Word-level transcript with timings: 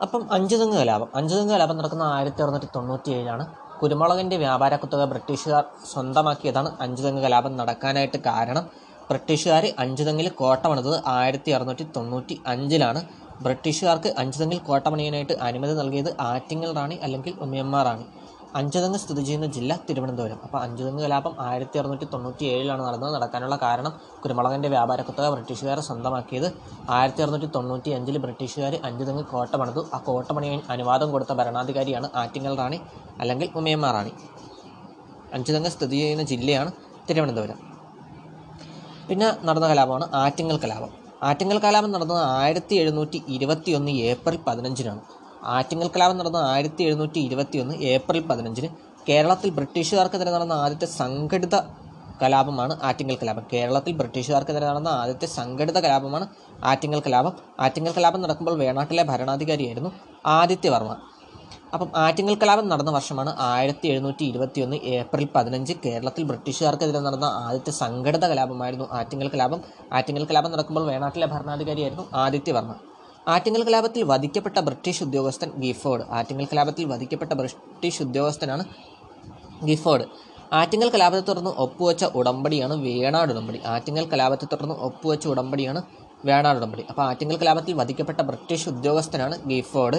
അപ്പം 0.00 0.22
അഞ്ചുതെങ്ങ് 0.30 0.78
കലാപം. 0.78 1.08
അഞ്ചുതെങ്ങ് 1.14 1.54
കലാപം 1.54 1.76
നടക്കുന്ന 1.76 2.02
ആയിരത്തി 2.02 2.42
അറുന്നൂറ്റി 2.42 2.68
തൊണ്ണൂറ്റി 2.74 3.10
ഏഴിലാണ് 3.10 3.44
കുരുമുളകിന്റെ 3.80 4.36
വ്യാപാര 4.36 4.74
കുത്തക 4.76 5.04
ബ്രിട്ടീഷുകാർ 5.04 5.64
സ്വന്തമാക്കിയതാണ് 5.84 6.70
അഞ്ചുതെങ്ങ് 6.80 7.22
കലാപം 7.22 7.52
നടക്കാനായിട്ട് 7.56 8.18
കാരണം 8.26 8.64
ബ്രിട്ടീഷുകാർ 9.10 9.64
അഞ്ചുതെങ്ങിൽ 9.78 10.28
കോട്ട 10.32 10.62
പണിതത് 10.66 10.98
ആയിരത്തി 11.06 11.50
അറുന്നൂറ്റി 11.52 11.84
തൊണ്ണൂറ്റി 11.96 12.40
അഞ്ചിലാണ് 12.46 13.00
ബ്രിട്ടീഷുകാർക്ക് 13.42 14.10
അഞ്ചുതെങ്ങിൽ 14.18 14.58
കോട്ട 14.58 14.84
പണിയാനായിട്ട് 14.88 15.34
അനുമതി 15.40 15.72
നൽകിയത് 15.72 16.10
ആറ്റിങ്ങൽ 16.20 16.70
റാണി 16.76 16.96
അല്ലെങ്കിൽ 17.02 17.32
ഉമ്മയമ്മ 17.40 17.82
റാണി 17.82 18.06
അഞ്ചുതെങ്ങ് 18.58 18.98
സ്ഥിതി 19.02 19.22
ചെയ്യുന്ന 19.26 19.46
ജില്ല 19.54 19.72
തിരുവനന്തപുരം. 19.86 20.38
അപ്പോൾ 20.46 20.58
അഞ്ചുതെങ്ങ് 20.64 21.02
കലാപം 21.04 21.32
ആയിരത്തി 21.46 21.76
അറുന്നൂറ്റി 21.80 22.06
തൊണ്ണൂറ്റി 22.12 22.44
ഏഴിലാണ് 22.52 22.82
നടന്നത്. 22.86 23.12
നടക്കാനുള്ള 23.16 23.56
കാരണം 23.64 23.92
കുരുമുളകിന്റെ 24.22 24.68
വ്യാപാര 24.74 25.00
കുത്തക 25.08 25.28
ബ്രിട്ടീഷുകാർ 25.34 25.80
സ്വന്തമാക്കിയത്. 25.88 26.48
ആയിരത്തി 26.96 27.22
അറുന്നൂറ്റി 27.24 27.48
തൊണ്ണൂറ്റി 27.56 27.90
അഞ്ചിൽ 27.98 28.18
ബ്രിട്ടീഷുകാർ 28.24 28.74
അഞ്ചുതെങ്ങ് 28.88 29.24
കോട്ട 29.32 29.52
പണിതു. 29.62 29.82
ആ 29.94 29.98
കോട്ട 30.08 30.28
പണിയാൻ 30.38 30.60
അനുവാദം 30.74 31.10
കൊടുത്ത 31.14 31.32
ഭരണാധികാരിയാണ് 31.40 32.10
ആറ്റിങ്ങൽ 32.22 32.56
റാണി 32.62 32.80
അല്ലെങ്കിൽ 33.20 33.50
ഉമയമ്മ 33.60 33.90
റാണി. 33.96 34.12
അഞ്ചുതെങ്ങ് 35.36 35.70
സ്ഥിതി 35.76 35.96
ചെയ്യുന്ന 36.02 36.26
ജില്ലയാണ് 36.32 36.72
തിരുവനന്തപുരം. 37.08 37.58
പിന്നെ 39.08 39.26
നടന്ന 39.46 39.66
കലാപമാണ് 39.72 40.06
ആറ്റിങ്ങൽ 40.22 40.58
കലാപം. 40.64 40.92
ആറ്റിങ്ങൽ 41.28 41.58
കലാപം 41.64 41.90
നടന്നത് 41.92 42.22
ആയിരത്തി 42.38 42.74
എഴുന്നൂറ്റി 42.74 43.18
ഇരുപത്തി 43.36 43.70
ഒന്ന് 43.78 43.92
ഏപ്രിൽ 44.08 44.38
പതിനഞ്ചിനാണ്. 44.46 45.02
ആറ്റിങ്ങൽ 45.56 45.88
കലാപം 45.88 46.18
നടന്ന 46.18 46.36
ആയിരത്തി 46.36 46.82
എഴുന്നൂറ്റി 46.82 47.20
ഇരുപത്തി 47.20 47.58
ഒന്ന് 47.58 47.74
ഏപ്രിൽ 47.74 48.22
പതിനഞ്ചിന് 48.30 48.68
കേരളത്തിൽ 49.08 49.50
ബ്രിട്ടീഷുകാർക്കെതിരെ 49.50 50.30
നടന്ന 50.30 50.52
ആദ്യത്തെ 50.52 50.86
സംഘടിത 50.86 51.56
കലാപമാണ് 52.22 52.74
ആറ്റിങ്ങൽ 52.82 53.16
കലാപം. 53.22 53.44
കേരളത്തിൽ 53.52 53.92
ബ്രിട്ടീഷുകാർക്കെതിരെ 53.92 54.66
നടന്ന 54.66 54.88
ആദ്യത്തെ 54.88 55.26
സംഘടിത 55.26 55.78
കലാപമാണ് 55.80 56.26
ആറ്റിങ്ങൽ 56.64 57.00
കലാപം. 57.06 57.32
ആറ്റിങ്ങൽ 57.60 57.92
കലാപം 57.96 58.22
നടക്കുമ്പോൾ 58.22 58.58
വേണാട്ടിലെ 58.58 59.02
ഭരണാധികാരിയായിരുന്നു 59.02 59.90
ആദിത്യവർമ്മ 60.26 60.94
അപ്പം 61.74 61.88
ആറ്റിങ്ങൽ 61.96 62.34
കലാപം 62.42 62.68
നടന്ന 62.68 62.90
വർഷമാണ് 62.90 63.30
ആയിരത്തി 63.38 63.86
എഴുന്നൂറ്റി 63.88 64.24
ഇരുപത്തി 64.24 64.60
ഒന്ന് 64.60 64.76
ഏപ്രിൽ 64.76 65.28
പതിനഞ്ച്. 65.34 65.72
കേരളത്തിൽ 65.84 66.24
ബ്രിട്ടീഷുകാർക്കെതിരെ 66.24 67.00
നടന്ന 67.00 67.24
ആദ്യത്തെ 67.24 67.70
സംഘടിത 67.70 68.24
കലാപമായിരുന്നു 68.26 68.88
ആറ്റിങ്ങൽ 68.92 69.28
കലാപം. 69.28 69.60
ആറ്റിങ്ങൽ 69.92 70.24
കലാപം 70.30 70.52
നടക്കുമ്പോൾ 70.52 70.86
വേണാട്ടിലെ 70.86 71.26
ഭരണാധികാരിയായിരുന്നു 71.26 72.06
ആദിത്യവർമ്മ 72.14 72.74
ആറ്റിങ്ങൽ 73.32 73.62
കലാപത്തിൽ 73.66 74.02
വധിക്കപ്പെട്ട 74.10 74.58
ബ്രിട്ടീഷ് 74.66 75.02
ഉദ്യോഗസ്ഥൻ 75.04 75.50
ഗിഫോർഡ് 75.62 76.04
ആറ്റിങ്ങൽ 76.16 76.46
കലാപത്തിൽ 76.50 76.86
വധിക്കപ്പെട്ട 76.92 77.32
ബ്രിട്ടീഷ് 77.40 78.00
ഉദ്യോഗസ്ഥനാണ് 78.06 78.64
ഗിഫോർഡ് 79.68 80.06
ആറ്റിങ്ങൽ 80.58 80.88
കലാപത്തെ 80.94 81.24
തുടർന്ന് 81.28 81.52
ഒപ്പുവെച്ച 81.64 82.04
ഉടമ്പടിയാണ് 82.18 82.74
വേണാട് 82.86 83.30
ഉടമ്പടി. 83.34 83.58
ആറ്റിങ്ങൽ 83.74 84.04
കലാപത്തെ 84.12 84.46
തുടർന്ന് 84.52 84.76
ഒപ്പുവെച്ച 84.88 85.24
ഉടമ്പടിയാണ് 85.32 85.80
വേണാട് 86.28 86.58
ഉടമ്പടി. 86.60 86.82
അപ്പോൾ 86.90 87.04
ആറ്റിങ്ങൽ 87.10 87.38
കലാപത്തിൽ 87.42 87.74
വധിക്കപ്പെട്ട 87.80 88.20
ബ്രിട്ടീഷ് 88.28 88.66
ഉദ്യോഗസ്ഥനാണ് 88.72 89.36
ഗിഫോർഡ് 89.52 89.98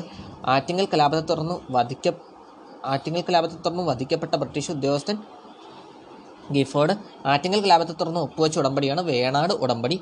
ആറ്റിങ്ങൽ 0.56 0.88
കലാപത്തെ 0.94 1.23
തുടർന്ന് 1.32 1.56
വധിക്ക 1.78 2.14
ആറ്റിങ്ങൽ 2.94 3.23
കലാപത്തെ 3.30 3.58
തുടർന്ന് 3.66 3.86
വധിക്കപ്പെട്ട 3.92 4.34
ബ്രിട്ടീഷ് 4.44 4.72
ഉദ്യോഗസ്ഥൻ 4.76 5.17
ഗിഫോർഡ് 6.58 6.94
ആറ്റിങ്ങൽ 7.34 7.62
കലാപത്തെ 7.66 7.94
തുടർന്ന് 8.00 8.22
ഒപ്പുവെച്ച 8.28 8.56
ഉടമ്പടിയാണ് 8.62 9.02
വേണാട് 9.12 9.54
ഉടമ്പടി. 9.66 9.98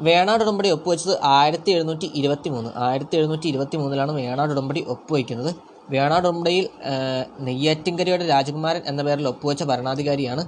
വേണാട് 0.00 0.42
ഉടമ്പടി 0.44 0.70
ഒപ്പുവെച്ചത് 0.70 1.18
ആയിരത്തി 1.22 1.70
എഴുന്നൂറ്റി 1.70 2.06
ഇരുപത്തി 2.14 2.50
മൂന്ന് 2.50 2.70
ആയിരത്തി 2.76 3.16
എഴുന്നൂറ്റി 3.16 3.48
ഇരുപത്തി 3.48 3.76
മൂന്നിലാണ് 3.76 4.12
വേണാട് 4.12 4.52
ഉടമ്പടി 4.52 4.80
ഒപ്പുവയ്ക്കുന്നത് 4.80 5.50
വേണാട് 5.90 6.28
ഉടമ്പടിയിൽ 6.28 6.68
നെയ്യാറ്റിൻകരയുടെ 7.40 8.26
രാജകുമാരൻ 8.26 8.82
എന്ന 8.86 9.02
പേരിൽ 9.02 9.28
ഒപ്പുവെച്ച 9.28 9.62
ഭരണാധികാരിയാണ് 9.62 10.44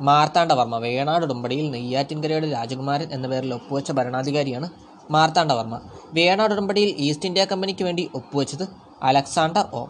മാർത്താണ്ഡവർമ്മ. 0.00 0.78
വേണാട് 0.78 1.24
ഉടമ്പടിയിൽ 1.24 1.70
നെയ്യാറ്റിൻകരയുടെ 1.70 2.50
രാജകുമാരൻ 2.50 3.08
എന്ന 3.12 3.28
പേരിൽ 3.28 3.54
ഒപ്പുവെച്ച 3.54 3.92
ഭരണാധികാരിയാണ് 3.92 4.68
മാർത്താണ്ഡവർമ്മ. 5.10 5.80
വേണാട് 6.12 6.54
ഉടമ്പടിയിൽ 6.54 6.90
ഈസ്റ്റ് 6.98 7.26
ഇന്ത്യ 7.26 7.44
കമ്പനിക്ക് 7.44 7.84
വേണ്ടി 7.84 8.10
ഒപ്പുവെച്ചത് 8.14 8.64
അലക്സാണ്ടർ 9.02 9.66
ഓ. 9.72 9.86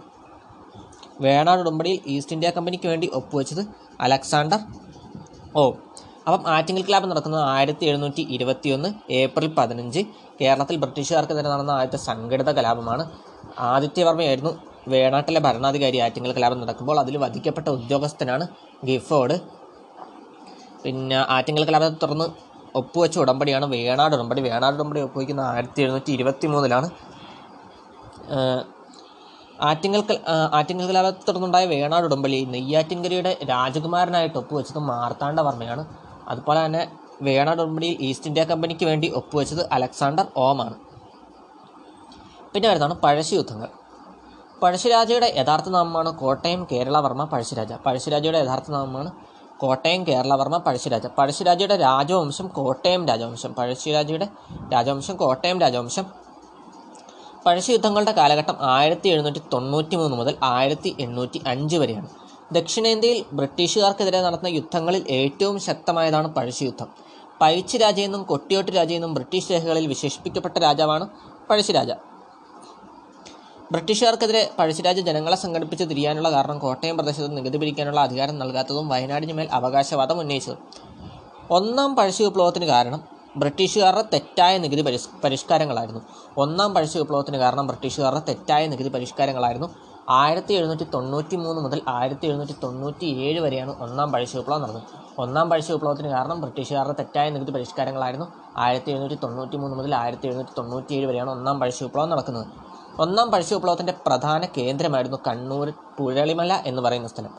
വേണാട് 1.20 1.60
ഉടമ്പടിയിൽ 1.60 2.00
ഈസ്റ്റ് 2.06 2.32
ഇന്ത്യ 2.32 2.50
കമ്പനിക്ക് 2.50 2.88
വേണ്ടി 2.88 3.10
ഒപ്പുവെച്ചത് 3.14 3.62
അലക്സാണ്ടർ 4.00 4.60
ഓ. 5.56 5.64
അപ്പം 6.30 6.48
ആറ്റിങ്ങൽ 6.54 6.82
ക്ലാബ് 6.88 7.06
നടക്കുന്നത് 7.10 7.42
ആയിരത്തി 7.52 7.84
എഴുന്നൂറ്റി 7.90 8.22
ഇരുപത്തി 8.34 8.68
ഒന്ന് 8.74 8.88
ഏപ്രിൽ 9.20 9.48
പതിനഞ്ച്. 9.58 10.00
കേരളത്തിൽ 10.40 10.76
ബ്രിട്ടീഷുകാർക്കെതിരെ 10.82 11.48
നടന്ന 11.54 11.72
ആദ്യത്തെ 11.78 12.00
സംഘടിത 12.08 12.50
കലാപമാണ്. 12.58 13.04
ആദിത്യവർമ്മയായിരുന്നു 13.70 14.52
വേണാട്ടിലെ 14.92 15.40
ഭരണാധികാരി 15.46 15.98
ആറ്റിങ്ങൽ 16.04 16.32
കലാപം 16.36 16.60
നടക്കുമ്പോൾ 16.62 16.98
അതിൽ 17.02 17.16
വധിക്കപ്പെട്ട 17.24 17.68
ഉദ്യോഗസ്ഥനാണ് 17.78 18.44
ഗിഫോർഡ്. 18.88 19.36
പിന്നെ 20.84 21.18
ആറ്റിങ്ങൽ 21.36 21.64
കലാപത്തെ 21.68 21.98
തുടർന്ന് 22.02 22.26
ഒപ്പുവെച്ച 22.80 23.16
ഉടമ്പടിയാണ് 23.22 23.66
വേണാട് 23.76 24.14
ഉടമ്പടി. 24.16 24.42
വേണാട് 24.48 24.74
ഉടമ്പടി 24.78 25.00
ഒപ്പുവയ്ക്കുന്നത് 25.06 25.48
ആയിരത്തി 25.52 25.80
എഴുന്നൂറ്റി 25.84 26.12
ഇരുപത്തി 26.18 26.46
മൂന്നിലാണ് 26.52 26.88
ആറ്റിങ്ങൽ 29.70 30.02
ആറ്റിങ്ങൽ 30.58 30.86
കലാപത്തെ 30.90 31.24
തുടർന്നുണ്ടായ 31.28 31.64
വേണാട് 31.72 32.04
ഉടമ്പടി 32.08 32.38
നെയ്യാറ്റിൻകരയുടെ 32.54 33.32
രാജകുമാരനായിട്ട് 33.50 34.38
ഒപ്പുവെച്ചത് 34.42 34.80
മാർത്താണ്ഡവർമ്മയാണ്. 34.92 35.82
അതുപോലെ 36.30 36.66
തന്നെ 36.66 36.82
വേണ 37.22 37.50
ഉടമ്പടിയിൽ 37.50 37.96
ഈസ്റ്റ് 38.00 38.26
ഇന്ത്യ 38.26 38.44
കമ്പനിക്ക് 38.44 38.84
വേണ്ടി 38.84 39.08
ഒപ്പുവെച്ചത് 39.08 39.62
അലക്സാണ്ടർ 39.72 40.26
ഓമാണ്. 40.36 40.76
പിന്നെ 42.52 42.68
വരുന്നതാണ് 42.68 42.94
പഴശ്ശി 42.94 43.34
യുദ്ധങ്ങൾ. 43.34 43.68
പഴശ്ശിരാജയുടെ 44.62 45.34
യഥാർത്ഥ 45.36 45.68
നാമമാണ് 45.68 46.10
കോട്ടയം 46.18 46.66
കേരളവർമ്മ 46.72 47.24
പഴശ്ശിരാജ 47.24 47.72
പഴശ്ശിരാജയുടെ 47.72 48.38
യഥാർത്ഥ 48.38 48.70
നാമമാണ് 48.70 49.10
കോട്ടയം 49.60 50.06
കേരളവർമ്മ 50.06 50.56
പഴശ്ശിരാജ 50.56 51.06
പഴശ്ശിരാജയുടെ 51.06 51.76
രാജവംശം 51.76 52.46
കോട്ടയം 52.46 53.08
രാജവംശം. 53.08 53.52
പഴശ്ശിരാജയുടെ 53.52 54.28
രാജവംശം 54.72 55.16
കോട്ടയം 55.16 55.60
രാജവംശം. 55.60 56.06
പഴശ്ശി 57.46 57.72
യുദ്ധങ്ങളുടെ 57.72 58.12
കാലഘട്ടം 58.12 58.56
ആയിരത്തി 58.60 59.08
എഴുന്നൂറ്റി 59.08 59.42
തൊണ്ണൂറ്റി 59.52 59.96
മൂന്ന് 59.96 60.16
മുതൽ 60.16 60.34
ആയിരത്തി 60.42 60.96
എണ്ണൂറ്റി 61.00 61.40
അഞ്ച് 61.46 61.76
വരെയാണ്. 61.76 62.19
ദക്ഷിണേന്ത്യയിൽ 62.54 63.18
ബ്രിട്ടീഷുകാർക്കെതിരെ 63.38 64.20
നടന്ന 64.22 64.48
യുദ്ധങ്ങളിൽ 64.58 65.02
ഏറ്റവും 65.18 65.56
ശക്തമായതാണ് 65.68 66.28
പഴശ്ശി 66.36 66.64
യുദ്ധം. 66.64 66.88
പൈച്ച് 67.40 67.76
രാജയെന്നും 67.82 68.22
കൊട്ടിയോട്ട് 68.30 68.72
രാജയെന്നും 68.72 69.12
ബ്രിട്ടീഷ് 69.16 69.50
രേഖകളിൽ 69.52 69.86
വിശേഷിപ്പിക്കപ്പെട്ട 69.86 70.56
രാജാവാണ് 70.58 71.04
പഴശ്ശിരാജ 71.50 71.90
ബ്രിട്ടീഷുകാർക്കെതിരെ 73.72 74.50
പഴശ്ശിരാജ 74.58 75.00
ജനങ്ങളെ 75.08 75.36
സംഘടിപ്പിച്ച് 75.36 75.84
തിരിയാനുള്ള 75.90 76.28
കാരണം 76.32 76.58
കോട്ടയം 76.58 76.96
പ്രദേശത്ത് 76.96 77.36
നികുതി 77.36 77.58
പിരിക്കാനുള്ള 77.62 78.00
അധികാരം 78.00 78.36
നൽകാത്തതും 78.38 78.88
വയനാടിന് 78.92 79.32
മേൽ 79.32 79.48
അവകാശവാദം 79.58 80.18
ഉന്നയിച്ചതും. 80.22 80.58
ഒന്നാം 81.50 81.96
പഴശ്ശി 81.98 82.22
വിപ്ലവത്തിന് 82.22 82.66
കാരണം 82.66 83.00
ബ്രിട്ടീഷുകാരുടെ 83.36 84.04
തെറ്റായ 84.14 84.58
നികുതി 84.58 84.82
പരിഷ് 84.82 85.08
പരിഷ്കാരങ്ങളായിരുന്നു. 85.24 86.00
ഒന്നാം 86.36 86.74
പഴശ്ശി 86.74 86.98
വിപ്ലവത്തിന് 86.98 87.36
കാരണം 87.36 87.66
ബ്രിട്ടീഷുകാരുടെ 87.70 88.22
തെറ്റായ 88.28 88.66
നികുതി 88.66 88.88
പരിഷ്കാരങ്ങളായിരുന്നു. 88.88 89.68
ആയിരത്തി 90.18 90.52
എഴുന്നൂറ്റി 90.58 90.86
തൊണ്ണൂറ്റി 90.94 91.36
മൂന്ന് 91.36 91.60
മുതൽ 91.64 91.80
ആയിരത്തി 91.88 92.26
എഴുന്നൂറ്റി 92.26 92.54
തൊണ്ണൂറ്റി 92.62 93.08
ഏഴ് 93.26 93.40
വരെയാണ് 93.44 93.72
ഒന്നാം 93.84 94.08
പഴശ്ശി 94.12 94.36
വിപ്ലവം 94.38 94.62
നടന്നത്. 94.62 94.86
ഒന്നാം 95.22 95.46
പഴശ്ശി 95.50 95.72
വിപ്ലവത്തിന് 95.72 96.08
കാരണം 96.08 96.40
ബ്രിട്ടീഷുകാരുടെ 96.42 96.94
തെറ്റായ 97.00 97.30
നികുതി 97.30 97.52
പരിഷ്കാരങ്ങളായിരുന്നു. 97.56 98.26
ആയിരത്തി 98.64 98.90
എഴുന്നൂറ്റി 98.92 99.18
തൊണ്ണൂറ്റി 99.24 99.56
മൂന്ന് 99.62 99.76
മുതൽ 99.80 99.94
ആയിരത്തി 100.00 100.26
എഴുന്നൂറ്റി 100.28 100.54
തൊണ്ണൂറ്റി 100.58 100.94
ഏഴ് 100.98 101.06
വരെയാണ് 101.10 101.30
ഒന്നാം 101.30 101.58
പഴശ്ശി 101.60 101.84
വിപ്ലവം 101.84 102.10
നടക്കുന്നത്. 102.10 102.46
ഒന്നാം 103.04 103.30
പഴശ്ശി 103.32 103.54
വിപ്ലവത്തിന്റെ 103.54 103.94
പ്രധാന 104.06 104.42
കേന്ദ്രമായിരുന്നു 104.58 105.18
കണ്ണൂർ 105.28 105.68
പുഴളിമല 105.98 106.52
എന്ന് 106.70 106.82
പറയുന്ന 106.82 107.08
സ്ഥലം. 107.08 107.34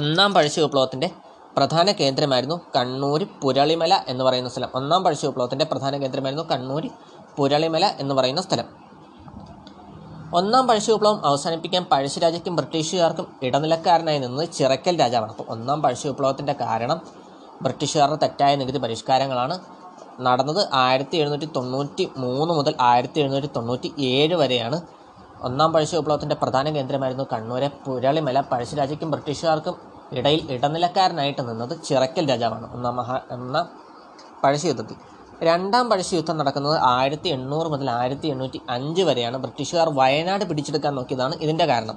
ഒന്നാം 0.00 0.34
പഴശ്ശി 0.34 0.60
വിപ്ലവത്തിന്റെ 0.60 1.10
പ്രധാന 1.56 1.90
കേന്ദ്രമായിരുന്നു 1.92 2.56
കണ്ണൂർ 2.76 3.22
പുരളിമല 3.42 3.94
എന്ന് 4.08 4.22
പറയുന്ന 4.24 4.50
സ്ഥലം. 4.52 4.70
ഒന്നാം 4.74 5.00
പഴശ്ശി 5.04 5.26
വിപ്ലവത്തിന്റെ 5.26 5.64
പ്രധാന 5.72 5.96
കേന്ദ്രമായിരുന്നു 6.02 6.46
കണ്ണൂർ 6.52 6.84
പുരളിമല 7.36 7.84
എന്ന് 8.02 8.14
പറയുന്ന 8.14 8.42
സ്ഥലം. 8.42 8.68
ഒന്നാം 10.34 10.68
പഴശ്ശി 10.68 10.90
വിപ്ലവം 10.92 11.26
അവസാനിപ്പിക്കാൻ 11.26 11.86
പഴശ്ശിരാജയ്ക്കും 11.92 12.56
ബ്രിട്ടീഷുകാർക്കും 12.56 13.26
ഇടനിലക്കാരനായി 13.42 14.18
നിന്നത് 14.18 14.48
ചിറക്കൽ 14.52 15.00
രാജാവാണ്. 15.00 15.30
അപ്പോൾ 15.30 15.46
ഒന്നാം 15.54 15.82
പഴശ്ശി 15.82 16.08
വിപ്ലവത്തിന്റെ 16.08 16.52
കാരണം 16.52 17.00
ബ്രിട്ടീഷുകാരുടെ 17.62 18.18
തെറ്റായ 18.22 18.56
നികുതി 18.56 18.78
പരിഷ്കാരങ്ങളാണ് 18.78 19.58
നടന്നത്. 20.20 20.68
ആയിരത്തി 20.72 21.16
എഴുന്നൂറ്റി 21.16 21.48
തൊണ്ണൂറ്റി 21.56 22.10
മൂന്ന് 22.16 22.54
മുതൽ 22.54 22.74
ആയിരത്തി 22.80 23.20
എഴുന്നൂറ്റി 23.20 23.50
തൊണ്ണൂറ്റി 23.56 23.88
ഏഴ് 23.98 24.34
വരെയാണ് 24.34 24.78
ഒന്നാം 25.42 25.72
പഴശ്ശി 25.72 25.96
വിപ്ലവത്തിന്റെ 25.96 26.34
പ്രധാന 26.34 26.70
കേന്ദ്രമായിരുന്നു 26.70 27.26
കണ്ണൂരെ. 27.32 27.68
പുരളിമല 27.86 28.40
പഴശ്ശിരാജയ്ക്കും 28.40 29.10
ബ്രിട്ടീഷുകാർക്കും 29.10 29.76
ഇടയിൽ 30.18 30.50
ഇടനിലക്കാരനായിട്ട് 30.52 31.42
നിന്നത് 31.48 31.84
ചിറക്കൽ 31.84 32.28
രാജാവാണ്. 32.28 32.74
ഒന്നാം 32.74 32.96
മഹാ 32.96 33.20
എന്ന 33.30 33.68
പഴശ്ശി 34.44 34.66
യുദ്ധത്തിൽ. 34.66 34.96
രണ്ടാം 35.48 35.84
പഴശ്ശി 35.90 36.14
യുദ്ധം 36.16 36.36
നടക്കുന്നത് 36.40 36.76
ആയിരത്തി 36.94 37.28
എണ്ണൂറ് 37.36 37.68
മുതൽ 37.72 37.88
ആയിരത്തി 37.90 38.26
എണ്ണൂറ്റി 38.32 38.58
അഞ്ച് 38.74 39.02
വരെയാണ് 39.08 39.36
ബ്രിട്ടീഷുകാർ 39.44 39.88
വയനാട് 40.00 40.44
പിടിച്ചെടുക്കാൻ 40.50 40.92
നോക്കിയതാണ് 40.98 41.34
ഇതിന്റെ 41.44 41.66
കാരണം. 41.70 41.96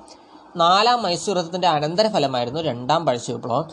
നാലാം 0.62 1.00
മൈസൂർ 1.06 1.38
യുദ്ധത്തിന്റെ 1.38 1.70
അനന്തരഫലമായിരുന്നു 1.74 2.62
രണ്ടാം 2.70 3.02
പഴശ്ശി 3.08 3.32
വിപ്ലവം. 3.36 3.68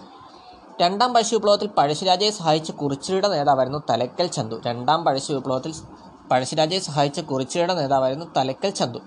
രണ്ടാം 0.83 1.11
പഴശ്ശി 1.15 1.35
വിപ്ലവത്തിൽ 1.37 1.69
പഴശ്ശിരാജയെ 1.79 2.33
സഹായിച്ച 2.39 2.71
കുറിച്ചിയുടെ 2.81 3.29
നേതാവായിരുന്നു 3.35 3.81
തലക്കൽ 3.91 4.29
ചന്തു. 4.37 4.59
രണ്ടാം 4.69 5.01
പഴശ്ശി 5.07 5.33
വിപ്ലവത്തിൽ 5.37 5.75
പഴശ്ശിരാജയെ 6.31 6.83
സഹായിച്ച 6.89 7.21
കുറിച്ചിയുടെ 7.31 7.75
നേതാവായിരുന്നു 7.81 8.29
തലക്കൽ 8.37 8.71
ചന്തു. 8.81 9.01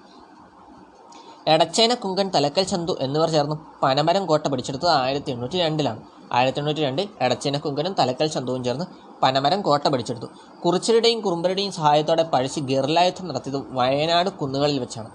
എടച്ചേന 1.54 1.94
കുങ്കൻ 2.04 2.28
തലക്കൽ 2.36 2.66
ചന്തു 2.70 2.94
എന്നിവർ 3.06 3.30
ചേർന്ന് 3.34 3.56
പനമരം 3.84 4.24
കോട്ട 4.30 4.46
പിടിച്ചെടുത്തത് 4.52 4.94
ആയിരത്തി 5.02 5.30
എണ്ണൂറ്റി 5.34 5.58
രണ്ടിലാണ് 5.64 6.02
ആയിരത്തി 6.38 6.60
എണ്ണൂറ്റി 6.60 6.82
രണ്ടിൽ 6.86 7.08
എടച്ചേന 7.26 7.58
കുങ്കനും 7.64 7.94
തലക്കൽ 8.00 8.28
ചന്തുവും 8.36 8.62
ചേർന്ന് 8.68 8.86
പനമരം 9.24 9.60
കോട്ട 9.68 9.86
പിടിച്ചെടുത്തു. 9.94 10.30
കുറിച്യരുടെയും 10.66 11.22
കുറുമ്പരുടെയും 11.22 11.72
സഹായത്തോടെ 11.72 12.24
പഴശ്ശി 12.24 12.60
ഗറിലായുധം 12.60 13.28
നടത്തിയത് 13.28 13.66
വയനാട് 13.70 14.30
കുന്നുകളിൽ 14.30 14.80
വെച്ചാണ്. 14.80 15.10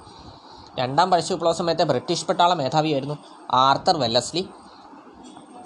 രണ്ടാം 0.78 1.10
പഴശ്ശി 1.10 1.32
വിപ്ലവ 1.32 1.52
സമയത്തെ 1.52 1.84
ബ്രിട്ടീഷ് 1.84 2.26
പട്ടാള 2.26 2.54
മേധാവിയായിരുന്നു 2.54 3.16
ആർത്തർ 3.50 3.96
വെല്ലസ്ലി. 3.96 4.48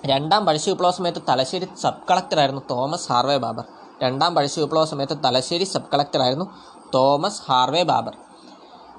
രണ്ടാം 0.07 0.47
പഴശ്ശി 0.47 0.71
വിപ്ലവ 0.71 0.91
സമയത്ത് 0.91 1.23
തലശ്ശേരി 1.29 1.69
സബ് 1.83 2.01
കളക്ടറായിരുന്നു 2.11 2.63
തോമസ് 2.71 3.13
ഹാർവേ 3.13 3.37
ബാബർ. 3.37 3.65
രണ്ടാം 4.03 4.35
പഴശ്ശി 4.35 4.61
വിപ്ലവ 4.61 4.85
സമയത്ത് 4.85 5.19
തലശ്ശേരി 5.25 5.65
സബ് 5.65 5.93
കളക്ടറായിരുന്നു 5.95 6.47
തോമസ് 6.95 7.43
ഹാർവേ 7.51 7.83
ബാബർ. 7.83 8.17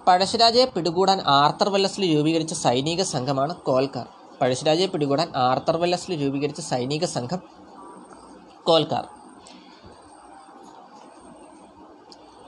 പഴശ്ശിരാജയെ 0.08 0.66
പിടികൂടാൻ 0.66 1.22
ആർത്തർ 1.26 1.70
വെല്ലസ്ലി 1.70 2.16
രൂപീകരിച്ച 2.16 2.54
സൈനിക 2.54 3.02
സംഘമാണ് 3.02 3.56
കോൽക്കാർ. 3.56 4.08
പഴശ്ശിരാജയെ 4.42 4.86
പിടികൂടാൻ 4.86 5.28
ആർത്തർ 5.36 5.78
വെല്ലസ്ലി 5.78 6.16
രൂപീകരിച്ച 6.16 6.62
സൈനിക 6.62 7.06
സംഘം 7.06 7.42
കോൽക്കാർ. 8.64 9.15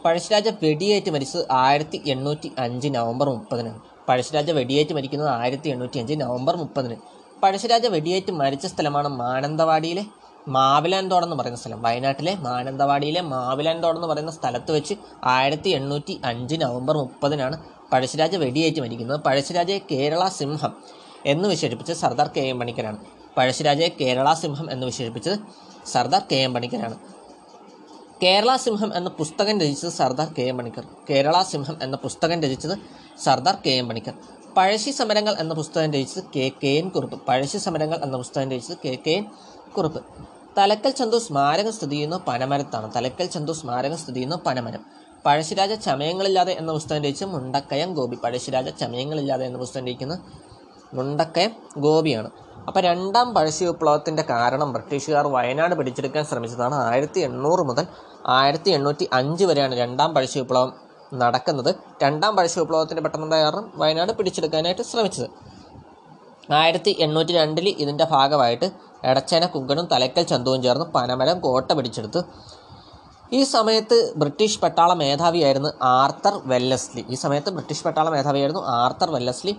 പഴശ്ശിരാജ 0.05 0.47
വെടിയേറ്റ് 0.63 1.11
മരിച്ചത് 1.11 1.45
ആയിരത്തി 1.51 2.01
എണ്ണൂറ്റി 2.05 2.51
അഞ്ച് 2.59 2.88
നവംബർ 2.88 3.29
മുപ്പതിനാണ് 3.29 3.79
പഴശ്ശിരാജ 4.09 4.51
വെടിയേറ്റ് 4.51 4.94
മരിക്കുന്നത് 4.94 5.29
ആയിരത്തി 5.29 5.69
എണ്ണൂറ്റി 5.69 5.97
അഞ്ച് 5.99 6.13
നവംബർ 6.13 6.55
മുപ്പതിന്. 6.55 6.95
പഴശ്ശിരാജ 7.44 7.85
വെടിയേറ്റ് 7.85 8.31
മരിച്ച 8.31 8.65
സ്ഥലമാണ് 8.65 9.07
മാനന്തവാടിയിലെ 9.07 10.05
മാവിലാൻതോട് 10.47 11.25
എന്ന് 11.25 11.35
പറയുന്ന 11.35 11.59
സ്ഥലം. 11.59 11.81
വയനാട്ടിലെ 11.81 12.35
മാനന്തവാടിയിലെ 12.35 13.21
മാവിലാൻതോട് 13.21 13.97
എന്ന് 13.97 14.07
പറയുന്ന 14.07 14.31
സ്ഥലത്ത് 14.31 14.71
വെച്ച് 14.71 14.94
ആയിരത്തി 15.23 15.69
എണ്ണൂറ്റി 15.69 16.21
അഞ്ച് 16.23 16.55
നവംബർ 16.55 16.97
മുപ്പതിനാണ് 16.97 17.57
പഴശ്ശിരാജ 17.91 18.35
വെടിയേറ്റ് 18.35 18.81
മരിക്കുന്നത്. 18.81 19.19
പഴശ്ശിരാജയെ 19.19 19.81
കേരള 19.91 20.27
സിംഹം 20.27 20.73
എന്ന് 21.25 21.50
വിശേഷിപ്പിച്ച് 21.50 21.93
സർദാർ 21.93 22.27
കെ 22.38 22.39
എം 22.39 22.59
പണിക്കരാണ്. 22.59 22.97
പഴശ്ശിരാജയെ 23.38 23.89
കേരള 24.01 24.33
സിംഹം 24.33 24.71
എന്ന് 24.71 24.85
വിശേഷിപ്പിച്ചത് 24.85 25.39
സർദാർ 25.93 26.21
കെ 26.31 26.35
എം 26.35 26.53
പണിക്കരാണ്. 26.53 27.16
കേരള 28.23 28.55
സിംഹം 28.55 28.97
എന്ന 28.97 29.09
പുസ്തകം 29.09 29.59
രചിച്ചത് 29.59 29.89
സർദാർ 29.89 30.33
കെ 30.37 30.41
എം 30.41 30.57
മണിക്കർ. 30.57 30.85
കേരള 31.09 31.43
സിംഹം 31.43 31.79
എന്ന 31.83 31.95
പുസ്തകം 31.95 32.43
രചിച്ചത് 32.43 32.77
സർദാർ 33.23 33.57
കെ 33.65 33.69
എം 33.69 33.87
മണിക്കർ. 33.87 34.13
പഴശ്ശി 34.57 34.91
സമരങ്ങൾ 34.91 35.35
എന്ന 35.39 35.53
പുസ്തകം 35.53 35.93
രചിച്ചത് 35.93 36.23
K 36.35 36.51
K 36.63 36.67
N 36.67 36.89
Kurup. 36.89 37.25
Pazhassi 37.25 37.57
സമരങ്ങൾ 37.57 37.99
എന്ന 38.03 38.17
പുസ്തകം 38.17 38.51
രചിച്ചത് 38.51 38.77
K 38.85 38.97
K 39.07 39.11
N 39.11 39.25
Kurup. 39.77 40.03
Thalakkal 40.57 40.89
Chandu 40.89 41.17
സ്മാരകം 41.17 41.73
സ്ഥിതി 41.73 41.91
ചെയ്യുന്ന 41.91 42.17
പനമരത്താണ്. 42.17 42.93
തലക്കൽ 42.95 43.25
ചന്തു 43.25 43.51
സ്മാരകം 43.51 43.97
സ്ഥിതി 43.97 44.15
ചെയ്യുന്ന 44.15 44.35
പനമരം. 44.35 44.85
പഴശ്ശിരാജ 45.25 45.73
ചമയങ്ങളില്ലാതെ 45.73 46.53
എന്ന 46.53 46.71
പുസ്തകം 46.71 47.03
രചിച്ച 47.03 47.23
മുണ്ടക്കയം 47.23 47.93
ഗോപി. 47.93 48.15
പഴശ്ശിരാജ 48.15 48.69
ചമയങ്ങളില്ലാതെ 48.69 49.45
എന്ന 49.45 49.57
പുസ്തകം 49.57 49.85
രചിക്കുന്ന 49.85 50.19
മുണ്ടക്കയം 50.93 51.51
ഗോപിയാണ്. 51.77 52.29
അപ്പോൾ 52.67 52.81
രണ്ടാം 52.89 53.27
പഴശ്ശി 53.35 53.63
വിപ്ലവത്തിന്റെ 53.67 54.23
കാരണം 54.31 54.69
ബ്രിട്ടീഷുകാർ 54.75 55.25
വയനാട് 55.35 55.73
പിടിച്ചെടുക്കാൻ 55.79 56.23
ശ്രമിച്ചതാണ് 56.29 56.75
ആയിരത്തി 56.89 57.19
എണ്ണൂറ് 57.27 57.63
മുതൽ 57.69 57.85
ആയിരത്തി 58.39 58.69
എണ്ണൂറ്റി 58.77 59.05
അഞ്ച് 59.19 59.45
വരെയാണ് 59.49 59.75
രണ്ടാം 59.81 60.09
പഴശ്ശി 60.15 60.37
വിപ്ലവം 60.41 60.71
നടക്കുന്നത്. 61.21 61.71
രണ്ടാം 62.03 62.33
പഴശ്ശി 62.37 62.59
വിപ്ലവത്തിന്റെ 62.61 63.03
പെട്ടെന്നുണ്ടായ 63.05 63.43
കാരണം 63.45 63.65
വയനാട് 63.81 64.11
പിടിച്ചെടുക്കാനായിട്ട് 64.17 64.83
ശ്രമിച്ചത്. 64.91 65.29
ആയിരത്തി 66.59 66.91
എണ്ണൂറ്റി 67.05 67.33
രണ്ടിൽ 67.39 67.67
ഇതിന്റെ 67.83 68.05
ഭാഗമായിട്ട് 68.15 68.67
എടച്ചേന 69.11 69.45
കുങ്കനും 69.55 69.85
തലക്കൽ 69.93 70.23
ചന്തുവും 70.31 70.59
ചേർന്ന് 70.65 70.85
പനമരം 70.95 71.39
കോട്ട 71.45 71.71
പിടിച്ചെടുത്ത്. 71.77 72.21
ഈ 73.37 73.41
സമയത്ത് 73.55 73.97
ബ്രിട്ടീഷ് 74.21 74.59
പട്ടാള 74.63 74.91
മേധാവിയായിരുന്നു 75.01 75.69
ആർത്തർ 75.95 76.35
വെല്ലസ്ലി. 76.51 77.01
ഈ 77.13 77.15
സമയത്ത് 77.23 77.49
ബ്രിട്ടീഷ് 77.55 77.83
പട്ടാള 77.87 78.07
മേധാവിയായിരുന്നു 78.15 78.63
ആർത്തർ 78.81 79.09
വെല്ലസ്ലി. 79.15 79.53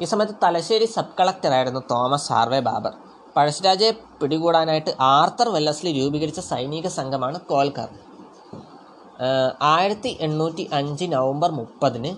ഈ 0.00 0.04
സമയത്ത് 0.04 0.34
തലശ്ശേരി 0.42 0.84
സബ് 0.84 1.14
കളക്ടറായിരുന്നു 1.18 1.80
തോമസ് 1.90 2.32
ഹാർവേ 2.32 2.60
ബാബർ. 2.60 2.92
പഴശ്ശിരാജയെ 3.36 3.92
പിടികൂടാനായിട്ട് 4.20 4.92
ആർത്തർ 5.00 5.48
വെല്ലസ്ലി 5.48 5.90
രൂപീകരിച്ച 5.98 6.40
സൈനിക 6.40 6.86
സംഘമാണ് 6.88 7.38
കോൽക്കർ. 7.40 7.88
ആയിരത്തി 9.74 10.10
എണ്ണൂറ്റി 10.20 10.64
അഞ്ച് 10.72 11.04
നവംബർ 11.04 11.50
മുപ്പതിന് 11.50 12.10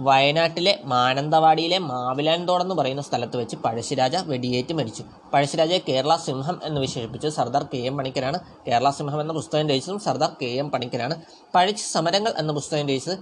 വയനാട്ടിലെ 0.00 0.72
മാനന്തവാടിയിലെ 0.92 1.78
മാവിലാൻതോട് 1.78 2.62
എന്ന് 2.62 2.74
പറയുന്ന 2.74 3.02
സ്ഥലത്ത് 3.02 3.36
വെച്ച് 3.36 3.56
പഴശ്ശിരാജ 3.64 4.16
വെടിയേറ്റ് 4.30 4.74
മരിച്ചു. 4.78 5.02
പഴശ്ശിരാജയെ 5.32 5.80
കേരള 5.88 6.16
സിംഹം 6.16 6.60
എന്ന് 6.64 6.80
വിശേഷിപ്പിച്ച്. 6.80 7.28
സർദാർ 7.28 7.64
കെ 7.72 7.80
എം 7.90 7.96
പണിക്കരാണ് 7.96 8.38
കേരള 8.68 8.90
സിംഹം 8.90 9.20
എന്ന 9.20 9.32
പുസ്തകം 9.32 9.68
രചിച്ചതും 9.68 10.00
സർദാർ 10.00 10.32
കെ 10.42 10.50
എം 10.62 10.70
പണിക്കരാണ്. 10.70 11.16
പഴശ്ശി 11.54 11.86
സമരങ്ങൾ 11.92 12.34
എന്ന 12.38 12.52
പുസ്തകം 12.52 12.88
രചിച്ചത് 12.88 13.18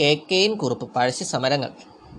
കെ 0.00 0.10
കെയിൻ 0.32 0.52
കുറുപ്പ്. 0.54 0.88
പഴശ്ശി 0.96 1.24
സമരങ്ങൾ 1.24 1.72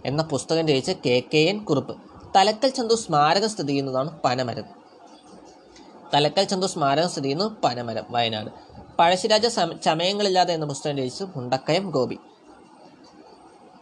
എന്ന 0.06 0.22
പുസ്തകം 0.24 0.68
രചിച്ച 0.68 0.92
K 1.06 1.24
K 1.34 1.38
N 1.38 1.64
Kurup. 1.64 1.94
Thalakkal 2.36 2.70
Chandu 2.70 2.96
സ്മാരകം 2.96 3.50
സ്ഥിതി 3.50 3.68
ചെയ്യുന്നതാണ് 3.68 4.20
പനമരം. 4.26 4.64
തലക്കൽ 6.14 6.44
ചന്തു 6.44 6.66
സ്മാരകം 6.66 7.10
സ്ഥിതി 7.10 7.26
ചെയ്യുന്നു 7.26 7.56
പനമരം 7.64 8.06
വയനാട്. 8.10 8.50
പഴശ്ശിരാജ 9.00 9.48
ചമയങ്ങളില്ലാതെ 9.86 10.54
എന്ന 10.54 10.66
പുസ്തകം 10.66 10.98
രചിച്ചു 10.98 11.28
മുണ്ടക്കയം 11.36 11.92
ഗോപി. 11.92 12.18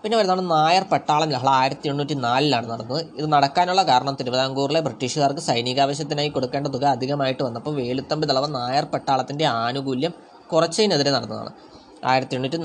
പിന്നെ 0.03 0.17
വരുന്നതാണ് 0.17 0.51
നായർ 0.51 0.83
പട്ടാളം. 0.91 1.29
ലഹള 1.29 1.49
ആയിരത്തി 1.49 1.87
എണ്ണൂറ്റി 1.87 2.13
നാലിലാണ് 2.13 2.71
നടന്നത്. 2.71 3.01
ഇത് 3.15 3.31
നടക്കാനുള്ള 3.33 3.83
കാരണം 3.83 4.15
തിരുവിതാംകൂറിലെ 4.15 4.79
ബ്രിട്ടീഷുകാർക്ക് 4.79 5.39
സൈനികാവശ്യത്തിനായി 5.39 6.29
കൊടുക്കേണ്ട 6.29 6.67
തുക 6.67 6.85
അധികമായിട്ട് 6.85 7.43
വന്നപ്പോൾ 7.43 7.75
വേലുത്തമ്പി 7.75 8.27
ദളവ 8.27 8.47
നായർ 8.47 8.85
പട്ടാളത്തിന്റെ 8.85 9.45
ആനുകൂല്യം 9.45 10.13
കുറച്ചതിനെതിരെ 10.51 11.11
നടന്നതാണ്. 11.11 11.68
ആയിരത്തി 12.11 12.35
എണ്ണൂറ്റി 12.37 12.59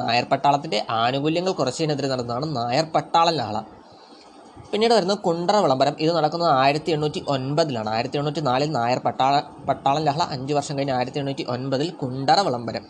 നായർ 0.00 0.24
പട്ടാളത്തിന്റെ 0.32 0.80
ആനുകൂല്യങ്ങൾ 1.02 1.52
കുറച്ചതിനെതിരെ 1.60 2.08
നടന്നതാണ് 2.14 2.48
നായർ 2.56 2.86
പട്ടാള 2.96 3.30
ലാള. 3.40 3.58
പിന്നീട് 4.72 4.94
വരുന്ന 4.96 5.14
കുണ്ടറ 5.26 5.56
വിളംബരം 5.64 5.94
ഇത് 6.04 6.10
നടക്കുന്നത് 6.16 6.50
ആയിരത്തി 6.62 6.90
എണ്ണൂറ്റി 6.94 7.20
ഒൻപതിലാണ് 7.34 7.90
ആയിരത്തി 7.94 8.18
എണ്ണൂറ്റി 8.20 8.42
നാലിൽ 8.48 8.70
നായർ 8.76 8.98
പട്ടാള 9.06 9.34
പട്ടാളം 9.68 10.02
ലഹള 10.08 10.24
അഞ്ച് 10.34 10.52
വർഷം 10.58 10.74
കഴിഞ്ഞ് 10.78 10.94
ആയിരത്തി 10.96 11.20
എണ്ണൂറ്റി 11.22 11.44
ഒൻപതിൽ 11.54 11.88
കുണ്ടറ 12.02 12.40
വിളംബരം. 12.48 12.84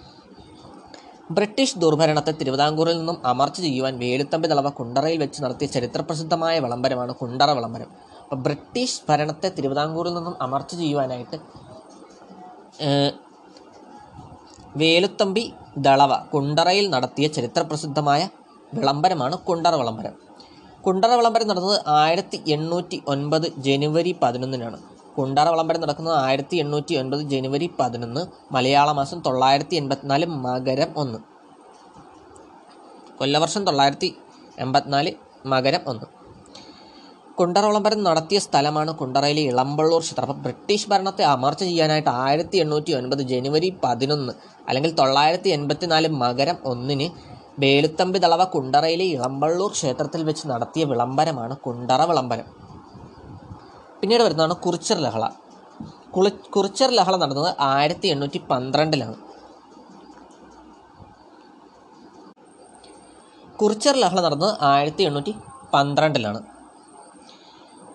ബ്രിട്ടീഷ് 1.37 1.79
ദുർഭരണത്തെ 1.83 2.33
തിരുവിതാംകൂറിൽ 2.39 2.97
നിന്നും 3.01 3.19
അമർച്ച 3.33 3.59
ചെയ്യുവാൻ 3.67 3.95
വേലുത്തമ്പി 4.05 4.47
തളവ 4.53 4.69
കുണ്ടറയിൽ 4.79 5.19
വെച്ച് 5.25 5.39
നടത്തിയ 5.45 5.69
ചരിത്രപ്രസിദ്ധമായ 5.77 6.55
വിളംബരമാണ് 6.65 7.13
കുണ്ടറ 7.21 7.51
വിളംബരം. 7.59 7.91
അപ്പോൾ 8.23 8.41
ബ്രിട്ടീഷ് 8.47 9.01
ഭരണത്തെ 9.09 9.49
തിരുവിതാംകൂറിൽ 9.57 10.15
നിന്നും 10.19 10.35
അമർച്ച 10.47 10.73
ചെയ്യുവാനായിട്ട് 10.83 11.39
വേലുത്തമ്പി 14.83 15.45
ദളവ 15.77 16.17
കുണ്ടറയിൽ 16.17 16.91
നടത്തിയ 16.91 17.27
ചരിത്രപ്രസിദ്ധമായ 17.29 18.29
വിളംബരമാണ് 18.75 19.39
കുണ്ടറ 19.39 19.75
വിളംബരം. 19.75 20.13
കുണ്ടറ 20.87 21.15
വിളംബരം 21.15 21.49
നടന്നത് 21.49 21.81
ആയിരത്തി 21.87 22.43
എണ്ണൂറ്റി 22.47 23.03
ഒൻപത് 23.09 23.53
ജനുവരി 23.57 24.17
പതിനൊന്നിനാണ്. 24.23 24.79
കുണ്ടറ 25.19 25.49
വിളംബരം 25.49 25.81
നടക്കുന്നത് 25.81 26.15
ആയിരത്തി 26.15 26.57
എണ്ണൂറ്റി 26.57 26.95
ഒൻപത് 26.95 27.21
ജനുവരി 27.21 27.71
പതിനൊന്ന് 27.81 28.55
മലയാള 28.55 28.93
മാസം 28.93 29.21
തൊള്ളായിരത്തി 29.21 29.77
എൺപത്തിനാല് 29.77 30.27
മകരം 30.27 30.93
ഒന്ന്. 30.97 31.19
കൊല്ലവർഷം 33.19 33.65
തൊള്ളായിരത്തി 33.65 34.17
എൺപത്തിനാല് 34.59 35.13
മകരം 35.47 35.81
ഒന്ന്. 35.87 36.20
കുണ്ടറ 37.39 37.65
വിളംബരം 37.71 38.01
നടത്തിയ 38.07 38.39
സ്ഥലമാണ് 38.47 38.91
കുണ്ടറയിലെ 39.01 39.43
ഇളമ്പള്ളൂർ 39.51 40.01
ക്ഷേത്രം. 40.05 40.25
അപ്പം 40.27 40.41
ബ്രിട്ടീഷ് 40.47 40.89
ഭരണത്തെ 40.93 41.25
അമർച്ച 41.35 41.63
ചെയ്യാനായിട്ട് 41.69 42.11
ആയിരത്തി 42.25 42.57
എണ്ണൂറ്റി 42.63 42.93
ഒൻപത് 42.99 43.23
ജനുവരി 43.33 43.69
പതിനൊന്ന് 43.85 44.33
അല്ലെങ്കിൽ 44.69 44.91
തൊള്ളായിരത്തി 45.01 45.51
എൺപത്തി 45.57 45.87
നാല് 45.93 46.09
മകരം 46.23 46.59
ഒന്നിന് 46.73 47.07
വേലുത്തമ്പി 47.63 48.19
തളവ 48.25 48.43
കുണ്ടറയിലെ 48.55 49.07
ഇളമ്പള്ളൂർ 49.17 49.71
ക്ഷേത്രത്തിൽ 49.79 50.23
വെച്ച് 50.29 50.45
നടത്തിയ 50.53 50.85
വിളംബരമാണ് 50.93 51.55
കുണ്ടറ 51.67 52.03
വിളംബരം. 52.11 52.47
പിന്നീട് 54.01 54.23
വരുന്നതാണ് 54.27 54.55
കുറിച്ചർ 54.67 54.99
ലഹള. 55.07 55.25
കുളി 56.15 56.31
കുറിച്ചർ 56.55 56.91
ലഹള 56.99 57.17
നടന്നത് 57.25 57.51
ആയിരത്തി 57.73 58.07
എണ്ണൂറ്റി 58.15 58.39
പന്ത്രണ്ടിലാണ് 58.53 59.17
കുറിച്ചർ 63.61 63.95
ലഹള 64.05 64.21
നടന്നത് 64.27 64.53
ആയിരത്തി 64.71 65.03
എണ്ണൂറ്റി 65.09 65.33
പന്ത്രണ്ടിലാണ് 65.75 66.41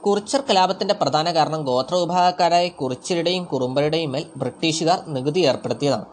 കുറിച്ചർ 0.06 0.44
കലാപത്തിന്റെ 0.50 0.94
പ്രധാന 0.94 1.34
കാരണം 1.34 1.64
ഗോത്ര 1.64 1.96
വിഭാഗക്കാരായ 1.96 2.68
കുറിച്യരുടെയും 2.68 3.44
കുറുമ്പരുടെയും 3.44 4.12
മേൽ 4.12 4.26
ബ്രിട്ടീഷുകാർ 4.38 5.00
നികുതി 5.08 5.40
ഏർപ്പെടുത്തിയതാണ്. 5.40 6.06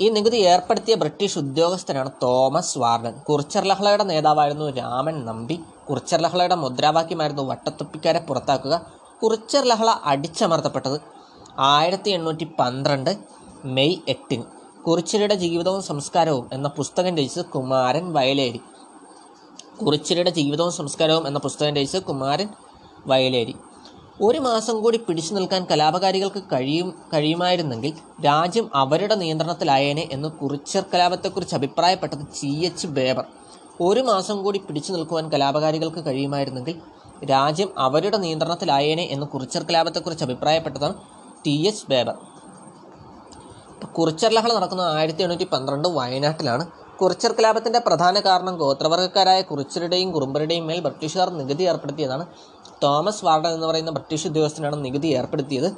ഈ 0.00 0.08
നികുതി 0.08 0.36
ഏർപ്പെടുത്തിയ 0.36 0.94
ബ്രിട്ടീഷ് 0.94 1.38
ഉദ്യോഗസ്ഥനാണ് 1.38 2.10
തോമസ് 2.22 2.78
വാർഡൻ. 2.78 3.14
കുറിച്ചർ 3.28 3.64
ലഹളയുടെ 3.64 4.04
നേതാവായിരുന്നു 4.04 4.70
രാമൻ 4.70 5.26
നമ്പി. 5.26 5.60
കുറിച്ചർ 5.90 6.20
ലഹളയുടെ 6.20 6.54
മുദ്രാവാക്യമായിരുന്നു 6.54 7.42
വട്ടത്തുപ്പിക്കാരെ 7.42 8.18
പുറത്താക്കുക. 8.18 8.86
കുറിച്ചർ 9.22 9.64
ലഹള 9.64 9.90
അടിച്ചമർത്തപ്പെട്ടത് 10.04 11.00
ആയിരത്തി 11.58 12.10
എണ്ണൂറ്റി 12.10 12.46
പന്ത്രണ്ട് 12.60 13.16
മെയ് 13.64 13.96
എട്ടിന്. 14.08 14.44
കുറിച്ചരുടെ 14.86 15.34
ജീവിതവും 15.34 15.82
സംസ്കാരവും 15.82 16.50
എന്ന 16.52 16.68
പുസ്തകം 16.68 17.16
രചിച്ചത് 17.16 17.44
കുമാരൻ 17.44 18.12
വയലേരി. 18.12 18.60
കുറിച്യരുടെ 19.80 20.30
ജീവിതവും 20.30 20.72
സംസ്കാരവും 20.72 21.26
എന്ന 21.26 21.38
പുസ്തകം 21.38 21.76
രചിച്ച 21.76 21.96
കുമാരൻ 21.96 22.48
വയലേരി. 23.06 23.54
ഒരു 24.20 24.38
മാസം 24.38 24.80
കൂടി 24.80 24.98
പിടിച്ചു 24.98 25.34
നിൽക്കാൻ 25.34 25.66
കലാപകാരികൾക്ക് 25.70 26.42
കഴിയും 26.52 26.94
കഴിയുമായിരുന്നെങ്കിൽ 27.12 27.92
രാജ്യം 28.24 28.70
അവരുടെ 28.74 29.14
നിയന്ത്രണത്തിലായേനെ 29.14 30.08
എന്ന് 30.12 30.28
കുറിച്ചർ 30.28 30.84
കലാപത്തെക്കുറിച്ച് 30.94 31.54
അഭിപ്രായപ്പെട്ടത് 31.54 32.34
ചി. 32.34 32.46
എച്ച്. 32.46 32.86
ബേബർ. 32.86 33.24
ഒരു 33.80 34.00
മാസം 34.00 34.42
കൂടി 34.42 34.58
പിടിച്ചു 34.58 34.92
നിൽക്കുവാൻ 34.92 35.32
കലാപകാരികൾക്ക് 35.32 36.06
കഴിയുമായിരുന്നെങ്കിൽ 36.06 36.80
രാജ്യം 37.30 37.68
അവരുടെ 37.78 38.16
നിയന്ത്രണത്തിലായേനെ 38.16 39.02
എന്ന് 39.02 39.26
കുറിച്ചർ 39.26 39.62
കലാപത്തെക്കുറിച്ച് 39.62 40.24
അഭിപ്രായപ്പെട്ടതാണ് 40.24 40.94
ടി. 41.46 41.66
എച്ച്. 41.66 41.84
ബേബർ. 41.88 42.14
കുറിച്ചർ 43.94 44.30
ലഹള 44.32 44.54
നടക്കുന്നത് 44.54 44.96
ആയിരത്തി 44.96 45.22
എണ്ണൂറ്റി 45.22 45.44
പന്ത്രണ്ട് 45.44 45.88
വയനാട്ടിലാണ് 45.88 46.83
കുറിച്ചർ 47.00 47.32
കലാപത്തിന്റെ 47.32 47.78
പ്രധാന 47.78 48.20
കാരണം 48.20 48.56
ഗോത്രവർഗക്കാരായ 48.56 49.42
കുറിച്ചരുടെയും 49.42 50.12
കുറുമ്പരുടെയും 50.12 50.66
മേൽ 50.66 50.80
ബ്രിട്ടീഷുകാർ 50.80 51.30
നികുതി 51.30 51.62
ഏർപ്പെടുത്തിയതാണ്. 51.62 52.26
തോമസ് 52.82 53.24
വാർഡൻ 53.24 53.48
എന്ന് 53.48 53.66
പറയുന്ന 53.66 53.90
ബ്രിട്ടീഷ് 53.90 54.26
ഉദ്യോഗസ്ഥനാണ് 54.26 54.84
നികുതി 54.84 55.06
ഏർപ്പെടുത്തിയത്. 55.06 55.68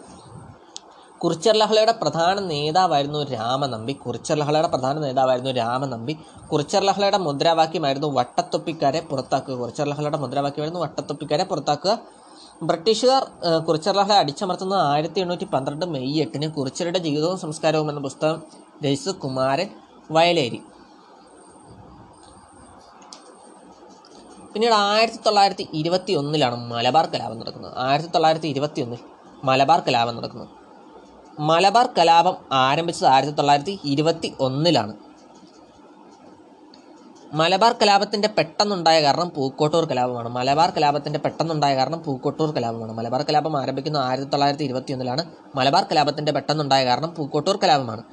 കുറിച്ചർ 1.18 1.54
ലഹളയുടെ 1.56 1.92
പ്രധാന 1.92 2.40
നേതാവായിരുന്നു 2.40 3.20
രാമനമ്പി. 3.32 3.92
കുറിച്ചർ 3.92 4.36
ലഹളയുടെ 4.36 4.68
പ്രധാന 4.68 4.98
നേതാവായിരുന്നു 4.98 5.50
രാമനമ്പി. 5.50 6.14
കുറിച്ചർ 6.52 6.82
ലഹളയുടെ 6.82 7.18
മുദ്രാവാക്യമായിരുന്നു 7.18 8.08
വട്ടത്തൊപ്പിക്കാരെ 8.18 9.00
പുറത്താക്കുക. 9.00 9.54
കുറിച്ചർ 9.54 9.88
ലഹളയുടെ 9.88 10.18
മുദ്രാവാക്യമായിരുന്നു 10.18 10.82
വട്ടത്തൊപ്പിക്കാരെ 10.84 11.44
പുറത്താക്കുക. 11.44 11.98
ബ്രിട്ടീഷുകാർ 12.62 13.22
കുറിച്ചർ 13.66 13.94
ലഹള 13.96 14.12
അടിച്ചമർത്തുന്നത് 14.12 14.82
ആയിരത്തി 14.82 15.20
എണ്ണൂറ്റി 15.20 15.44
പന്ത്രണ്ട് 15.44 15.86
മെയ് 15.86 16.20
എട്ടിന് 16.20 16.46
കുറിച്ചരുടെ 16.52 16.98
ജീവിതവും 16.98 17.38
സംസ്കാരവും 17.38 17.88
എന്ന 17.90 18.00
പുസ്തകം 18.00 18.42
രചിച്ചത് 18.84 19.14
കുമാരൻ 19.14 19.68
വയലേരി. 20.10 20.62
പിന്നീട് 24.56 24.74
ആയിരത്തി 24.74 25.18
തൊള്ളായിരത്തി 25.24 25.64
ഇരുപത്തി 25.78 26.12
ഒന്നിലാണ് 26.18 26.56
മലബാർ 26.70 27.06
കലാപം 27.14 27.38
നടക്കുന്നത്. 27.40 27.72
ആയിരത്തി 27.86 28.10
തൊള്ളായിരത്തി 28.12 28.48
ഇരുപത്തി 28.52 28.80
ഒന്നിൽ 28.84 29.00
മലബാർ 29.48 29.80
കലാപം 29.86 30.14
നടക്കുന്നത്. 30.18 30.52
മലബാർ 31.48 31.86
കലാപം 31.98 32.36
ആരംഭിച്ചത് 32.60 33.08
ആയിരത്തി 33.14 33.34
തൊള്ളായിരത്തി 33.40 33.74
ഇരുപത്തി 33.92 34.28
ഒന്നിലാണ് 34.46 34.92
മലബാർ 37.40 37.74
കലാപത്തിന്റെ 37.82 38.28
പെട്ടെന്നുണ്ടായ 38.38 39.02
കാരണം 39.06 39.28
പൂക്കോട്ടൂർ 39.36 39.86
കലാപമാണ്. 39.90 40.30
മലബാർ 40.38 40.70
കലാപത്തിന്റെ 40.76 41.20
പെട്ടെന്നുണ്ടായ 41.26 41.74
കാരണം 41.80 42.00
പൂക്കോട്ടൂർ 42.06 42.50
കലാപമാണ്. 42.58 42.94
മലബാർ 43.00 43.24
കലാപം 43.30 43.56
ആരംഭിക്കുന്നത് 43.62 44.04
ആയിരത്തി 44.08 44.30
തൊള്ളായിരത്തി 44.30 44.64
ഇരുപത്തി 44.64 44.92
ഒന്നിലാണ് 44.92 45.24
മലബാർ 45.58 45.84
കലാപത്തിന്റെ 45.92 46.32
പെട്ടെന്നുണ്ടായ 46.32 46.84
കാരണം 46.84 47.12
പൂക്കോട്ടൂർ 47.18 47.58
കലാപമാണ്. 47.64 48.04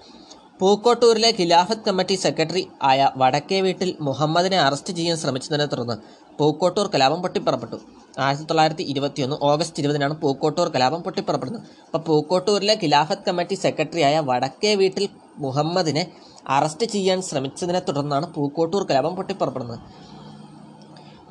പൂക്കോട്ടൂരിലെ 0.59 1.33
ഖിലാഫത്ത് 1.39 1.85
കമ്മിറ്റി 1.87 2.15
സെക്രട്ടറി 2.15 2.67
ആയ 2.81 3.11
വടക്കേ 3.17 3.61
വീട്ടിൽ 3.61 3.97
മുഹമ്മദിനെ 4.01 4.57
അറസ്റ്റ് 4.57 4.93
ചെയ്യാൻ 4.93 5.17
ശ്രമിച്ചതിനെ 5.17 5.65
തുടർന്ന് 5.65 5.95
പൂക്കോട്ടൂർ 6.39 6.87
കലാപം 6.93 7.21
പൊട്ടിപ്പുറപ്പെട്ടു. 7.21 7.77
ആയിരത്തി 8.19 8.45
തൊള്ളായിരത്തി 8.45 8.83
ഇരുപത്തിയൊന്ന് 8.83 9.35
ഓഗസ്റ്റ് 9.41 9.79
ഇരുപതിനാണ് 9.79 10.13
പൂക്കോട്ടൂർ 10.21 10.69
കലാപം 10.69 11.01
പൊട്ടിപ്പുറപ്പെടുന്നത്. 11.01 11.63
അപ്പോൾ 11.85 11.99
പൂക്കോട്ടൂരിലെ 12.07 12.79
ഖിലാഫത്ത് 12.83 13.25
കമ്മിറ്റി 13.27 13.55
സെക്രട്ടറിയായ 13.55 14.19
വടക്കേ 14.19 14.75
വീട്ടിൽ 14.75 15.09
മുഹമ്മദിനെ 15.37 16.11
അറസ്റ്റ് 16.47 16.85
ചെയ്യാൻ 16.85 17.21
ശ്രമിച്ചതിനെ 17.21 17.79
തുടർന്നാണ് 17.79 18.33
പൂക്കോട്ടൂർ 18.33 18.83
കലാപം 18.89 19.15
പൊട്ടിപ്പുറപ്പെടുന്നത്. 19.15 19.79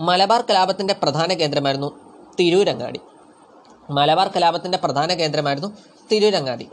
മലബാർ 0.00 0.44
കലാപത്തിന്റെ 0.50 0.94
പ്രധാന 1.02 1.32
കേന്ദ്രമായിരുന്നു 1.32 1.90
തിരൂരങ്ങാടി. 2.40 3.00
മലബാർ 3.90 4.28
കലാപത്തിന്റെ 4.36 4.78
പ്രധാന 4.78 5.14
കേന്ദ്രമായിരുന്നു 5.14 5.76
തിരൂരങ്ങാടി. 6.12 6.68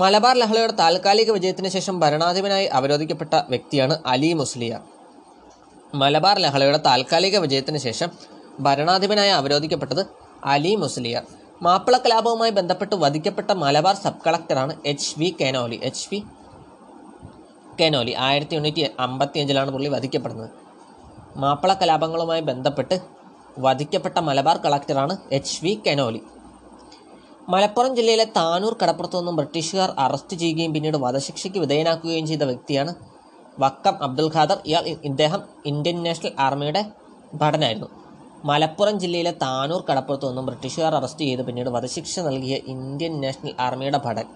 മലബാർ 0.00 0.36
ലഹളയുടെ 0.36 0.72
താൽക്കാലിക 0.72 1.30
വിജയത്തിന് 1.30 1.68
ശേഷം 1.68 2.00
ഭരണാധിപനായി 2.00 2.66
അവരോധിക്കപ്പെട്ട 2.66 3.34
വ്യക്തിയാണ് 3.48 3.98
അലി 4.06 4.32
മുസ്ലിയാർ. 4.32 4.80
മലബാർ 5.94 6.38
ലഹളയുടെ 6.38 6.78
താൽക്കാലിക 6.78 7.38
വിജയത്തിന് 7.38 7.78
ശേഷം 7.78 8.10
ഭരണാധിപനായി 8.60 9.30
അവരോധിക്കപ്പെട്ടത് 9.30 10.02
അലി 10.44 10.74
മുസ്ലിയാർ. 10.74 11.24
മാപ്പിള 11.62 11.96
കലാപവുമായി 11.96 12.50
ബന്ധപ്പെട്ട് 12.50 12.94
വധിക്കപ്പെട്ട 12.94 13.50
Malabar 13.50 13.94
sub 13.94 14.24
കളക്ടറാണ് 14.26 14.76
H 14.86 15.18
V 15.18 15.36
Conolly. 15.40 15.80
H 15.82 16.08
V 16.12 16.24
Conolly 17.80 18.14
ആയിരത്തി 18.18 18.56
എണ്ണൂറ്റി 18.56 18.90
അമ്പത്തി 18.98 19.40
അഞ്ചിലാണ് 19.40 19.70
പുള്ളി 19.70 19.88
വധിക്കപ്പെടുന്നത്. 19.88 20.50
മാപ്പിള 21.36 21.72
കലാപങ്ങളുമായി 21.72 22.40
ബന്ധപ്പെട്ട് 22.40 22.98
വധിക്കപ്പെട്ട 23.58 24.18
മലബാർ 24.18 24.56
കളക്ടറാണ് 24.56 25.16
എച്ച് 25.32 25.64
വി 25.64 25.80
കെനോലി. 25.86 26.22
മലപ്പുറം 27.52 27.92
ജില്ലയിലെ 27.96 28.24
താനൂർ 28.36 28.74
കടപ്പുറത്തു 28.82 29.16
നിന്നും 29.18 29.36
ബ്രിട്ടീഷുകാർ 29.38 29.90
അറസ്റ്റ് 30.04 30.36
ചെയ്യുകയും 30.36 30.72
പിന്നീട് 30.74 30.96
വധശിക്ഷയ്ക്ക് 31.04 31.58
വിധേയനാക്കുകയും 31.58 32.26
ചെയ്ത 32.30 32.44
വ്യക്തിയാണ് 32.50 32.92
വക്കം 33.60 33.96
അബ്ദുൽ 34.06 34.28
ഖാദർ. 34.34 34.58
ഇയാൾ 34.66 34.84
ഇദ്ദേഹം 35.10 35.40
ഇന്ത്യൻ 35.66 35.98
നാഷണൽ 36.06 36.32
ആർമിയുടെ 36.46 36.82
ഭടനായിരുന്നു. 37.40 37.88
മലപ്പുറം 38.44 38.96
ജില്ലയിലെ 39.02 39.32
താനൂർ 39.42 39.82
കടപ്പുറത്തു 39.90 40.26
നിന്നും 40.26 40.46
ബ്രിട്ടീഷുകാർ 40.46 40.94
അറസ്റ്റ് 41.00 41.24
ചെയ്ത് 41.24 41.42
പിന്നീട് 41.48 41.70
വധശിക്ഷ 41.76 42.20
നൽകിയ 42.28 42.56
ഇന്ത്യൻ 42.74 43.14
നാഷണൽ 43.24 43.54
ആർമിയുടെ 43.66 44.00
ഭടൻ 44.06 44.28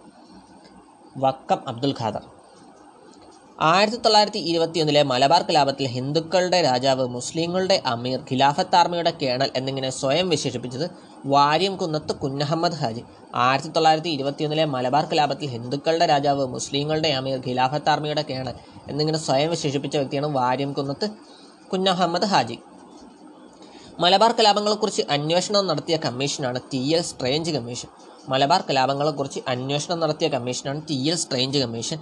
വക്കം 1.25 1.61
അബ്ദുൽ 1.68 1.94
ഖാദർ. 2.00 2.25
ആയിരത്തി 3.58 3.96
തൊള്ളായിരത്തി 3.96 4.38
ഇരുപത്തിയൊന്നിലെ 4.38 5.02
മലബാർ 5.02 5.42
കലാപത്തിൽ 5.42 5.86
ഹിന്ദുക്കളുടെ 5.86 6.62
രാജാവ് 6.62 7.06
മുസ്ലിങ്ങളുടെ 7.08 7.82
അമീർ 7.86 8.20
ഖിലാഫത്ത് 8.20 8.76
ആർമിയുടെ 8.76 9.12
കേണൽ 9.22 9.50
എന്നിങ്ങനെ 9.56 9.90
സ്വയം 9.90 10.28
വിശേഷിപ്പിച്ചത് 10.28 10.90
വാര്യം 11.26 11.76
കുന്നത്ത് 11.76 12.12
കുഞ്ഞഹമ്മദ് 12.12 12.72
ഹാജി. 12.72 13.04
ആയിരത്തി 13.34 13.68
തൊള്ളായിരത്തി 13.68 14.08
ഇരുപത്തിയൊന്നിലെ 14.08 14.64
മലബാർ 14.64 15.04
കലാപത്തിൽ 15.04 15.46
ഹിന്ദുക്കളുടെ 15.46 16.06
രാജാവ് 16.06 16.46
മുസ്ലിങ്ങളുടെ 16.46 17.08
അമീർ 17.08 17.38
ഖിലാഫത്ത് 17.46 17.88
ആർമിയുടെ 17.88 18.22
കേണൽ 18.22 18.54
എന്നിങ്ങനെ 18.88 19.18
സ്വയം 19.18 19.50
വിശേഷിപ്പിച്ച 19.50 19.96
വ്യക്തിയാണ് 19.96 20.26
വാര്യം 20.26 20.72
കുന്നത്ത് 20.72 21.10
കുഞ്ഞഹമ്മദ് 21.72 22.25
ഹാജി. 22.25 22.58
മലബാർ 24.00 24.32
കലാപങ്ങളെക്കുറിച്ച് 24.32 25.02
അന്വേഷണം 25.10 25.66
നടത്തിയ 25.66 25.96
കമ്മീഷനാണ് 25.96 26.60
T. 26.72 26.94
L. 26.94 27.02
Strange 27.02 27.50
commission. 27.50 27.88
Malabar 28.28 28.64
കലാപങ്ങളെക്കുറിച്ച് 28.70 29.40
അന്വേഷണം 29.48 30.00
നടത്തിയ 30.00 30.28
കമ്മീഷനാണ് 30.28 30.82
T. 30.90 31.10
L. 31.10 31.16
Strange 31.16 31.58
commission. 31.58 31.98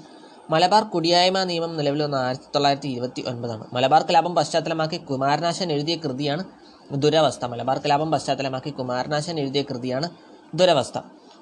Malabar 0.50 0.84
കുടിയായ്മ 0.84 1.44
നിയമം 1.44 1.76
നിലവിൽ 1.76 2.02
വന്ന 2.02 2.14
ആയിരത്തി 2.14 2.44
തൊള്ളായിരത്തി 2.54 2.88
ഇരുപത്തി 2.88 3.24
ഒൻപതാണ് 3.28 3.66
മലബാർ 3.72 4.02
കലാപം 4.02 4.34
പശ്ചാത്തലമാക്കി 4.34 4.96
കുമാരനാശൻ 4.96 5.72
എഴുതിയ 5.72 5.96
കൃതിയാണ് 5.96 6.44
ദുരവസ്ഥ. 6.92 7.44
മലബാർ 7.44 7.78
കലാപം 7.78 8.10
പശ്ചാത്തലമാക്കി 8.10 8.70
കുമാരനാശൻ 8.70 9.40
എഴുതിയ 9.40 9.62
കൃതിയാണ് 9.62 10.10
ദുരവസ്ഥ. 10.54 10.98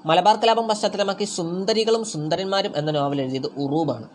മലബാർ 0.06 0.36
കലാപം 0.36 0.68
പശ്ചാത്തലമാക്കി 0.68 1.24
സുന്ദരികളും 1.24 2.04
സുന്ദരന്മാരും 2.04 2.72
എന്ന 2.76 2.90
നോവൽ 2.90 3.20
എഴുതിയത് 3.20 3.46
ഉറൂബാണ്. 3.46 4.08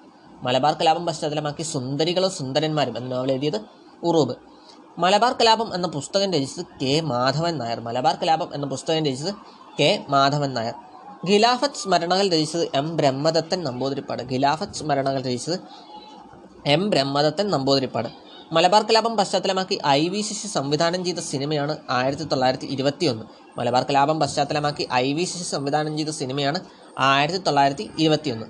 മലബാർ 0.44 0.74
കലാപം 0.74 1.06
പശ്ചാത്തലമാക്കി 1.06 1.64
സുന്ദരികളും 1.64 2.32
സുന്ദരന്മാരും 2.32 2.98
എന്ന 2.98 3.16
നോവൽ 3.16 3.32
എഴുതിയത് 3.32 3.62
ഉറൂബ്. 4.04 4.36
മലബാർ 4.98 5.34
കലാപം 5.34 5.76
എന്ന 5.76 5.88
പുസ്തകം 5.88 6.34
രചിച്ചത് 6.34 6.66
കെ. 6.82 7.00
മാധവൻ 7.02 7.58
നായർ. 7.58 7.80
മലബാർ 7.80 8.16
കലാപം 8.16 8.56
എന്ന 8.56 8.66
പുസ്തകം 8.66 9.06
രചിച്ചത് 9.06 9.34
കെ. 9.80 10.06
മാധവൻ 10.10 10.54
നായർ. 10.54 10.87
ഖിലാഫത്ത് 11.26 11.76
സ്മരണകൾ 11.76 12.28
രചിച്ചത് 12.28 12.68
എം 12.76 12.98
ബ്രഹ്മദത്തൻ 12.98 13.64
നമ്പൂതിരിപ്പാട്. 13.64 14.24
ഖിലാഫത്ത് 14.24 14.74
സ്മരണകൾ 14.74 15.22
രചിച്ചത് 15.22 15.60
എം 16.66 16.90
ബ്രഹ്മദത്തൻ 16.90 17.50
നമ്പൂതിരിപ്പാട്. 17.50 18.08
മലബാർ 18.52 18.84
കലാപം 18.84 19.18
പശ്ചാത്തലമാക്കി 19.18 19.80
ഐ 19.88 20.08
വി 20.08 20.22
ശശി 20.22 20.48
സംവിധാനം 20.48 21.06
ചെയ്ത 21.06 21.18
സിനിമയാണ് 21.20 21.78
ആയിരത്തി 21.90 22.24
തൊള്ളായിരത്തി 22.24 22.66
ഇരുപത്തി 22.66 23.06
ഒന്ന് 23.06 23.26
മലബാർ 23.60 23.84
കലാപം 23.84 24.20
പശ്ചാത്തലമാക്കി 24.20 24.88
ഐ 24.94 25.14
വി 25.14 25.24
ശശി 25.24 25.44
സംവിധാനം 25.44 25.98
ചെയ്ത 25.98 26.10
സിനിമയാണ് 26.10 26.60
ആയിരത്തി 27.00 27.38
തൊള്ളായിരത്തി 27.38 27.90
ഇരുപത്തി 28.00 28.30
ഒന്ന് 28.30 28.46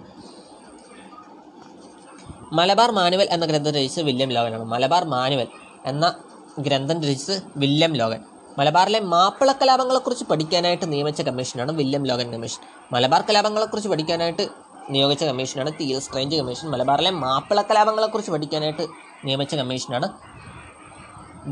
മലബാർ 2.56 2.92
മാനുവൽ 2.92 3.28
എന്ന 3.32 3.46
ഗ്രന്ഥം 3.46 3.72
രചിച്ചത് 3.72 4.06
വില്യം 4.06 4.30
ലോകനാണ് 4.30 4.64
മലബാർ 4.64 5.06
മാനുവൽ 5.06 5.48
എന്ന 5.86 6.16
ഗ്രന്ഥം 6.60 7.04
രചിച്ചത് 7.04 7.44
വില്യം 7.58 7.94
ലോഗൻ. 7.94 8.37
മലബാറിലെ 8.58 9.00
മാപ്പിള 9.00 9.52
കലാപങ്ങളെക്കുറിച്ച് 9.52 10.26
പഠിക്കാനായിട്ട് 10.26 10.86
നിയമിച്ച 10.94 11.22
കമ്മീഷനാണ് 11.22 11.72
വില്യം 11.72 12.04
ലോഗൻ 12.10 12.32
കമ്മീഷൻ. 12.32 12.62
മലബാർ 12.94 13.22
കലാപങ്ങളെക്കുറിച്ച് 13.28 13.90
പഠിക്കാനായിട്ട് 13.90 14.48
നിയോഗിച്ച 14.90 15.24
കമ്മീഷനാണ് 15.24 15.72
ടി 15.80 15.86
എസ് 15.96 16.06
സ്ട്രേഞ്ച് 16.06 16.36
കമ്മീഷൻ. 16.36 16.68
മലബാറിലെ 16.70 17.12
മാപ്പിള 17.24 17.62
കലാപങ്ങളെക്കുറിച്ച് 17.62 18.32
പഠിക്കാനായിട്ട് 18.32 18.88
നിയമിച്ച 19.26 19.56
കമ്മീഷനാണ് 19.56 20.10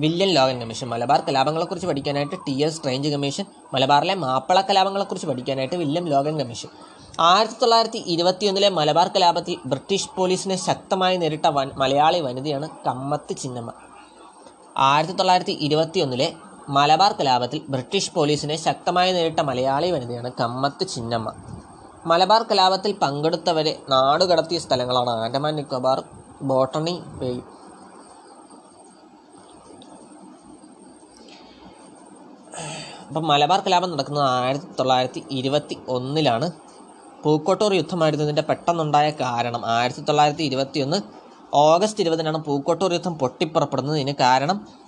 വില്യം 0.03 0.29
ലോഗൻ 0.29 0.59
കമ്മീഷൻ. 0.61 0.87
മലബാർ 0.87 1.19
കലാപങ്ങളെക്കുറിച്ച് 1.27 1.87
പഠിക്കാനായിട്ട് 1.87 2.35
ടി 2.47 2.55
എസ് 2.65 2.75
സ്ട്രേഞ്ച് 2.77 3.09
കമ്മീഷൻ. 3.09 3.45
മലബാറിലെ 3.73 4.15
മാപ്പിള 4.15 4.61
കലാപങ്ങളെക്കുറിച്ച് 4.61 5.27
പഠിക്കാനായിട്ട് 5.27 5.75
വില്യം 5.75 6.07
ലോഗൻ 6.13 6.39
കമ്മീഷൻ. 6.39 6.69
ആയിരത്തി 7.19 7.57
തൊള്ളായിരത്തി 7.61 7.97
ഇരുപത്തിയൊന്നിലെ 7.97 8.69
മലബാർ 8.69 9.07
കലാപത്തിൽ 9.07 9.57
ബ്രിട്ടീഷ് 9.65 10.09
പോലീസിനെ 10.15 10.55
ശക്തമായി 10.55 11.17
നേരിട്ട 11.17 11.47
വൻ 11.47 11.69
മലയാളി 11.75 12.19
വനിതയാണ് 12.19 12.69
കമ്മത്ത് 12.87 13.35
ചിന്നമ്മ. 13.35 13.71
ആയിരത്തി 14.77 15.13
തൊള്ളായിരത്തി 15.13 15.57
ഇരുപത്തിയൊന്നിലെ 15.67 16.33
മലബാർ 16.67 17.11
കലാപത്തിൽ 17.19 17.61
ബ്രിട്ടീഷ് 17.73 18.11
പോലീസിനെ 18.11 18.55
ശക്തമായി 18.55 19.11
നേരിട്ട 19.11 19.39
മലയാളി 19.39 19.91
വനിതയാണ് 19.91 20.31
കമ്മത്ത് 20.39 20.87
ചിന്നമ്മ. 20.93 21.29
മലബാർ 22.05 22.43
കലാപത്തിൽ 22.49 22.91
പങ്കെടുത്തവരെ 23.03 23.73
നാടുകടത്തിയ 23.89 24.59
സ്ഥലങ്ങളാണ് 24.59 25.09
ആൻഡമാൻ 25.09 25.55
നിക്കോബാർ 25.55 25.99
ബോട്ടണി 26.41 26.95
ബേയും 27.19 27.45
അപ്പം 33.07 33.27
മലബാർ 33.27 33.59
കലാപം 33.65 33.91
നടക്കുന്നത് 33.91 34.25
ആയിരത്തി 34.27 34.67
തൊള്ളായിരത്തി 34.79 35.21
ഇരുപത്തി 35.29 35.75
ഒന്നിലാണ്. 35.87 36.47
പൂക്കോട്ടൂർ 37.23 37.73
യുദ്ധമായിരുന്നതിന്റെ 37.73 38.41
പെട്ടെന്നുണ്ടായ 38.41 39.09
കാരണം 39.11 39.61
ആയിരത്തി 39.65 40.01
തൊള്ളായിരത്തി 40.01 40.43
ഇരുപത്തി 40.43 40.79
ഒന്ന് 40.79 40.97
ഓഗസ്റ്റ് 41.53 42.01
ഇരുപതിനാണ് 42.01 42.43
പൂക്കോട്ടൂർ 42.43 42.93
യുദ്ധം 42.93 43.17
പൊട്ടിപ്പുറപ്പെടുന്നത് 43.17 43.97
ഇതിന് 43.97 44.15
കാരണം 44.19 44.84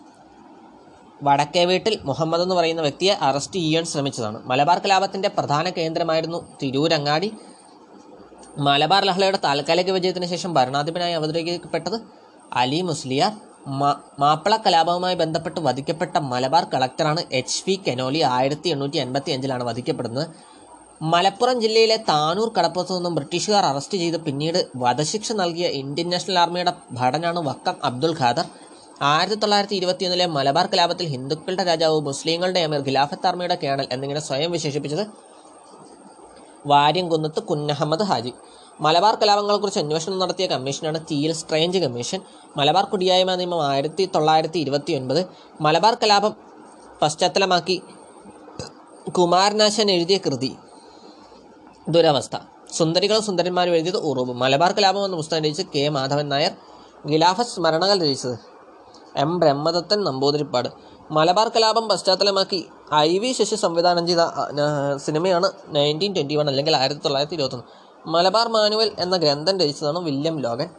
വടക്കേ 1.24 1.66
വീട്ടിൽ 1.66 2.00
മുഹമ്മദ് 2.06 2.42
എന്ന് 2.42 2.56
പറയുന്ന 2.56 2.82
വ്യക്തിയെ 2.82 3.14
അറസ്റ്റ് 3.28 3.60
ചെയ്യാൻ 3.60 3.86
ശ്രമിച്ചതാണ്. 3.86 4.40
മലബാർ 4.46 4.80
കലാപത്തിന്റെ 4.80 5.28
പ്രധാന 5.28 5.70
കേന്ദ്രമായിരുന്നു 5.70 6.40
തിരൂരങ്ങാടി 6.62 7.32
മലബാർ 8.58 9.04
ലഹളയുടെ 9.06 9.40
താൽക്കാലിക 9.44 9.92
വിജയത്തിന് 9.92 10.26
ശേഷം 10.26 10.54
ഭരണാധിപനായി 10.54 11.14
അവതരിക്കപ്പെട്ടത് 11.14 11.98
അലി 12.54 12.82
മുസ്ലിയാർ. 12.82 13.32
മാപ്പിള 14.20 14.58
കലാപവുമായി 14.58 15.16
ബന്ധപ്പെട്ട് 15.16 15.60
വധിക്കപ്പെട്ട 15.60 16.18
മലബാർ 16.18 16.64
കളക്ടറാണ് 16.74 17.22
എച്ച് 17.32 17.64
വി 17.68 17.80
കെനോലി 17.88 18.20
ആയിരത്തി 18.20 18.70
എണ്ണൂറ്റി 18.70 18.98
എൺപത്തി 18.98 19.32
അഞ്ചിലാണ് 19.32 19.64
വധിക്കപ്പെടുന്നത്. 19.64 20.28
മലപ്പുറം 21.02 21.62
ജില്ലയിലെ 21.62 21.98
താനൂർ 21.98 22.52
കടപ്പുറത്ത് 22.58 22.96
നിന്നും 22.96 23.16
ബ്രിട്ടീഷുകാർ 23.16 23.66
അറസ്റ്റ് 23.66 23.98
ചെയ്ത് 23.98 24.18
പിന്നീട് 24.22 24.68
വധശിക്ഷ 24.76 25.32
നൽകിയ 25.32 25.68
ഇന്ത്യൻ 25.82 26.10
നാഷണൽ 26.10 26.40
ആർമിയുടെ 26.40 26.74
ഭടനാണ് 26.92 27.40
വക്കം 27.40 27.76
അബ്ദുൽ 27.84 28.16
ഖാദർ. 28.22 28.46
ആയിരത്തി 29.02 29.36
തൊള്ളായിരത്തി 29.36 29.76
ഇരുപത്തിയൊന്നിലെ 29.76 30.26
മലബാർ 30.26 30.66
കലാപത്തിൽ 30.66 31.06
ഹിന്ദുക്കളുടെ 31.06 31.64
രാജാവ് 31.64 32.02
മുസ്ലിങ്ങളുടെ 32.02 32.60
അമീർ 32.60 32.82
ഖിലാഫത്ത് 32.82 33.28
ആർമിയുടെ 33.28 33.58
കേണൽ 33.64 33.88
എന്നിങ്ങനെ 33.92 34.20
സ്വയം 34.20 34.52
വിശേഷിപ്പിച്ചത് 34.52 35.08
വാര്യംകുന്നത്ത് 36.66 37.44
കുന്നഹമ്മദ് 37.44 38.04
ഹാജി. 38.04 38.34
മലബാർ 38.82 39.16
കലാപങ്ങളെക്കുറിച്ച് 39.16 39.80
അന്വേഷണം 39.80 40.20
നടത്തിയ 40.20 40.46
കമ്മീഷനാണ് 40.48 41.14
എൽ 41.14 41.32
സ്ട്രേഞ്ച് 41.32 41.78
കമ്മീഷൻ. 41.78 42.22
മലബാർ 42.58 42.84
കുടിയായ്മ 42.84 43.36
നിയമം 43.36 43.68
ആയിരത്തി 43.68 44.10
തൊള്ളായിരത്തി 44.16 44.60
ഇരുപത്തി 44.60 44.94
ഒൻപത് 44.94 45.26
മലബാർ 45.62 45.94
കലാപം 45.94 46.36
പശ്ചാത്തലമാക്കി 47.02 47.82
കുമാരനാശൻ 49.18 49.92
എഴുതിയ 49.92 50.18
കൃതി. 50.18 50.56
ദുരവസ്ഥ. 51.90 52.38
സുന്ദരികളും 52.72 53.24
സുന്ദരന്മാരും 53.24 53.74
എഴുതിയത് 53.74 53.98
ഉറവ് 53.98 54.34
മലബാർ 54.34 54.72
കലാപം 54.72 55.06
എന്ന 55.06 55.16
പുസ്തകം 55.16 55.44
രചിച്ച് 55.44 55.64
കെ. 55.76 55.90
മാധവൻ 55.90 56.30
നായർ 56.30 56.52
ഖിലാഫത്ത് 57.12 57.52
സ്മരണകൾ 57.52 58.04
രചിച്ചത് 58.04 58.57
എം 59.24 59.32
ബ്രഹ്മദത്തൻ 59.42 60.00
നമ്പൂതിരിപ്പാട്. 60.08 60.70
മലബാർ 61.12 61.48
കലാപം 61.56 61.86
പശ്ചാത്തലമാക്കി 61.90 62.60
ഐ 62.96 63.12
വി 63.24 63.32
ശശി 63.38 63.58
സംവിധാനം 63.64 64.04
ചെയ്ത 64.08 64.24
സിനിമയാണ് 65.06 65.48
നയന്റീൻ 65.76 66.12
ട്വന്റി 66.16 66.36
വൺ 66.40 66.48
അല്ലെങ്കിൽ 66.52 66.76
ആയിരത്തി 66.76 67.02
തൊള്ളായിരത്തി 67.06 67.38
ഇരുപത്തൊന്ന് 67.38 67.66
മലബാർ 68.14 68.48
മാനുവൽ 68.56 68.90
എന്ന 69.00 69.16
ഗ്രന്ഥം 69.18 69.56
രചിച്ചതാണ് 69.62 70.00
വില്യം 70.00 70.36
ലോഗൻ. 70.46 70.70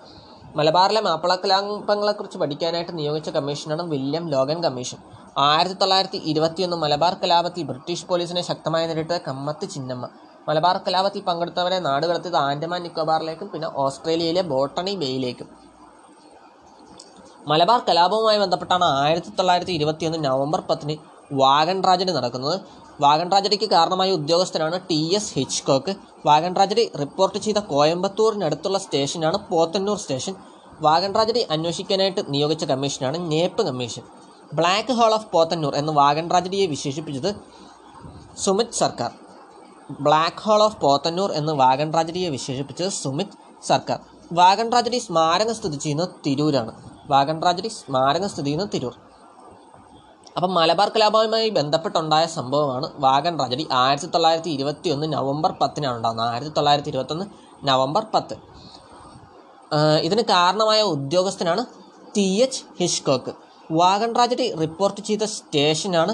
മലബാറിലെ 0.56 1.00
മാപ്പിള 1.00 1.32
കലാപങ്ങളെക്കുറിച്ച് 1.34 2.38
പഠിക്കാനായിട്ട് 2.38 2.98
നിയോഗിച്ച 2.98 3.30
കമ്മീഷനാണ് 3.30 3.82
വില്യം 3.82 4.24
ലോഗൻ 4.34 4.58
കമ്മീഷൻ. 4.66 4.98
ആയിരത്തി 5.38 5.76
തൊള്ളായിരത്തി 5.80 6.20
ഇരുപത്തിയൊന്ന് 6.30 6.76
മലബാർ 6.76 7.14
കലാപത്തിൽ 7.22 7.66
ബ്രിട്ടീഷ് 7.70 8.06
പോലീസിനെ 8.06 8.42
ശക്തമായി 8.42 8.86
നേരിട്ട 8.86 9.18
കമ്മത്ത് 9.28 9.68
ചിന്നമ്മ. 9.74 10.08
മലബാർ 10.48 10.76
കലാപത്തിൽ 10.86 11.22
പങ്കെടുത്തവരെ 11.22 11.78
നാടുകടത്തിയത് 11.78 12.36
ആൻഡമാൻ 12.36 12.82
നിക്കോബാറിലേക്കും 12.82 13.48
പിന്നെ 13.54 13.68
ഓസ്ട്രേലിയയിലെ 13.84 14.42
ബോട്ടണി 14.52 14.94
ബേയിലേക്കും. 15.02 15.48
മലബാർ 17.50 17.80
കലാപവുമായി 17.88 18.38
ബന്ധപ്പെട്ടാണ് 18.42 18.86
ആയിരത്തി 19.02 19.30
തൊള്ളായിരത്തി 19.38 19.74
ഇരുപത്തിയൊന്ന് 19.78 20.18
നവംബർ 20.26 20.60
പത്തിന് 20.68 20.94
വാഗൺ 21.42 21.78
ട്രാജഡി 21.84 22.12
നടക്കുന്നത്. 22.18 22.56
വാഗൺ 23.04 23.26
ട്രാജഡിക്ക് 23.30 23.66
കാരണമായ 23.74 24.10
ഉദ്യോഗസ്ഥനാണ് 24.18 24.76
T 24.90 25.00
S 25.18 25.32
Hitchcock. 25.36 25.92
Wagon 26.28 26.52
tragedy 26.56 26.84
report 27.02 27.38
ചെയ്ത 27.44 27.58
കോയമ്പത്തൂരിനടുത്തുള്ള 27.72 28.78
സ്റ്റേഷനാണ് 28.84 29.38
പോത്തന്നൂർ 29.50 29.98
സ്റ്റേഷൻ. 30.04 30.34
വാഗൺ 30.86 31.12
ട്രാജഡി 31.14 31.42
അന്വേഷിക്കാനായിട്ട് 31.54 32.22
നിയോഗിച്ച 32.34 32.64
കമ്മീഷനാണ് 32.72 33.18
Knapp 33.32 33.62
commission. 33.68 34.04
Black 34.58 34.92
hole 34.98 35.14
of 35.18 35.30
Podanur 35.36 35.72
എന്ന് 35.80 35.92
വാഗൺ 36.02 36.26
ട്രാജഡിയെ 36.30 36.66
വിശേഷിപ്പിച്ചത് 36.74 37.30
സുമിത് 38.44 38.76
സർക്കാർ. 38.82 39.10
ബ്ലാക്ക് 40.06 40.42
ഹോൾ 40.46 40.62
ഓഫ് 40.68 40.78
പോത്തന്നൂർ 40.84 41.30
എന്ന് 41.40 41.52
വാഗൺ 41.64 41.88
ട്രാജഡിയെ 41.94 42.28
വിശേഷിപ്പിച്ചത് 42.36 42.92
സുമിത് 43.02 43.34
സർക്കാർ. 43.70 43.98
വാഗൺ 44.40 44.66
ട്രാജഡി 44.72 44.98
സ്മാരകം 45.08 45.54
സ്ഥിതി 45.58 45.78
ചെയ്യുന്നത് 45.84 46.14
തിരൂരാണ്. 46.26 46.72
വാഗൺ 47.12 47.36
ട്രാജഡി 47.42 47.70
സ്മാരകം 47.78 48.28
സ്ഥിതി 48.32 48.44
ചെയ്യുന്നത് 48.46 48.72
തിരൂർ. 48.74 48.94
അപ്പം 50.36 50.50
മലബാർ 50.56 50.88
കലാപവുമായി 50.94 51.48
ബന്ധപ്പെട്ടുണ്ടായ 51.58 52.24
സംഭവമാണ് 52.38 52.86
വാഗൺ 53.04 53.34
ട്രാജഡി 53.38 53.64
ആയിരത്തി 53.82 54.08
തൊള്ളായിരത്തി 54.14 54.50
ഇരുപത്തി 54.56 54.88
ഒന്ന് 54.94 55.06
നവംബർ 55.12 55.50
പത്തിനാണ് 55.60 55.96
ഉണ്ടാകുന്നത്. 55.98 56.28
ആയിരത്തി 56.32 56.52
തൊള്ളായിരത്തി 56.58 56.90
ഇരുപത്തൊന്ന് 56.92 57.24
നവംബർ 57.70 58.02
പത്ത്. 58.14 58.36
ഇതിന് 60.06 60.22
കാരണമായ 60.34 60.80
ഉദ്യോഗസ്ഥനാണ് 60.94 61.62
T 62.16 62.26
H 62.44 62.60
Hitchcock. 62.80 63.32
Wagon 63.80 64.10
tragedy 64.16 64.46
report 64.60 65.00
ചെയ്ത 65.08 65.24
സ്റ്റേഷനാണ് 65.36 66.12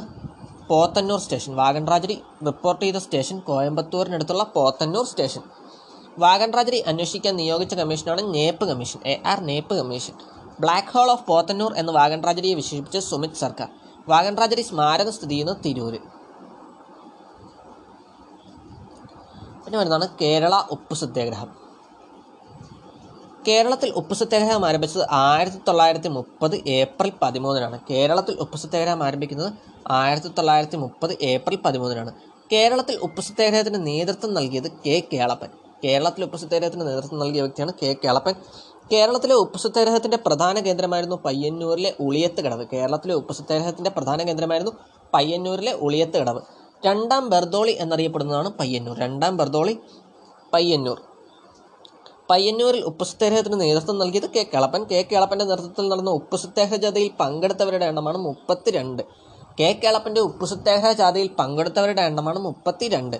Podanur 0.70 1.20
station. 1.24 1.52
Wagon 1.62 1.82
tragedy 1.88 2.16
report 2.48 2.82
ചെയ്ത 2.84 2.98
സ്റ്റേഷൻ 3.06 3.36
കോയമ്പത്തൂരിനടുത്തുള്ള 3.48 4.46
പോത്തന്നൂർ 4.56 5.04
സ്റ്റേഷൻ. 5.10 5.42
വാഗൺ 6.24 6.48
ട്രാജഡി 6.54 6.80
അന്വേഷിക്കാൻ 6.90 7.34
നിയോഗിച്ച 7.42 7.74
കമ്മീഷനാണ് 7.82 8.22
Knapp 8.34 8.64
commission. 8.70 9.00
A 9.12 9.14
R 9.32 9.40
Knapp 9.50 9.74
commission. 9.80 10.16
Black 10.60 10.88
hole 10.88 11.10
of 11.10 11.26
Podanur 11.26 11.74
എന്ന 11.76 11.90
വാഗൺ 11.90 12.22
ട്രാജഡിയെ 12.22 12.54
വിശേഷിപ്പിച്ച് 12.54 12.98
സുമിത് 12.98 13.30
സർക്കാർ. 13.30 13.68
വാഗൺ 14.08 14.36
ട്രാജഡി 14.36 14.62
സ്മാരകം 14.62 15.12
സ്ഥിതി 15.12 15.30
ചെയ്യുന്നത് 15.30 15.56
തിരൂർ 15.64 15.94
പിന്നെ 19.64 19.78
വരുന്നതാണ് 19.78 20.08
കേരള 20.20 20.62
ഉപ്പ് 20.70 20.94
സത്യാഗ്രഹം. 20.94 21.64
കേരളത്തിൽ 23.48 23.90
ഉപ്പ് 23.90 24.14
സത്യാഗ്രഹം 24.14 24.66
ആരംഭിച്ചത് 24.66 25.06
ആയിരത്തി 25.10 25.56
തൊള്ളായിരത്തി 25.68 26.08
മുപ്പത് 26.08 26.56
ഏപ്രിൽ 26.68 27.12
പതിമൂന്നിനാണ്. 27.22 27.80
കേരളത്തിൽ 27.90 28.34
ഉപ്പ് 28.34 28.56
സത്യാഗ്രഹം 28.56 29.02
ആരംഭിക്കുന്നത് 29.02 29.52
ആയിരത്തി 29.88 30.28
തൊള്ളായിരത്തി 30.28 30.76
മുപ്പത് 30.76 31.16
ഏപ്രിൽ 31.22 31.58
പതിമൂന്നിനാണ്. 31.64 32.14
കേരളത്തിൽ 32.52 32.96
ഉപ്പ് 32.96 33.20
സത്യാഗ്രഹത്തിന് 33.20 33.86
നേതൃത്വം 33.86 34.34
നൽകിയത് 34.34 34.72
കെ. 34.86 35.02
കേളപ്പൻ. 35.12 35.48
കേരളത്തിൽ 35.84 36.24
ഉപ്പ് 36.24 36.36
സത്യാഗ്രഹത്തിന് 36.36 36.86
നേതൃത്വം 36.86 37.18
നൽകിയ 37.20 37.40
വ്യക്തിയാണ് 37.40 37.72
കെ. 37.82 37.96
കേളപ്പൻ. 38.04 38.34
കേരളത്തിലെ 38.92 39.34
ഉപ്പ് 39.34 39.58
സത്യാഗ്രഹത്തിന്റെ 39.58 40.16
പ്രധാന 40.16 40.60
കേന്ദ്രമായിരുന്നു 40.60 41.16
പയ്യന്നൂരിലെ 41.16 41.94
ഉളിയത്ത് 42.00 42.40
കടവ്. 42.40 42.66
കേരളത്തിലെ 42.72 43.14
ഉപ്പ് 43.14 43.32
സത്യാഗ്രഹത്തിന്റെ 43.32 43.90
പ്രധാന 43.90 44.22
കേന്ദ്രമായിരുന്നു 44.22 44.72
പയ്യന്നൂരിലെ 45.14 45.72
ഉളിയത്ത് 45.72 46.18
കടവ്. 46.18 46.40
രണ്ടാം 46.86 47.30
ബർദോളി 47.30 47.72
എന്നറിയപ്പെടുന്നതാണ് 47.72 48.48
പയ്യന്നൂർ. 48.48 48.98
രണ്ടാം 48.98 49.36
ബർദോളി 49.36 49.78
പയ്യന്നൂർ. 50.52 51.02
പയ്യന്നൂരിൽ 52.30 52.80
ഉപ്പ് 52.80 53.04
സത്യാഗ്രഹത്തിന് 53.04 53.60
നേതൃത്വം 53.60 53.98
നൽകിയത് 53.98 54.30
കെ. 54.30 54.46
കേളപ്പൻ. 54.54 54.84
കെ. 54.84 55.04
കേളപ്പന്റെ 55.12 55.44
നേതൃത്വത്തിൽ 55.44 55.88
നടന്ന 55.88 56.10
ഉപ്പ് 56.10 56.36
സത്യാഗ്രഹ 56.36 56.76
ജാഥയിൽ 56.76 57.10
പങ്കെടുത്തവരുടെ 57.20 57.84
എണ്ണമാണ് 57.84 58.18
മുപ്പത്തിരണ്ട്. 58.18 59.02
കെ. 59.60 59.80
കേളപ്പന്റെ 59.84 60.20
ഉപ്പ് 60.20 60.44
സത്യാഗ്രഹ 60.44 60.92
ജാഥയിൽ 60.92 61.30
പങ്കെടുത്തവരുടെ 61.38 62.02
എണ്ണമാണ് 62.02 62.38
മുപ്പത്തിരണ്ട്. 62.38 63.16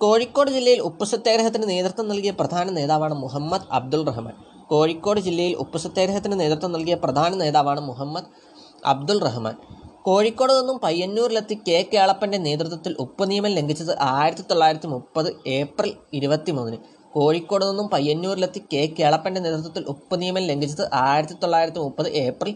കോഴിക്കോട് 0.00 0.50
ജില്ലയിൽ 0.50 0.80
ഉപ്പ് 0.80 1.04
സത്യാഗ്രഹത്തിന് 1.04 1.68
നേതൃത്വം 1.68 2.08
നൽകിയ 2.08 2.30
പ്രധാന 2.30 2.70
നേതാവാണ് 2.70 3.14
മുഹമ്മദ് 3.14 3.62
അബ്ദുൾ 3.70 4.04
റഹ്മാൻ. 4.06 4.51
കോഴിക്കോട് 4.72 5.20
ജില്ലയിൽ 5.20 5.54
ഉപ്പ് 5.54 5.78
സത്യാഗ്രഹത്തിന് 5.78 6.40
നേതൃത്വം 6.40 6.72
നൽകിയ 6.72 6.94
പ്രധാന 6.94 7.34
നേതാവാണ് 7.34 7.80
മുഹമ്മദ് 7.80 8.28
അബ്ദുൾ 8.84 9.18
റഹ്മാൻ. 9.18 9.54
കോഴിക്കോട് 10.02 10.52
നിന്നും 10.52 10.76
പയ്യന്നൂരിലെത്തി 10.78 11.54
കെ 11.68 11.76
കേളപ്പന്റെ 11.92 12.38
നേതൃത്വത്തിൽ 12.38 12.92
ഉപ്പ് 12.98 13.24
നിയമം 13.30 13.52
ലംഘിച്ചത് 13.54 13.92
ആയിരത്തി 14.12 14.42
തൊള്ളായിരത്തി 14.42 14.86
മുപ്പത് 14.86 15.28
ഏപ്രിൽ 15.48 15.92
ഇരുപത്തി 16.12 16.52
മൂന്നിന് 16.52 16.78
കോഴിക്കോട് 17.14 17.64
നിന്നും 17.64 17.88
പയ്യന്നൂരിലെത്തി 17.88 18.60
കെ 18.72 18.82
കേളപ്പന്റെ 18.98 19.40
നേതൃത്വത്തിൽ 19.40 19.84
ഉപ്പ് 19.84 20.16
നിയമം 20.20 20.44
ലംഘിച്ചത് 20.46 20.84
ആയിരത്തി 21.02 21.36
തൊള്ളായിരത്തി 21.42 21.78
മുപ്പത് 21.78 22.08
ഏപ്രിൽ 22.22 22.54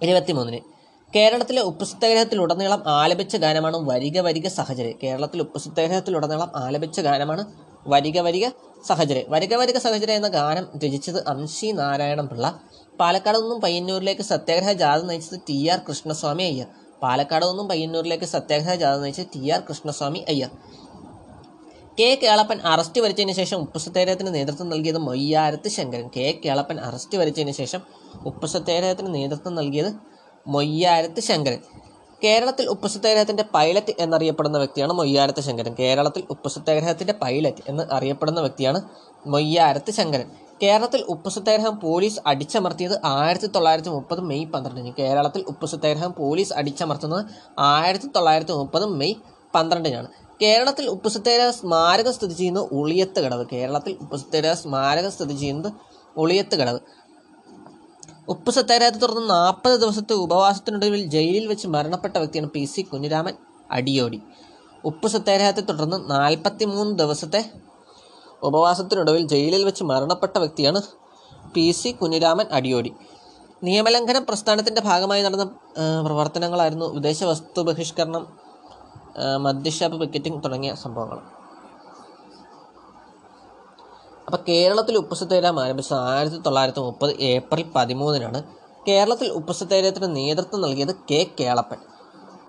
ഇരുപത്തി 0.00 0.32
മൂന്നിന് 0.32 0.60
കേരളത്തിലെ 1.12 1.62
ഉപ്പ് 1.62 1.84
സത്യാഗ്രഹത്തിലുടനീളം 1.84 2.82
ആലപിച്ച 2.88 3.36
ഗാനമാണ് 3.36 3.76
വരിക 3.90 4.20
വരിക 4.20 4.48
സഹചര്യം 4.48 4.98
കേരളത്തിലെ 5.02 5.42
ഉപ്പ് 5.42 5.58
സത്യാഗ്രഹത്തിലുടനീളം 5.58 6.50
ആലപിച്ച 6.56 7.00
ഗാനമാണ് 7.00 7.44
വരിക 7.86 8.20
വരിക 8.20 8.46
സഹചര്യ. 8.86 9.22
വരിക 9.28 9.54
വരിക 9.54 9.78
സഹചര്യം 9.78 10.14
എന്ന 10.14 10.28
ഗാനം 10.28 10.68
രചിച്ചത് 10.84 11.28
അംശി 11.28 11.66
നാരായണൻ 11.66 12.28
പിള്ള. 12.28 12.60
പാലക്കാട് 13.00 13.38
നിന്നും 13.38 13.60
പയ്യന്നൂരിലേക്ക് 13.60 14.22
സത്യാഗ്രഹ 14.22 14.72
ജാഥ 14.72 15.00
നയിച്ചത് 15.02 15.40
ടി 15.48 15.68
ആർ 15.68 15.80
കൃഷ്ണസ്വാമി 15.88 16.42
അയ്യർ. 16.42 16.66
പാലക്കാട് 17.02 17.46
നിന്നും 17.46 17.68
പയ്യന്നൂരിലേക്ക് 17.68 18.24
സത്യാഗ്രഹ 18.24 18.74
ജാഥ 18.74 18.98
നയിച്ചത് 18.98 19.26
T 19.34 19.50
R 19.50 19.60
Krishnaswamy 19.60 20.18
Iyer. 20.28 20.50
K 22.00 22.18
Kelappan 22.22 22.60
arrest 22.60 23.00
വരിച്ചതിന് 23.00 23.32
ശേഷം 23.32 23.56
ഉപ്പ് 23.56 23.78
സത്യാഗ്രഹത്തിന് 23.78 24.34
നേതൃത്വം 24.34 24.68
നൽകിയത് 24.68 24.98
മൊയ്യാരത്ത് 24.98 25.68
ശങ്കരൻ. 25.68 26.10
കെ 26.16 26.40
കേളപ്പൻ 26.44 26.80
അറസ്റ്റ് 26.80 27.18
വരിച്ചതിന് 27.18 27.52
ശേഷം 27.52 27.80
ഉപ്പ് 28.26 28.46
സത്യാഗ്രഹത്തിന് 28.46 29.14
നേതൃത്വം 29.14 29.54
നൽകിയത് 29.54 29.94
മൊയ്യാരത്ത് 30.46 31.20
ശങ്കരൻ. 31.20 31.58
കേരളത്തിൽ 32.24 32.66
ഉപ്പ് 32.66 32.88
സത്യാഗ്രഹത്തിന്റെ 32.88 33.44
പൈലറ്റ് 33.54 33.92
എന്നറിയപ്പെടുന്ന 33.98 34.58
വ്യക്തിയാണ് 34.58 34.92
മൊയ്യാരത്ത് 34.92 35.40
ശങ്കരൻ. 35.40 35.74
കേരളത്തിൽ 35.78 36.22
ഉപ്പ് 36.30 36.48
സത്യാഗ്രഹത്തിന്റെ 36.48 37.12
പൈലറ്റ് 37.22 37.62
എന്ന് 37.68 37.82
അറിയപ്പെടുന്ന 37.92 38.40
വ്യക്തിയാണ് 38.40 38.82
മൊയ്യാരത്ത് 39.26 39.90
ശങ്കരൻ. 39.90 40.30
കേരളത്തിൽ 40.62 41.00
ഉപ്പ് 41.08 41.28
സത്യാഗ്രഹം 41.28 41.80
പോലീസ് 41.80 42.20
അടിച്ചമർത്തിയത് 42.26 43.00
ആയിരത്തി 43.04 43.46
തൊള്ളായിരത്തി 43.46 43.88
മുപ്പത് 43.88 44.20
മെയ് 44.20 44.46
പന്ത്രണ്ടിന്. 44.46 44.92
കേരളത്തിൽ 44.98 45.44
ഉപ്പ് 45.48 45.66
സത്യാഗ്രഹം 45.66 46.14
പോലീസ് 46.18 46.52
അടിച്ചമർത്തുന്നത് 46.52 47.26
ആയിരത്തി 47.58 48.08
തൊള്ളായിരത്തി 48.16 48.52
മുപ്പത് 48.52 48.86
മെയ് 48.86 49.14
പന്ത്രണ്ടിനാണ്. 49.54 50.08
കേരളത്തിൽ 50.42 50.86
ഉപ്പ് 50.86 51.08
സത്യാഗ്രഹ 51.08 51.50
സ്മാരകം 51.50 52.12
സ്ഥിതി 52.12 52.34
ചെയ്യുന്നത് 52.34 52.68
ഉളിയത്ത് 52.72 53.20
കടവ്. 53.20 53.44
കേരളത്തിൽ 53.52 53.96
ഉപ്പ് 54.00 54.16
സത്യാഗ്രഹ 54.16 54.52
സ്മാരകം 54.52 55.10
സ്ഥിതി 55.10 55.36
ചെയ്യുന്നത് 55.36 55.72
ഉളിയത്ത് 56.16 56.56
കടവ്. 56.56 56.78
ഉപ്പ് 58.32 58.50
സത്യാഗ്രഹത്തെ 58.50 58.98
തുടർന്ന് 58.98 59.30
നാൽപ്പത് 59.30 59.80
ദിവസത്തെ 59.80 60.12
ഉപവാസത്തിനൊടുവിൽ 60.12 61.02
ജയിലിൽ 61.06 61.46
വെച്ച് 61.46 61.66
മരണപ്പെട്ട 61.66 62.16
വ്യക്തിയാണ് 62.16 62.50
പി 62.50 62.64
സി 62.64 62.80
കുഞ്ഞിരാമൻ 62.80 63.34
അടിയോടി. 63.70 64.18
ഉപ്പ് 64.84 65.08
സത്യാഗ്രഹത്തെ 65.08 65.60
തുടർന്ന് 65.60 66.10
നാൽപ്പത്തി 66.10 66.64
മൂന്ന് 66.64 66.98
ദിവസത്തെ 66.98 67.40
ഉപവാസത്തിനൊടുവിൽ 68.42 69.26
ജയിലിൽ 69.26 69.64
വെച്ച് 69.64 69.84
മരണപ്പെട്ട 69.84 70.38
വ്യക്തിയാണ് 70.38 70.82
പി 71.54 71.70
സി 71.70 71.90
കുഞ്ഞിരാമൻ 71.90 72.46
അടിയോടി. 72.58 72.92
നിയമലംഘനം 73.64 74.24
പ്രസ്ഥാനത്തിന്റെ 74.24 74.80
ഭാഗമായി 74.80 75.22
നടന്ന 75.22 75.44
പ്രവർത്തനങ്ങളായിരുന്നു 76.06 76.86
വിദേശ 76.94 77.24
വസ്തു 77.24 77.60
ബഹിഷ്കരണം 77.60 78.26
മദ്യഷാപ്പ് 79.46 79.96
പിക്കറ്റിംഗ് 80.00 80.44
തുടങ്ങിയ 80.44 80.74
സംഭവങ്ങൾ. 80.74 81.18
അപ്പോൾ 84.28 84.40
കേരളത്തിൽ 84.48 84.96
ഉപ്പ് 84.96 85.14
സത്യാഗ്രഹം 85.14 85.60
ആരംഭിച്ചത് 85.60 85.98
ആയിരത്തി 85.98 86.36
തൊള്ളായിരത്തി 86.36 86.80
മുപ്പത് 86.80 87.16
ഏപ്രിൽ 87.20 87.64
പതിമൂന്നിനാണ്. 87.74 88.42
കേരളത്തിൽ 88.88 89.28
ഉപ്പ് 89.28 89.52
സത്യാഗ്രഹത്തിന് 89.52 90.16
നേതൃത്വം 90.16 90.60
നൽകിയത് 90.60 90.94
കെ 91.10 91.26
കേളപ്പൻ. 91.40 91.78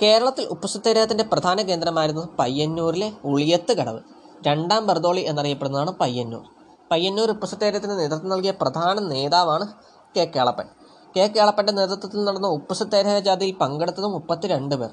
കേരളത്തിൽ 0.02 0.44
ഉപ്പുസത്തേരത്തിന്റെ 0.44 1.24
പ്രധാന 1.24 1.62
കേന്ദ്രമായിരുന്നത് 1.62 2.28
പയ്യന്നൂരിലെ 2.40 3.14
ഉളിയത്ത് 3.24 3.74
കടവ്. 3.74 4.00
രണ്ടാം 4.48 4.88
ബർദോളി 4.88 5.22
എന്നറിയപ്പെടുന്നതാണ് 5.22 5.92
പയ്യന്നൂർ. 5.92 6.44
പയ്യന്നൂർ 6.92 7.30
ഉപ്പുസത്തേരത്തിന് 7.32 8.00
നേതൃത്വം 8.00 8.30
നൽകിയ 8.30 8.52
പ്രധാന 8.52 9.00
നേതാവാണ് 9.00 9.68
കെ 10.18 10.32
കേളപ്പൻ. 10.36 10.68
കെ 11.18 11.28
കേളപ്പന്റെ 11.28 11.74
നേതൃത്വത്തിൽ 11.74 12.24
നടന്ന 12.24 12.48
ഉപ്പുസത്തേര 12.48 13.20
ജാഥയിൽ 13.20 13.56
പങ്കെടുത്തത് 13.56 14.06
മുപ്പത്തിരണ്ട് 14.06 14.76
പേർ. 14.76 14.90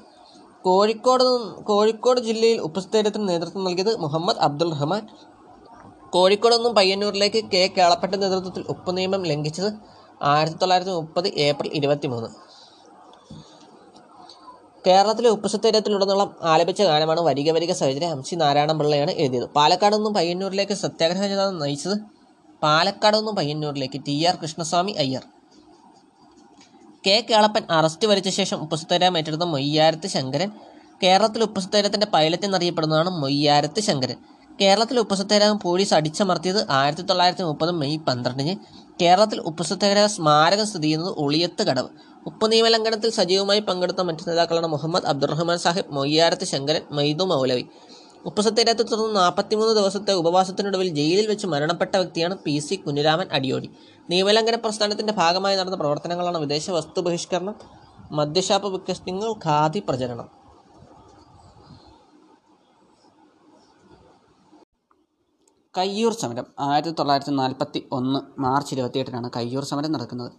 കോഴിക്കോട് 0.63 1.23
കോഴിക്കോട് 1.63 2.19
ജില്ലയിൽ 2.19 2.59
ഉപ്പുസത്തേരത്തിന് 2.59 3.29
നേതൃത്വം 3.29 3.63
നൽകിയത് 3.63 3.97
മുഹമ്മദ് 3.97 4.37
അബ്ദുൾ 4.37 4.71
റഹ്മാൻ 4.71 5.07
കോഴിക്കോട് 6.13 6.55
നിന്നും 6.55 6.75
പയ്യന്നൂരിലേക്ക് 6.75 7.45
കെ. 7.45 7.73
കേളപ്പന്റെ 7.77 8.17
നേതൃത്വത്തിൽ 8.17 8.65
ഉപ്പു 8.69 8.91
നിയമം 8.91 9.25
ലംഘിച്ചത് 9.25 9.73
ആയിരത്തി 10.21 10.57
തൊള്ളായിരത്തി 10.57 10.91
മുപ്പത് 10.91 11.27
ഏപ്രിൽ 11.27 11.71
ഇരുപത്തി 11.73 12.07
മൂന്ന് 12.07 12.29
കേരളത്തിലെ 14.87 15.29
ഉപ്പു 15.29 15.47
സത്യാഗ്രഹത്തിലുടനീളം 15.47 16.35
ആലപിച്ച 16.43 16.81
ഗാനമാണ് 16.81 17.21
വരിക 17.21 17.51
വരിക 17.51 17.71
സഹചര്യം 17.71 18.09
ഹംസി 18.09 18.35
നാരായണ 18.35 18.71
പിള്ളയാണ് 18.71 19.11
എഴുതിയത്. 19.11 19.45
പാലക്കാട് 19.49 19.95
നിന്നും 19.95 20.13
പയ്യന്നൂരിലേക്ക് 20.13 20.73
സത്യാഗ്രഹ 20.73 21.27
ജനത 21.27 21.49
നയിച്ചത് 21.49 21.97
പാലക്കാട് 22.63 23.17
നിന്നും 23.17 23.35
പയ്യന്നൂരിലേക്ക് 23.35 24.01
T 24.07 24.23
R 24.23 24.35
Krishnaswamy 24.35 24.91
Iyer. 24.91 25.23
K. 27.07 27.25
Kelappan 27.29 27.63
arrest 27.69 28.07
വരിച്ച 28.07 28.29
ശേഷം 28.29 28.57
ഉപ്പുസത്തേരം 28.57 29.17
ഏറ്റെടുത്ത 29.17 29.41
മൊയ്യാരത്ത് 29.41 30.07
ശങ്കരൻ. 30.07 30.51
കേരളത്തിൽ 31.03 31.43
ഉപ്പുസത്തേരത്തിന്റെ 31.43 32.07
പൈലറ്റ് 32.07 32.43
എന്നറിയപ്പെടുന്നതാണ് 32.43 33.09
മൊയ്യാരത്ത് 33.09 33.79
ശങ്കരൻ. 33.79 34.36
കേരളത്തിൽ 34.61 34.99
ഉപ്പുസത്തേരം 34.99 35.59
പോലീസ് 35.63 35.93
അടിച്ചമർത്തിയത് 35.93 36.69
ആയിരത്തി 36.69 37.01
തൊള്ളായിരത്തി 37.01 37.43
മുപ്പത് 37.43 37.71
മെയ് 37.71 37.97
പന്ത്രണ്ടിന്. 37.99 38.53
കേരളത്തിൽ 39.01 39.39
ഉപ്പുസത്തേര 39.39 40.05
സ്മാരകം 40.05 40.67
സ്ഥിതി 40.67 40.83
ചെയ്യുന്നത് 40.83 41.13
ഒളിയത്ത് 41.17 41.63
കടവ്. 41.63 41.89
ഉപ്പ് 42.25 42.51
നിയമലംഘനത്തിൽ 42.51 43.09
സജീവമായി 43.09 43.59
പങ്കെടുത്ത 43.59 44.01
മറ്റു 44.01 44.29
നേതാക്കളാണ് 44.29 44.67
മുഹമ്മദ് 44.67 45.05
അബ്ദുറഹ്മാൻ 45.05 45.57
സാഹിബ് 45.57 45.93
മൊയ്യാരത്ത് 45.93 46.45
ശങ്കരൻ 46.45 46.81
മൈദു 46.91 47.23
മൗലവി. 47.23 47.65
ഉപ്പുസത്തേരത്തെ 48.25 48.83
തുടർന്ന് 48.83 49.15
നാൽപ്പത്തിമൂന്ന് 49.15 49.75
ദിവസത്തെ 49.75 50.13
ഉപവാസത്തിനൊടുവിൽ 50.13 50.87
ജയിലിൽ 50.87 51.27
വെച്ച് 51.27 51.47
മരണപ്പെട്ട 51.47 51.95
വ്യക്തിയാണ് 51.95 52.37
പി 52.37 52.59
സി 52.59 52.75
കുഞ്ഞിരാമൻ 52.75 53.27
അടിയോടി. 53.31 53.69
നിയമലംഘന 54.09 54.55
പ്രസ്ഥാനത്തിന്റെ 54.55 55.13
ഭാഗമായി 55.13 55.55
നടന്ന 55.55 55.75
പ്രവർത്തനങ്ങളാണ് 55.75 56.37
വിദേശ 56.37 56.69
വസ്തു 56.69 57.01
ബഹിഷ്കരണം 57.01 57.55
മദ്യഷാപ്പ് 58.11 58.67
വിക്കസ്റ്റിങ്ങൾ 58.67 59.31
ഖാദി 59.45 59.79
പ്രചരണം. 59.79 60.36
കയ്യൂർ 65.75 66.13
സമരം 66.21 66.45
ആയിരത്തി 66.65 66.93
തൊള്ളായിരത്തി 66.99 67.33
നാൽപ്പത്തി 67.39 67.79
ഒന്ന് 67.97 68.19
മാർച്ച് 68.43 68.71
ഇരുപത്തിയെട്ടിനാണ് 68.75 69.27
കയ്യൂർ 69.35 69.63
സമരം 69.71 69.91
നടക്കുന്നത്. 69.95 70.31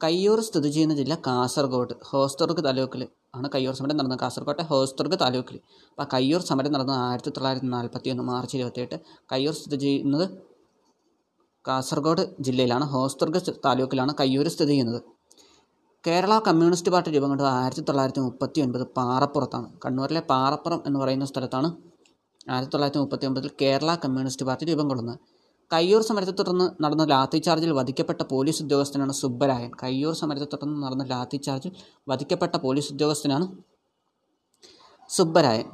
കയ്യൂർ 0.00 0.38
സ്ഥിതി 0.46 0.70
ചെയ്യുന്ന 0.74 0.94
ജില്ല 0.98 1.14
കാസർഗോഡ് 1.26 1.94
ഹോസ്ദുർഗ് 2.08 2.62
താലൂക്കിൽ 2.66 3.02
ആണ് 3.36 3.48
കയ്യൂർ 3.54 3.74
സമരം 3.78 3.96
നടന്നത്. 4.00 4.20
കാസർഗോട്ടെ 4.22 4.64
ഹോസ്ദുർഗ് 4.70 5.16
താലൂക്കിൽ 5.22 5.56
അപ്പോൾ 5.92 6.06
കയ്യൂർ 6.14 6.42
സമരം 6.48 6.72
നടന്നത് 6.76 6.98
ആയിരത്തി 7.04 7.30
തൊള്ളായിരത്തി 7.36 7.68
നാൽപ്പത്തി 7.76 8.10
ഒന്ന് 8.14 8.24
മാർച്ച് 8.30 8.54
ഇരുപത്തിയെട്ട്. 8.58 8.96
കയ്യൂർ 9.32 9.54
സ്ഥിതി 9.60 9.78
ചെയ്യുന്നത് 9.84 10.26
കാസർഗോഡ് 11.64 12.24
ജില്ലയിലാണ്. 12.48 12.86
ഹോസ്ദുർഗ് 12.94 13.42
താലൂക്കിലാണ് 13.66 14.14
കയ്യൂർ 14.20 14.48
സ്ഥിതി 14.56 14.72
ചെയ്യുന്നത്. 14.72 15.00
കേരള 16.04 16.34
കമ്മ്യൂണിസ്റ്റ് 16.48 16.92
പാർട്ടി 16.94 17.10
രൂപം 17.16 17.30
കൊണ്ടത് 17.32 17.50
ആയിരത്തി 17.56 17.84
തൊള്ളായിരത്തി 17.88 18.22
മുപ്പത്തി 18.26 18.60
ഒൻപത് 18.66 18.84
പാറപ്പുറത്താണ്. 18.98 19.68
കണ്ണൂരിലെ 19.84 20.22
പാറപ്പുറം 20.32 20.80
എന്ന് 20.88 21.00
പറയുന്ന 21.02 21.26
സ്ഥലത്താണ് 21.32 21.70
ആയിരത്തി 22.50 22.72
തൊള്ളായിരത്തി 22.72 23.00
മുപ്പത്തി 23.02 23.26
ഒമ്പതിൽ 23.26 23.50
കേരള 23.60 23.90
കമ്മ്യൂണിസ്റ്റ് 24.04 24.46
പാർട്ടി 24.48 24.66
രൂപം 24.70 24.86
കൊള്ളുന്നത് 24.88 25.18
കയ്യൂർ 25.70 26.02
സമരത്തെ 26.02 26.34
തുടർന്ന് 26.38 26.64
നടന്ന 26.84 27.04
ലാത്തി 27.12 27.38
ചാർജിൽ 27.44 27.70
വധിക്കപ്പെട്ട 27.78 28.22
പോലീസ് 28.32 28.60
ഉദ്യോഗസ്ഥനാണ് 28.64 29.12
സുബ്ബരായൻ. 29.12 29.70
കയ്യൂർ 29.82 30.14
സമരത്തെ 30.14 30.48
തുടർന്ന് 30.54 30.78
നടന്ന 30.86 31.04
ലാത്തി 31.12 31.38
ചാർജിൽ 31.46 31.72
വധിക്കപ്പെട്ട 32.10 32.56
പോലീസ് 32.64 32.90
ഉദ്യോഗസ്ഥനാണ് 32.94 33.46
സുബ്ബരായൻ. 35.10 35.68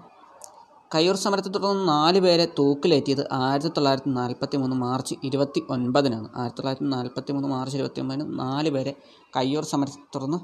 കയ്യൂർ 0.95 1.17
സമരത്തെ 1.23 1.51
തുടർന്ന് 1.55 1.83
നാല് 1.89 2.21
പേരെ 2.25 2.45
തൂക്കിലേറ്റിയത് 2.59 3.25
ആയിരത്തി 3.39 3.71
തൊള്ളായിരത്തി 3.77 4.11
നാൽപ്പത്തി 4.19 4.57
മൂന്ന് 4.57 4.77
മാർച്ച് 4.85 5.15
ഇരുപത്തി 5.29 5.61
ഒൻപതിനാണ് 5.75 6.29
ആയിരത്തി 6.39 6.59
തൊള്ളായിരത്തി 6.61 6.91
നാൽപ്പത്തി 6.95 7.33
മൂന്ന് 7.37 7.49
മാർച്ച് 7.55 7.77
ഇരുപത്തി 7.79 8.01
ഒമ്പതിന് 8.05 8.27
നാല് 8.39 8.71
പേരെ 8.77 8.93
കയ്യൂർ 9.37 9.65
സമരത്തെ 9.73 10.01
തുടർന്ന് 10.15 10.39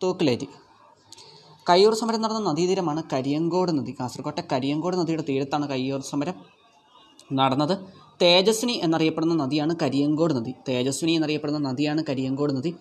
തൂക്കിലേറ്റി. 0.00 0.48
കയ്യൂർ 1.70 1.94
സമരം 1.98 2.20
നടന്ന 2.22 2.40
നദീതീരമാണ് 2.50 3.02
കരിയങ്കോട് 3.12 3.70
നദി. 3.78 3.92
കാസർകോട്ടെ 3.98 4.42
കരിയങ്കോട് 4.52 4.94
നദിയുടെ 5.00 5.24
തീരത്താണ് 5.28 5.66
കയ്യൂർ 5.72 6.00
സമരം 6.08 6.36
നടന്നത്. 7.38 7.74
തേജസ്വിനി 8.22 8.74
എന്നറിയപ്പെടുന്ന 8.86 9.34
നദിയാണ് 9.42 9.74
കരിയങ്കോട് 9.82 10.32
നദി. 10.38 10.52
തേജസ്വിനി 10.68 11.12
എന്നറിയപ്പെടുന്ന 11.18 11.60
നദിയാണ് 11.68 12.00
കരിയങ്കോട് 12.08 12.52
നദി. 12.56 12.72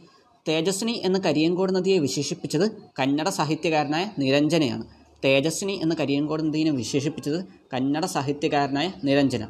തേജസ്വിനി 0.47 0.95
എന്ന 1.07 1.17
കരിയങ്കോട് 1.25 1.71
നദിയെ 1.77 1.97
വിശേഷിപ്പിച്ചത് 1.99 2.65
കന്നഡ 2.99 3.29
സാഹിത്യകാരനായ 3.37 4.05
നിരഞ്ജനയാണ്. 4.23 4.85
തേജസ്വിനി 5.25 5.75
എന്ന 5.83 5.93
കരിയങ്കോട് 6.01 6.43
നദിയെ 6.47 6.73
വിശേഷിപ്പിച്ചത് 6.81 7.39
കന്നഡ 7.73 8.05
സാഹിത്യകാരനായ 8.15 8.87
നിരഞ്ജന. 9.09 9.45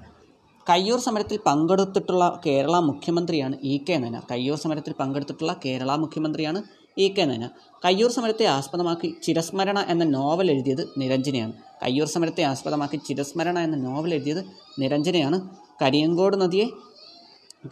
കയ്യൂർ 0.67 0.99
സമരത്തിൽ 0.99 1.37
പങ്കെടുത്തിട്ടുള്ള 1.45 2.23
കേരള 2.45 2.75
മുഖ്യമന്ത്രിയാണ് 2.89 3.55
ഇ 3.71 3.75
കെ 3.87 3.95
നയനാർ. 4.03 4.23
കയ്യൂർ 4.31 4.57
സമരത്തിൽ 4.65 4.93
പങ്കെടുത്തിട്ടുള്ള 5.01 5.53
കേരള 5.65 5.91
മുഖ്യമന്ത്രിയാണ് 6.05 6.59
ഇ 6.99 7.07
കെ 7.07 7.21
നന 7.21 7.49
കയ്യൂർ 7.85 8.11
സമരത്തെ 8.11 8.45
ആസ്പദമാക്കി 8.45 9.15
ചിരസ്മരണ 9.23 9.79
എന്ന 9.79 10.03
നോവൽ 10.03 10.51
എഴുതിയത് 10.51 10.89
നിരഞ്ജനയാണ്. 10.97 11.53
കയ്യൂർ 11.83 12.07
സമരത്തെ 12.07 12.41
ആസ്പദമാക്കി 12.41 12.97
ചിരസ്മരണ 12.97 13.59
എന്ന 13.59 13.77
നോവൽ 13.77 14.13
എഴുതിയത് 14.13 14.45
നിരഞ്ജനയാണ്. 14.79 15.49
കരിയങ്കോട് 15.81 16.41
നദിയെ 16.41 16.67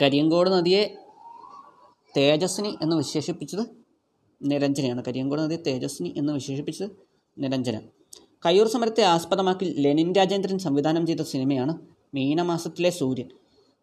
കരിയങ്കോട് 0.02 0.50
നദിയെ 0.50 0.98
തേജസ്വിനി 2.18 2.78
എന്ന് 2.82 2.96
വിശേഷിപ്പിച്ചത് 2.96 3.64
നിരഞ്ജനയാണ്. 4.42 5.06
കരിയങ്കോട് 5.06 5.42
നദിയെ 5.42 5.58
തേജസ്വിനി 5.58 6.14
എന്ന് 6.18 6.34
വിശേഷിപ്പിച്ചത് 6.34 6.90
നിരഞ്ജന. 7.38 7.80
കയ്യൂർ 8.46 8.68
സമരത്തെ 8.68 9.02
ആസ്പദമാക്കി 9.02 9.76
ലെനിൻ 9.80 10.14
രാജേന്ദ്രൻ 10.14 10.60
സംവിധാനം 10.60 11.08
ചെയ്ത 11.08 11.22
സിനിമയാണ് 11.22 11.78
മീനമാസത്തിലെ 12.14 12.90
സൂര്യൻ. 12.90 13.30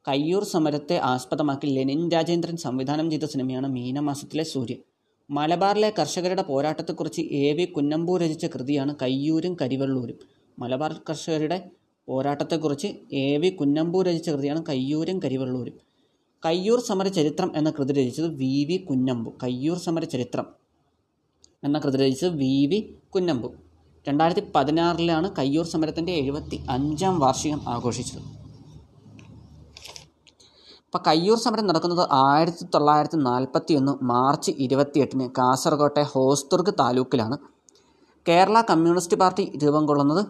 കയ്യൂർ 0.09 0.45
സമരത്തെ 0.45 0.99
ആസ്പദമാക്കി 0.99 1.67
ലെനിൻ 1.67 2.11
രാജേന്ദ്രൻ 2.11 2.57
സംവിധാനം 2.57 3.11
ചെയ്ത 3.11 3.25
സിനിമയാണ് 3.25 3.67
മീനമാസത്തിലെ 3.67 4.45
സൂര്യൻ. 4.45 4.94
മലബാറിലെ 5.31 5.95
കർഷകരുടെ 5.99 6.43
പോരാട്ടത്തെക്കുറിച്ച് 6.43 7.21
എ 7.21 7.53
വി 7.53 7.65
കുന്നമ്പൂ 7.65 8.17
രചിച്ച 8.17 8.47
കൃതിയാണ് 8.47 8.95
കയ്യൂരും 9.03 9.57
കരിവള്ളൂരും. 9.61 10.19
മലബാർ 10.59 11.01
കർഷകരുടെ 11.11 11.71
പോരാട്ടത്തെക്കുറിച്ച് 12.07 12.87
എ 13.13 13.37
വി 13.37 13.49
കുന്നമ്പൂ 13.49 14.03
രചിച്ച 14.03 14.31
കൃതിയാണ് 14.31 14.65
കയ്യൂരും 14.69 15.19
കരിവള്ളൂരും. 15.19 15.75
കയ്യൂർ 16.45 16.81
സമര 16.81 17.09
ചരിത്രം 17.09 17.53
എന്ന 17.57 17.71
കൃതി 17.71 17.93
രചിച്ചത് 17.93 18.35
വി 18.35 18.65
വി 18.65 18.77
കുന്നമ്പു. 18.77 19.35
കയ്യൂർ 19.43 19.79
സമര 19.79 20.05
ചരിത്രം 20.05 20.47
എന്ന 21.65 21.79
കൃതി 21.79 21.97
രചിച്ചത് 21.97 22.37
വി 22.37 22.67
വി 22.67 22.95
കുന്നമ്പു. 23.15 23.55
രണ്ടായിരത്തി 24.09 24.47
പതിനാറിലാണ് 24.55 25.37
കയ്യൂർ 25.39 25.65
സമരത്തിന്റെ 25.65 26.13
എഴുപത്തി 26.13 26.61
അഞ്ചാം 26.71 27.21
വാർഷികം 27.21 27.61
ആഘോഷിച്ചത്. 27.69 28.44
അപ്പോൾ 30.95 31.03
കയ്യൂർ 31.07 31.39
സമരം 31.43 31.67
നടക്കുന്നത് 31.69 32.03
ആയിരത്തി 32.25 32.65
തൊള്ളായിരത്തി 32.75 33.19
നാൽപ്പത്തി 33.29 33.73
ഒന്ന് 33.79 33.93
മാർച്ച് 34.11 34.51
ഇരുപത്തിയെട്ടിന് 34.65 35.25
കാസർകോട്ടെ 35.39 36.03
ഹോസ്തുർഗ് 36.13 36.73
താലൂക്കിലാണ്. 36.81 37.37
കേരള 38.27 38.61
കമ്മ്യൂണിസ്റ്റ് 38.69 39.17
പാർട്ടി 39.23 39.45
രൂപം 39.63 39.83
കൊള്ളുന്നത് 39.89 40.23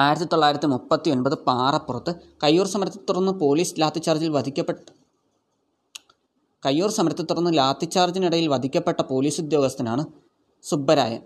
ആയിരത്തി 0.00 0.28
തൊള്ളായിരത്തി 0.32 0.68
മുപ്പത്തി 0.74 1.08
ഒൻപത് 1.14 1.36
പാറപ്പുറത്ത്. 1.48 2.14
കയ്യൂർ 2.42 2.68
സമരത്തെ 2.74 3.00
തുടർന്ന് 3.08 3.34
പോലീസ് 3.44 3.74
ലാത്തിച്ചാർജിൽ 3.82 4.32
വധിക്കപ്പെട്ട 4.36 4.86
കയ്യൂർ 6.62 6.92
സമരത്തെ 6.98 7.26
തുടർന്ന് 7.30 7.54
ലാത്തിച്ചാർജിനിടയിൽ 7.60 8.48
വധിക്കപ്പെട്ട 8.54 9.00
പോലീസ് 9.12 9.40
ഉദ്യോഗസ്ഥനാണ് 9.44 10.04
സുബ്ബരായൻ. 10.64 11.22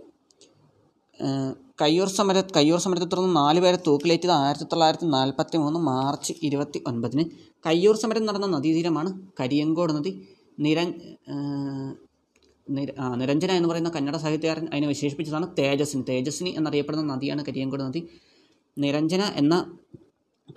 കയ്യൂർ 1.81 2.09
സമര 2.17 2.39
കയ്യൂർ 2.57 2.81
സമരത്തെ 2.83 3.07
തുടർന്ന് 3.13 3.37
നാല് 3.37 3.61
പേരെ 3.61 3.79
തൂക്കിലേറ്റത് 3.87 4.33
ആയിരത്തി 4.41 4.67
തൊള്ളായിരത്തി 4.73 5.07
നാൽപ്പത്തി 5.15 5.57
മൂന്ന് 5.63 5.79
മാർച്ച് 5.89 6.33
ഇരുപത്തി 6.47 6.79
ഒൻപതിന്. 6.87 7.25
കയ്യൂർ 7.67 7.97
സമരം 8.03 8.25
നടന്ന 8.29 8.49
നദീതീരമാണ് 8.57 9.11
കരിയങ്കോട് 9.41 9.93
നദി. 9.97 10.13
നിര 10.59 10.79
നിരഞ്ജന 13.21 13.51
എന്ന് 13.59 13.69
പറയുന്ന 13.71 13.91
കന്നഡ 13.97 14.17
സാഹിത്യകാരൻ 14.17 14.67
അതിനെ 14.73 14.87
വിശേഷിപ്പിച്ചതാണ് 14.93 15.47
തേജസ്വിനി 15.59 16.05
തേജസ്വിനി 16.11 16.51
എന്നറിയപ്പെടുന്ന 16.59 17.05
നദിയാണ് 17.15 17.43
കരിയങ്കോട് 17.49 17.83
നദി. 17.89 18.03
നിരഞ്ജന 18.77 19.23
എന്ന 19.43 19.55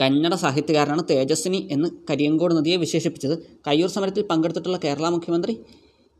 കന്നഡ 0.01 0.33
സാഹിത്യകാരനാണ് 0.43 1.03
തേജസ്വിനി 1.09 1.59
എന്ന് 1.71 1.89
കരിയങ്കോട് 2.09 2.53
നദിയെ 2.59 2.77
വിശേഷിപ്പിച്ചത്. 2.85 3.35
കയ്യൂർ 3.67 3.89
സമരത്തിൽ 3.97 4.25
പങ്കെടുത്തിട്ടുള്ള 4.31 4.79
കേരള 4.85 5.07
മുഖ്യമന്ത്രി 5.17 5.53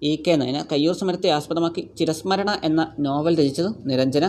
ഇ 0.01 0.11
കെ 0.25 0.33
നയന 0.41 0.59
കയ്യൂർ 0.71 0.95
സമരത്തെ 1.01 1.29
ആസ്പദമാക്കി 1.37 1.83
ചിരസ്മരണ 1.99 2.51
എന്ന 2.63 2.81
നോവൽ 3.05 3.33
രചിച്ചത് 3.39 3.69
നിരഞ്ജന. 3.89 4.25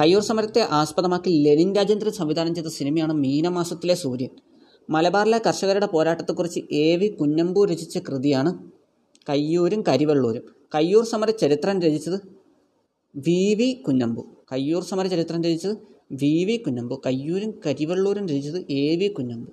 കയ്യൂർ 0.00 0.22
സമരത്തെ 0.22 0.68
ആസ്പദമാക്കി 0.70 1.30
ലെനിൻ 1.44 1.76
രാജേന്ദ്രൻ 1.76 2.12
സംവിധാനം 2.12 2.54
ചെയ്ത 2.54 2.66
സിനിമയാണ് 2.66 3.12
മീനമാസത്തിലെ 3.12 3.94
സൂര്യൻ. 3.94 4.28
മലബാറിലെ 4.90 5.38
കർഷകരുടെ 5.46 5.86
പോരാട്ടത്തെക്കുറിച്ച് 5.86 6.60
എ 6.72 6.96
വി 6.96 7.08
കുഞ്ഞമ്പൂർ 7.08 7.70
രചിച്ച 7.70 7.98
കൃതിയാണ് 7.98 8.70
കയ്യൂരും 9.28 9.82
കരിവെള്ളൂരും. 9.88 10.42
കയ്യൂർ 10.74 11.04
സമര 11.04 11.30
ചരിത്രം 11.30 11.80
രചിച്ചത് 11.80 12.18
വി 13.16 13.54
വി 13.54 13.72
കുഞ്ഞമ്പു. 13.86 14.22
കയ്യൂർ 14.52 14.84
സമര 14.84 15.06
ചരിത്രം 15.06 15.42
രചിച്ചത് 15.42 15.76
വി 16.12 16.44
വി 16.44 16.56
കുഞ്ഞമ്പു. 16.56 17.02
കയ്യൂരും 17.06 17.60
കരിവള്ളൂരും 17.66 18.28
രചിച്ചത് 18.28 18.60
എ 18.70 18.96
വി 18.96 19.08
കുഞ്ഞമ്പു. 19.08 19.52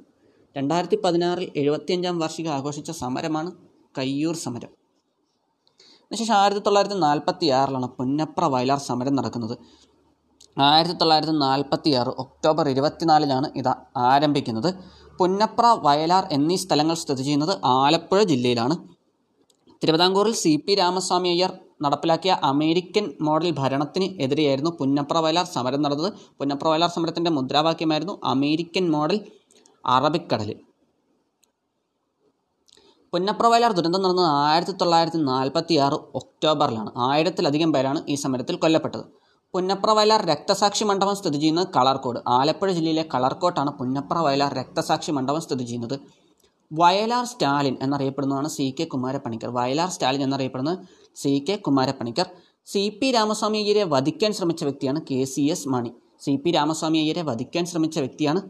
രണ്ടായിരത്തി 0.58 0.96
പതിനാറിൽ 0.96 1.52
എഴുപത്തിയഞ്ചാം 1.56 2.20
വാർഷികം 2.20 2.52
ആഘോഷിച്ച 2.52 2.92
സമരമാണ് 2.92 3.52
കയ്യൂർ 3.98 4.36
സമരം. 4.36 4.70
അതിനുശേഷം 6.06 6.34
ആയിരത്തി 6.34 6.62
തൊള്ളായിരത്തി 6.62 6.96
നാൽപ്പത്തി 6.96 7.46
ആറിലാണ് 7.46 7.88
പുന്നപ്ര 7.88 8.46
വയലാർ 8.46 8.80
സമരം 8.80 9.16
നടക്കുന്നത്. 9.16 9.58
ആയിരത്തി 10.58 10.96
തൊള്ളായിരത്തി 11.00 11.36
നാൽപ്പത്തി 11.38 11.92
ആറ് 12.00 12.12
ഒക്ടോബർ 12.24 12.66
ഇരുപത്തിനാലിനാണ് 12.70 13.48
ഇത് 13.60 13.72
ആരംഭിക്കുന്നത്. 13.98 14.70
പുന്നപ്ര 15.20 15.66
വയലാർ 15.86 16.24
എന്നീ 16.32 16.56
സ്ഥലങ്ങൾ 16.56 16.96
സ്ഥിതി 17.02 17.24
ചെയ്യുന്നത് 17.28 17.54
ആലപ്പുഴ 17.64 18.24
ജില്ലയിലാണ്. 18.24 18.76
തിരുവിതാംകൂറിൽ 19.82 20.34
സി 20.42 20.52
പി 20.66 20.76
രാമസ്വാമി 20.76 21.30
അയ്യർ 21.30 21.52
നടപ്പിലാക്കിയ 21.84 22.34
അമേരിക്കൻ 22.52 23.06
മോഡൽ 23.22 23.50
ഭരണത്തിന് 23.60 24.08
എതിരെയായിരുന്നു 24.24 24.72
പുന്നപ്ര 24.80 25.18
വയലാർ 25.26 25.46
സമരം 25.56 25.82
നടന്നത്. 25.86 26.14
പുന്നപ്ര 26.40 26.68
വയലാർ 26.68 26.90
സമരത്തിന്റെ 26.90 27.32
മുദ്രാവാക്യമായിരുന്നു 27.38 28.16
അമേരിക്കൻ 28.34 28.92
മോഡൽ 28.92 29.20
അറബിക്കടൽ 29.86 30.52
പുന്നപ്ര 33.14 33.48
വയലാർ 33.48 33.72
ദുരന്തം 33.72 34.02
നടന്നത് 34.02 34.30
ആയിരത്തി 34.48 34.72
തൊള്ളായിരത്തി 34.72 35.18
നാൽപ്പത്തി 35.18 35.76
ആറ് 35.76 35.98
ഒക്ടോബറിലാണ്. 36.20 36.92
ആയിരത്തിലധികം 37.10 37.70
പേരാണ് 37.74 38.00
ഈ 38.08 38.16
സമരത്തിൽ 38.16 38.56
കൊല്ലപ്പെട്ടത്. 38.56 39.06
പുന്നപ്ര 39.56 39.90
വയലാർ 39.98 40.22
രക്തസാക്ഷി 40.30 40.84
മണ്ഡപം 40.88 41.16
സ്ഥിതി 41.18 41.38
ചെയ്യുന്നത് 41.42 41.68
കളർക്കോട്. 41.76 42.18
ആലപ്പുഴ 42.38 42.70
ജില്ലയിലെ 42.78 43.04
കളർക്കോട്ടാണ് 43.14 43.72
പുന്നപ്ര 43.78 44.18
വയലാർ 44.26 44.52
രക്തസാക്ഷി 44.60 45.12
മണ്ഡപം 45.18 45.42
സ്ഥിതി 45.46 45.66
ചെയ്യുന്നത്. 45.70 45.94
Vayalar 46.72 47.24
Stalin 47.32 47.76
എന്നറിയപ്പെടുന്നതാണ് 47.86 48.50
C 48.56 48.66
K 48.80 48.86
Kumarapanicker. 48.94 49.50
Vayalar 49.58 49.90
Stalin 49.96 50.24
എന്നറിയപ്പെടുന്നത് 50.26 50.80
C 51.22 51.32
K 51.50 51.56
Kumarapanicker. 51.68 52.28
C 52.72 52.82
P 53.00 53.12
Ramaswamy 53.18 53.58
അയ്യരെ 53.62 53.86
വധിക്കാൻ 53.94 54.34
ശ്രമിച്ച 54.40 54.64
വ്യക്തിയാണ് 54.70 55.02
K 55.12 55.20
C 55.34 55.46
S 55.54 55.70
Mani. 55.76 55.92
C 56.26 56.34
P 56.44 56.52
Ramaswamy 56.58 57.00
അയ്യരെ 57.04 57.24
വധിക്കാൻ 57.30 57.66
ശ്രമിച്ച 57.72 57.98
വ്യക്തിയാണ് 58.06 58.42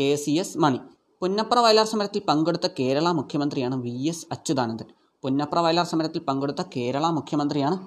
K 0.00 0.08
C 0.24 0.34
S 0.44 0.58
Mani. 0.64 0.80
Punnapra 1.22 1.58
Vayalar 1.66 1.88
സമരത്തിൽ 1.92 2.24
പങ്കെടുത്ത 2.30 2.72
കേരള 2.80 3.12
മുഖ്യമന്ത്രിയാണ് 3.20 3.78
വി 3.86 3.94
എസ് 4.14 4.26
അച്യുതാനന്ദൻ. 4.36 4.90
പുന്നപ്ര 5.24 5.60
വയലാർ 5.68 5.88
സമരത്തിൽ 5.92 6.24
പങ്കെടുത്ത 6.30 6.64
കേരള 6.76 7.06
മുഖ്യമന്ത്രിയാണ് 7.20 7.78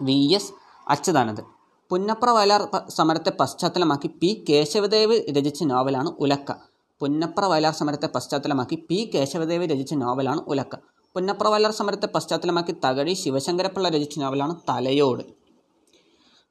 വി 0.00 0.20
എസ് 0.40 0.52
അച്യുതാനന്ദൻ. 0.86 1.46
പുന്നപ്ര 1.90 2.28
വയലാർ 2.34 2.62
സമരത്തെ 2.96 3.30
പശ്ചാത്തലമാക്കി 3.38 4.08
പി 4.20 4.28
കേശവദേവ് 4.48 5.16
രചിച്ച 5.36 5.64
നോവലാണ് 5.70 6.10
ഉലക്ക. 6.24 6.50
പുന്നപ്ര 7.00 7.44
വയലാർ 7.52 7.72
സമരത്തെ 7.78 8.08
പശ്ചാത്തലമാക്കി 8.16 8.76
പി 8.88 8.98
കേശവദേവ് 9.14 9.64
രചിച്ച 9.72 9.94
നോവലാണ് 10.02 10.40
ഉലക്ക. 10.52 10.76
പുന്നപ്ര 11.16 11.48
വയലാർ 11.52 11.72
സമരത്തെ 11.80 12.08
പശ്ചാത്തലമാക്കി 12.14 12.74
തകഴി 12.84 13.14
ശിവശങ്കരപ്പിള്ള 13.22 13.88
രചിച്ച 13.96 14.16
നോവലാണ് 14.22 14.54
തലയോട്. 14.68 15.24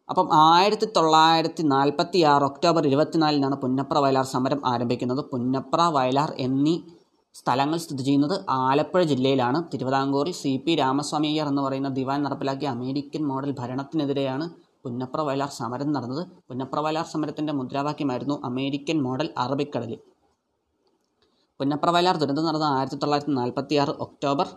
അപ്പം 0.09 0.27
ആയിരത്തി 0.49 0.87
തൊള്ളായിരത്തി 0.97 1.63
നാൽപ്പത്തി 1.73 2.19
ആറ് 2.33 2.45
ഒക്ടോബർ 2.51 2.83
ഇരുപത്തിനാലിനാണ് 2.91 3.55
പുന്നപ്ര 3.63 3.97
വയലാർ 4.05 4.25
സമരം 4.35 4.61
ആരംഭിക്കുന്നത്. 4.73 5.21
പുന്നപ്ര 5.33 5.81
വയലാർ 5.97 6.31
എന്നീ 6.47 6.77
സ്ഥലങ്ങൾ 7.35 7.77
സ്ഥിതി 7.83 8.03
ചെയ്യുന്നത് 8.03 8.37
ആലപ്പുഴ 8.61 9.01
ജില്ലയിലാണ്. 9.11 9.59
തിരുവിതാംകൂറിൽ 9.73 10.35
സി 10.43 10.51
പി 10.65 10.73
രാമസ്വാമി 10.75 11.29
അയ്യർ 11.33 11.47
എന്ന് 11.51 11.61
പറയുന്ന 11.61 11.91
ദിവാൻ 11.99 12.19
നടപ്പിലാക്കിയ 12.25 12.69
അമേരിക്കൻ 12.77 13.23
മോഡൽ 13.27 13.53
ഭരണത്തിനെതിരെയാണ് 13.59 14.47
പുന്നപ്ര 14.85 15.21
വയലാർ 15.27 15.49
സമരം 15.59 15.89
നടന്നത് 15.95 16.23
പുന്നപ്ര 16.49 16.79
വയലാർ 16.85 17.05
സമരത്തിന്റെ 17.13 17.53
മുദ്രാവാക്യമായിരുന്നു 17.59 18.35
അമേരിക്കൻ 18.49 18.97
മോഡൽ 19.05 19.27
അറബിക്കടലിൽ 19.43 19.99
പുന്നപ്ര 21.59 21.89
വയലാർ 21.95 22.15
ദുരന്തം 22.21 22.45
നടന്നത് 22.49 22.73
ആയിരത്തി 22.75 22.97
തൊള്ളായിരത്തി 23.01 23.33
നാൽപ്പത്തി 23.37 23.75
ആറ് 23.81 23.93
ഒക്ടോബർ. 24.05 24.47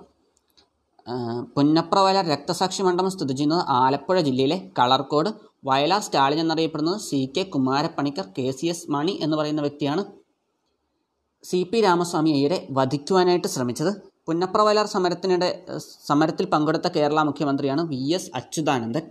പുന്നപ്ര 1.57 1.99
വയലാർ 2.05 2.25
രക്തസാക്ഷി 2.33 2.83
മണ്ഡപം 2.87 3.13
സ്ഥിതി 3.15 3.35
ചെയ്യുന്നത് 3.39 3.63
ആലപ്പുഴ 3.79 4.19
ജില്ലയിലെ 4.27 4.59
കളർക്കോട്. 4.79 5.31
വയലാർ 5.69 6.01
സ്റ്റാലിൻ 6.07 6.41
എന്നറിയപ്പെടുന്നത് 6.43 6.99
C 7.07 7.21
K 7.37 7.43
Kumarapanicker 7.55 8.27
K 8.37 8.47
C 8.59 8.67
S 8.73 8.87
Mani 8.95 9.15
എന്ന് 9.25 9.37
പറയുന്ന 9.41 9.63
വ്യക്തിയാണ് 9.67 10.03
സി 11.45 11.61
പി 11.71 11.79
രാമസ്വാമി 11.87 12.31
അയ്യരെ 12.37 12.59
വധിക്കുവാനായിട്ട് 12.79 13.49
ശ്രമിച്ചത്. 13.55 13.93
പുന്നപ്ര 14.27 14.61
വയലാർ 14.67 14.87
സമരത്തിനിടെ 14.95 15.49
സമരത്തിൽ 16.09 16.47
പങ്കെടുത്ത 16.55 16.89
കേരള 16.97 17.23
മുഖ്യമന്ത്രിയാണ് 17.31 17.85
വി 17.93 18.01
എസ് 18.19 18.31
അച്യുതാനന്ദൻ. 18.41 19.05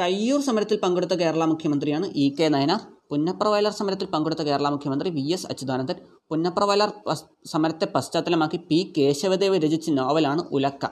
കയ്യൂർ 0.00 0.40
സമരത്തിൽ 0.40 0.80
പങ്കെടുത്ത 0.80 1.12
കേരള 1.12 1.44
മുഖ്യമന്ത്രിയാണ് 1.44 2.06
ഇ 2.06 2.34
കെ 2.34 2.48
നയനാർ. 2.48 2.80
പുന്നപ്ര 3.10 3.48
വയലാർ 3.48 3.72
സമരത്തിൽ 3.72 4.06
പങ്കെടുത്ത 4.06 4.42
കേരള 4.42 4.68
മുഖ്യമന്ത്രി 4.68 5.10
വി 5.10 5.32
എസ് 5.32 5.46
അച്യുതാനന്ദൻ. 5.46 5.96
പുന്നപ്ര 6.30 6.64
വയലാർ 6.64 6.90
സമരത്തെ 7.46 7.84
പശ്ചാത്തലമാക്കി 7.84 8.56
പി 8.56 8.92
കേശവദേവ് 8.98 9.56
രചിച്ച 9.64 9.90
നോവലാണ് 9.90 10.42
ഉലക്ക. 10.56 10.86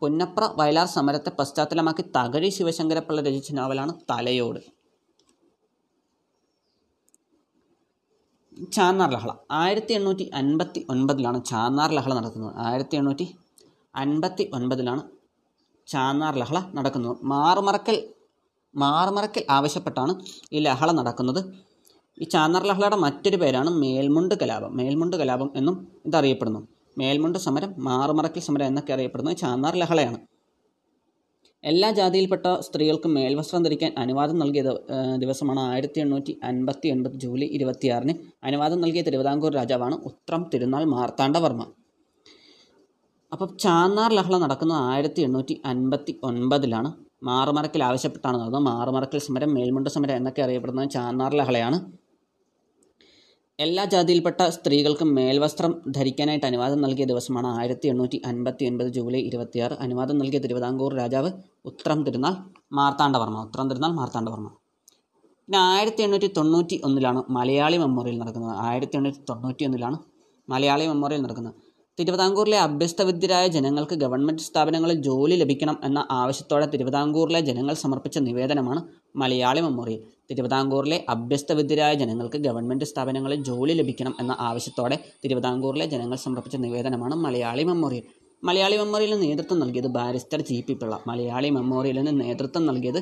പുന്നപ്ര 0.00 0.48
വയലാർ 0.56 0.86
സമരത്തെ 0.86 1.30
പശ്ചാത്തലമാക്കി 1.38 2.04
തകഴി 2.16 2.48
ശിവശങ്കരപ്പിള്ള 2.48 3.20
രചിച്ച 3.20 3.52
നോവലാണ് 3.52 3.94
തലയോട്. 4.10 4.60
ചാന്നാർ 8.72 9.10
ലഹള. 9.10 9.32
ആയിരത്തി 9.50 9.92
എണ്ണൂറ്റി 9.92 10.30
അൻപത്തി 10.34 10.86
ഒൻപതിലാണ് 10.90 11.44
ചാന്നാർ 11.44 11.92
ലഹള 11.92 12.14
നടക്കുന്നത്. 12.14 12.54
ആയിരത്തി 12.56 12.96
എണ്ണൂറ്റി 12.96 13.26
അൻപത്തി 13.94 14.50
ഒൻപതിലാണ് 14.54 15.02
ചാന്നാർ 15.86 16.34
ലഹള 16.38 16.58
നടക്കുന്നത്. 16.74 17.16
മാറുമറക്കൽ 17.22 17.98
മാറുമറക്കൽ 18.74 19.44
ആവശ്യപ്പെട്ടാണ് 19.50 20.14
ഈ 20.52 20.58
ലഹള 20.58 20.90
നടക്കുന്നത്. 20.92 21.40
ഈ 22.22 22.24
ചാന്നാർ 22.24 22.64
ലഹളയുടെ 22.66 22.96
മറ്റൊരു 22.96 23.36
പേരാണ് 23.36 23.70
മേൽമുണ്ട് 23.70 24.34
കലാപം. 24.34 24.76
മേൽമുണ്ട് 24.76 25.16
കലാപം 25.16 25.50
എന്നും 25.56 25.88
ഇതറിയപ്പെടുന്നു. 26.06 26.68
മേൽമുണ്ട് 26.98 27.38
സമരം 27.38 27.74
മാറുമറക്കൽ 27.78 28.40
സമരം 28.40 28.66
എന്നൊക്കെ 28.66 28.92
അറിയപ്പെടുന്നത് 28.92 29.36
ചാന്നാർ 29.36 29.76
ലഹളയാണ്. 29.76 30.18
എല്ലാ 31.64 31.90
ജാതിയിൽപ്പെട്ട 31.90 32.46
സ്ത്രീകൾക്കും 32.60 33.14
മേൽവസ്ത്രം 33.14 33.62
ധരിക്കാൻ 33.62 33.92
അനുവാദം 33.98 34.38
നൽകിയ 34.38 34.62
ദിവസമാണ് 35.18 35.60
ആയിരത്തി 35.60 36.00
എണ്ണൂറ്റി 36.00 36.40
അൻപത്തി 36.44 36.88
ഒൻപത് 36.88 37.12
ജൂലൈ 37.12 37.46
ഇരുപത്തിയാറിന്. 37.46 38.14
അനുവാദം 38.44 38.80
നൽകിയ 38.80 39.02
തിരുവിതാംകൂർ 39.02 39.52
രാജാവാണ് 39.52 39.94
ഉത്രം 39.94 40.50
തിരുനാൾ 40.54 40.84
മാർത്താണ്ഡവർമ്മ. 40.84 41.66
അപ്പം 43.32 43.58
ചാന്നാർ 43.58 44.12
ലഹള 44.12 44.38
നടക്കുന്നത് 44.38 44.78
ആയിരത്തി 44.78 45.22
എണ്ണൂറ്റി 45.22 45.62
അൻപത്തി 45.64 46.20
ഒൻപതിലാണ് 46.22 46.92
മാറുമറക്കൽ 47.28 47.82
ആവശ്യപ്പെട്ടാണ് 47.88 48.36
നടന്നത് 48.40 48.62
മാറുമറക്കൽ 48.70 49.20
സമരം 49.28 49.50
മേൽമുണ്ട് 49.56 49.90
സമരം 49.94 50.16
എന്നൊക്കെ 50.20 50.42
അറിയപ്പെടുന്നത് 50.46 50.90
ചാന്നാർ 50.96 51.32
ലഹളയാണ്. 51.40 51.78
എല്ലാ 53.58 53.82
ജാതിയിൽപ്പെട്ട 53.92 54.42
സ്ത്രീകൾക്കും 54.56 55.08
മേൽവസ്ത്രം 55.14 55.72
ധരിക്കാനായിട്ട് 55.96 56.46
അനുവാദം 56.50 56.78
നൽകിയ 56.84 57.06
ദിവസമാണ് 57.10 57.48
ആയിരത്തി 57.58 57.88
എണ്ണൂറ്റി 57.92 58.18
അൻപത്തി 58.30 58.64
ഒൻപത് 58.70 58.90
ജൂലൈ 58.96 59.20
ഇരുപത്തിയാറ്. 59.30 59.74
അനുവാദം 59.84 60.16
നൽകിയ 60.20 60.40
തിരുവിതാംകൂർ 60.44 60.94
രാജാവ് 61.00 61.30
ഉത്രം 61.70 61.98
തിരുനാൾ 62.06 62.36
മാർത്താണ്ഡവർമ്മ 62.78 63.42
ഉത്രം 63.48 63.68
തിരുനാൾ 63.70 63.92
മാർത്താണ്ഡവർമ്മ. 64.00 64.48
പിന്നെ 65.44 65.58
ആയിരത്തി 65.72 66.02
എണ്ണൂറ്റി 66.06 66.30
തൊണ്ണൂറ്റി 66.38 66.76
ഒന്നിലാണ് 66.86 67.22
മലയാളി 67.36 67.76
മെമ്മോറിയൽ 67.82 68.18
നടക്കുന്നത്. 68.22 68.54
ആയിരത്തി 68.68 68.96
എണ്ണൂറ്റി 68.98 69.20
തൊണ്ണൂറ്റി 69.30 69.64
ഒന്നിലാണ് 69.68 69.98
മലയാളി 70.48 70.86
മെമ്മോറിയൽ 70.90 71.22
നടക്കുന്നത്. 71.26 71.56
തിരുവിതാംകൂറിലെ 71.98 72.58
അഭ്യസ്തവിദ്യരായ 72.58 73.46
ജനങ്ങൾക്ക് 73.46 73.94
ഗവൺമെന്റ് 73.94 74.42
സ്ഥാപനങ്ങളിൽ 74.42 74.94
ജോലി 74.94 75.34
ലഭിക്കണം 75.36 75.80
എന്ന 75.84 76.06
ആവശ്യത്തോടെ 76.10 76.66
തിരുവിതാംകൂറിലെ 76.66 77.40
ജനങ്ങൾ 77.40 77.74
സമർപ്പിച്ച 77.74 78.18
നിവേദനമാണ് 78.18 78.80
മലയാളി 79.16 79.60
മെമ്മോറിയൽ. 79.60 80.00
തിരുവിതാംകൂറിലെ 80.30 81.04
അഭ്യസ്തവിദ്യരായ 81.08 81.94
ജനങ്ങൾക്ക് 81.94 82.38
ഗവൺമെന്റ് 82.38 82.84
സ്ഥാപനങ്ങളിൽ 82.84 83.42
ജോലി 83.42 83.72
ലഭിക്കണം 83.72 84.14
എന്ന 84.20 84.36
ആവശ്യത്തോടെ 84.40 84.98
തിരുവിതാംകൂറിലെ 85.24 85.86
ജനങ്ങൾ 85.86 86.16
സമർപ്പിച്ച 86.16 86.56
നിവേദനമാണ് 86.56 87.14
മലയാളി 87.14 87.62
മെമ്മോറിയൽ. 87.62 88.02
മലയാളി 88.44 88.76
മെമ്മോറിയലിന് 88.76 89.22
നേതൃത്വം 89.22 89.60
നൽകിയത് 89.60 89.86
barrister 89.86 90.40
G 90.40 90.64
P 90.68 90.72
Pillai. 90.72 91.02
Malayali 91.06 91.48
മെമ്മോറിയലിന് 91.50 92.20
നേതൃത്വം 92.20 92.66
നൽകിയത് 92.66 93.00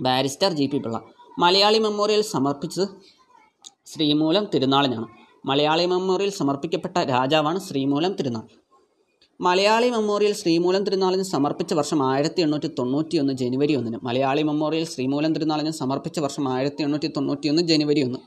barrister 0.00 0.52
G 0.52 0.66
P 0.66 0.78
Pillai. 0.78 1.00
Malayali 1.38 1.78
memorial 1.78 2.22
സമർപ്പിച്ചത് 2.34 2.88
ശ്രീമൂലം 3.86 4.44
തിരുനാളിനാണ്. 4.54 5.21
മലയാളി 5.44 5.84
മെമ്മോറിയൽ 5.86 6.30
സമർപ്പിക്കപ്പെട്ട 6.30 6.98
രാജാവാണ് 6.98 7.60
ശ്രീമൂലം 7.60 8.12
തിരുനാൾ. 8.12 8.44
മലയാളി 9.40 9.90
മെമ്മോറിയൽ 9.90 10.32
ശ്രീമൂലം 10.32 10.84
തിരുനാളിന് 10.84 11.22
സമർപ്പിച്ച 11.22 11.74
വർഷം 11.74 12.00
ആയിരത്തി 12.10 12.40
എണ്ണൂറ്റി 12.42 12.68
തൊണ്ണൂറ്റി 12.78 13.16
ഒന്ന്. 13.16 13.32
ജനുവരി 13.32 13.74
ഒന്നിന് 13.78 13.98
മലയാളി 14.06 14.42
മെമ്മോറിയൽ 14.42 14.84
ശ്രീമൂലം 14.84 15.32
തിരുനാളിന് 15.34 15.70
സമർപ്പിച്ച 15.70 16.20
വർഷം 16.20 16.44
ആയിരത്തി 16.52 16.82
എണ്ണൂറ്റി 16.82 17.08
തൊണ്ണൂറ്റി 17.16 17.48
ഒന്ന് 17.48 17.62
ജനുവരി 17.62 18.02
ഒന്ന്. 18.02 18.18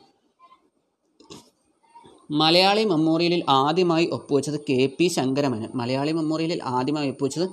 മലയാളി 2.32 2.84
മെമ്മോറിയലിൽ 2.84 3.44
ആദ്യമായി 3.50 4.06
ഒപ്പുവെച്ചത് 4.18 4.60
കെ 4.70 4.80
പി 4.98 5.08
ശങ്കരമേനൻ. 5.08 5.70
മലയാളി 5.76 6.12
മെമ്മോറിയലിൽ 6.12 6.60
ആദ്യമായി 6.64 7.10
ഒപ്പുവെച്ചത് 7.10 7.48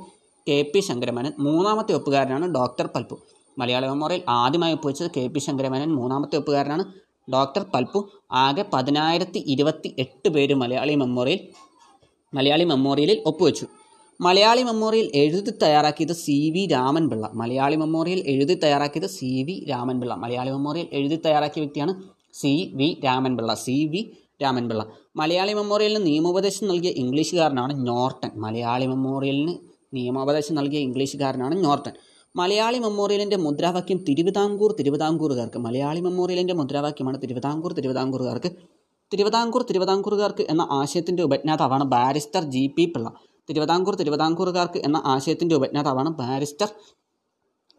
കെ 0.49 0.59
പി 0.75 0.81
ശങ്കരമേനൻ. 0.81 1.33
മൂന്നാമത്തെ 1.39 1.93
ഒപ്പുകാരനാണ് 1.93 2.47
ഡോക്ടർ 2.55 2.87
പൽപ്പു. 2.95 3.17
മലയാളി 3.59 3.87
മെമ്മോറിയൽ 3.87 4.23
ആദ്യമായി 4.29 4.75
ഒപ്പുവെച്ചത് 4.75 5.11
കെ 5.17 5.27
പി 5.27 5.39
ശങ്കരമേനൻ. 5.39 5.91
മൂന്നാമത്തെ 5.95 6.37
ഒപ്പുകാരനാണ് 6.37 6.85
ഡോക്ടർ 7.31 7.63
പൽപ്പു 7.75 8.11
ആകെ 8.33 8.65
പതിനായിരത്തി 8.73 9.45
ഇരുപത്തി 9.47 9.95
എട്ട് 9.99 10.29
പേര് 10.29 10.55
മലയാളി 10.55 10.95
മെമ്മോറിയൽ 10.95 11.41
മലയാളി 12.35 12.65
മെമ്മോറിയലിൽ 12.65 13.23
ഒപ്പുവെച്ചു. 13.27 13.67
മലയാളി 14.21 14.63
മെമ്മോറിയൽ 14.63 15.11
എഴുതി 15.15 15.53
തയ്യാറാക്കിയത് 15.63 16.13
C 16.13 16.51
V 16.51 16.67
Ramanpillai. 16.67 17.31
Malayali 17.35 17.77
memorial 17.77 18.23
എഴുതി 18.27 18.55
തയ്യാറാക്കിയത് 18.55 19.07
C 19.07 19.43
V 19.43 19.67
Ramanpillai. 19.69 20.15
Malayali 20.15 20.51
memorial 20.51 20.89
എഴുതി 20.93 21.17
തയ്യാറാക്കിയ 21.17 21.63
വ്യക്തിയാണ് 21.63 21.95
C 22.33 22.73
V 22.75 23.01
Ramanpillai. 23.05 23.55
C 23.55 23.87
V 23.87 24.13
Ramanpillai. 24.43 24.87
Malayali 25.17 25.53
മെമ്മോറിയലിന് 25.53 26.07
നിയമോപദേശം 26.07 26.69
നൽകിയ 26.69 26.91
ഇംഗ്ലീഷുകാരനാണ് 26.91 27.87
നോർട്ടൺ. 27.87 28.31
മലയാളി 28.37 28.87
മെമ്മോറിയലിന് 28.87 29.55
നിയമോപദേശം 29.95 30.55
നൽകിയ 30.55 30.81
ഇംഗ്ലീഷുകാരനാണ് 30.81 31.65
നോർട്ടൺ. 31.65 31.93
മലയാളി 32.37 32.79
മെമ്മോറിയലിന്റെ 32.79 33.37
മുദ്രാവാക്യം 33.37 34.05
തിരുവിതാംകൂർ 34.09 34.75
തിരുവിതാംകൂറുകാർക്ക്. 34.79 35.59
മലയാളി 35.59 36.01
മെമ്മോറിയലിന്റെ 36.01 36.55
മുദ്രാവാക്യമാണ് 36.55 37.23
തിരുവിതാംകൂർ 37.23 37.73
തിരുവിതാംകൂറുകാർക്ക്. 37.73 38.51
തിരുവിതാംകൂർ 39.13 39.63
തിരുവിതാംകൂറുകാർക്ക് 39.63 40.47
എന്ന 40.51 40.69
ആശയത്തിന്റെ 40.71 41.23
ഉപജ്ഞാതാവാണ് 41.23 41.85
barrister 41.85 42.45
G 42.45 42.67
P 42.79 42.85
Pillai. 42.85 43.13
Thiruvithamkoor 43.51 43.95
തിരുവിതാംകൂറുകാർക്ക് 43.95 44.79
എന്ന 44.79 45.03
ആശയത്തിന്റെ 45.05 45.55
ഉപജ്ഞാതാവാണ് 45.55 46.11
barrister 46.11 46.69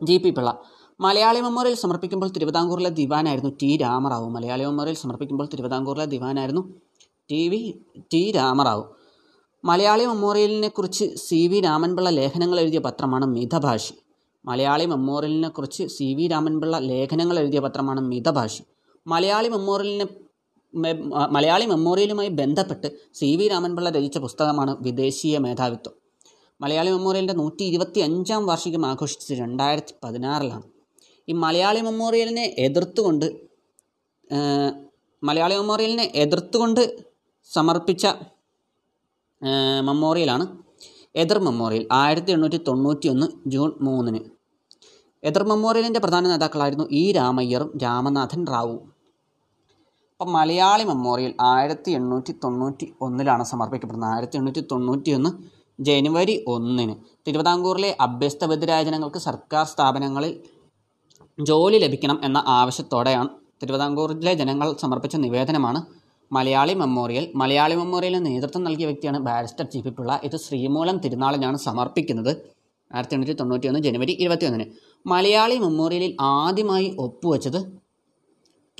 G 0.04 0.18
P 0.18 0.30
Pillai. 0.30 0.62
Malayali 1.00 1.40
memorial 1.42 1.76
സമർപ്പിക്കുമ്പോൾ 1.76 2.30
തിരുവിതാംകൂറിലെ 2.30 2.90
ദിവാനായിരുന്നു 2.90 3.52
ടി 3.62 3.78
രാമറാവു. 3.78 4.30
മലയാളി 4.30 4.66
മെമ്മോറിയൽ 4.66 4.96
സമർപ്പിക്കുമ്പോൾ 4.96 5.46
തിരുവിതാംകൂറിലെ 5.46 6.06
ദിവാനായിരുന്നു 6.06 6.74
T 7.32 7.50
V 7.50 7.74
T 8.14 8.32
Ramarao. 8.32 8.84
Malayali 9.66 10.06
മെമ്മോറിയലിനെക്കുറിച്ച് 10.06 11.16
C 11.16 11.48
V 11.48 11.62
Ramanpillai 11.62 12.10
ലേഖനങ്ങൾ 12.10 12.60
എഴുതിയ 12.60 12.80
പത്രമാണ് 12.80 13.26
മിതഭാഷി. 13.26 14.03
മലയാളി 14.46 14.86
മെമ്മോറിയലിനെ 14.94 15.50
കുറിച്ച് 15.50 15.84
സി 15.96 16.08
വി 16.18 16.26
രാമൻപിള്ള 16.34 16.78
ലേഖനങ്ങൾ 16.90 17.38
എഴുതിയ 17.42 17.60
പത്രമാണ് 17.66 18.02
മിതഭാഷി. 18.12 18.64
മലയാളി 19.06 19.50
മെമ്മോറിയലിനെ 19.56 20.08
മലയാളി 21.36 21.66
മെമ്മോറിയലുമായി 21.72 22.30
ബന്ധപ്പെട്ട് 22.40 22.88
സി 23.20 23.30
വി 23.40 23.48
രാമൻപിള്ള 23.52 23.90
രചിച്ച 23.98 24.18
പുസ്തകമാണ് 24.26 24.72
വിദേശീയ 24.86 25.38
മേധാവിത്വം. 25.46 25.94
മലയാളി 26.60 26.90
മെമ്മോറിയലിന്റെ 26.96 27.36
നൂറ്റി 27.42 27.64
ഇരുപത്തി 27.72 28.00
അഞ്ചാം 28.08 28.42
വാർഷികം 28.50 28.84
ആഘോഷിച്ചത് 28.92 29.34
രണ്ടായിരത്തി 29.44 29.94
പതിനാറിലാണ് 30.04 30.68
ഈ 31.28 31.34
മലയാളി 31.44 31.82
മെമ്മോറിയലിനെ 31.88 32.46
എതിർത്തുകൊണ്ട് 32.66 33.28
മലയാളി 35.24 35.56
മെമ്മോറിയലിനെ 35.60 36.06
എതിർത്തുകൊണ്ട് 36.24 36.82
സമർപ്പിച്ച 37.50 38.06
മെമ്മോറിയലാണ് 39.90 40.46
എതിർ 41.22 41.38
മെമ്മോറിയൽ 41.48 41.84
ആയിരത്തി 42.02 42.32
എണ്ണൂറ്റി 42.36 42.60
തൊണ്ണൂറ്റി 42.68 43.08
ഒന്ന് 43.14 43.28
ജൂൺ 43.54 43.70
മൂന്നിന്. 43.88 44.22
എതിർ 45.24 45.44
മെമ്മോറിയലിന്റെ 45.44 46.00
പ്രധാന 46.00 46.28
നേതാക്കളായിരുന്നു 46.28 46.86
ഇ 46.92 47.12
രാമയ്യറും 47.12 47.70
രാമനാഥൻ 47.84 48.42
റാവു. 48.54 48.78
അപ്പം 50.14 50.34
മലയാളി 50.34 50.84
മെമ്മോറിയൽ 50.84 51.34
ആയിരത്തി 51.42 51.92
എണ്ണൂറ്റി 51.92 52.34
തൊണ്ണൂറ്റി 52.44 52.86
ഒന്നിലാണ് 53.02 53.44
സമർപ്പിക്കപ്പെടുന്നത്. 53.44 54.12
ആയിരത്തി 54.16 54.38
എണ്ണൂറ്റി 54.38 54.62
തൊണ്ണൂറ്റി 54.72 55.12
ഒന്ന് 55.12 55.30
ജനുവരി 55.80 56.44
ഒന്നിന്. 56.48 56.96
തിരുവിതാംകൂറിലെ 57.28 57.98
അഭ്യസ്തബദ്ധരായ 58.06 58.84
ജനങ്ങൾക്ക് 58.84 59.18
സർക്കാർ 59.18 59.66
സ്ഥാപനങ്ങളിൽ 59.66 60.34
ജോലി 61.40 61.78
ലഭിക്കണം 61.78 62.20
എന്ന 62.24 62.44
ആവശ്യത്തോടെയാണ് 62.48 63.30
തിരുവിതാംകൂറിലെ 63.62 64.34
ജനങ്ങൾ 64.34 64.68
സമർപ്പിച്ച 64.84 65.16
നിവേദനമാണ് 65.16 65.82
മലയാളി 66.32 66.74
മെമ്മോറിയൽ. 66.74 67.26
മലയാളി 67.36 67.76
മെമ്മോറിയലിന് 67.76 68.26
നേതൃത്വം 68.26 68.64
നൽകിയ 68.64 68.86
വ്യക്തിയാണ് 68.86 69.20
ബാരിസ്റ്റർ 69.20 69.66
ജി 69.74 69.82
പി 69.82 69.90
പിള്ള. 69.90 70.20
ഇത് 70.24 70.38
ശ്രീമൂലം 70.38 70.98
തിരുനാളിനാണ് 70.98 71.58
സമർപ്പിക്കുന്നത്. 71.58 72.32
ആയിരത്തി 72.92 73.16
എണ്ണൂറ്റി 73.16 73.34
തൊണ്ണൂറ്റി 73.34 73.68
ഒന്ന് 73.68 73.80
ജനുവരി 73.80 74.14
ഇരുപത്തി 74.24 74.46
ഒന്നിന് 74.46 74.66
മലയാളി 75.06 75.58
മെമ്മോറിയലിൽ 75.58 76.16
ആദ്യമായി 76.22 76.96
ഒപ്പുവെച്ചത് 77.00 77.72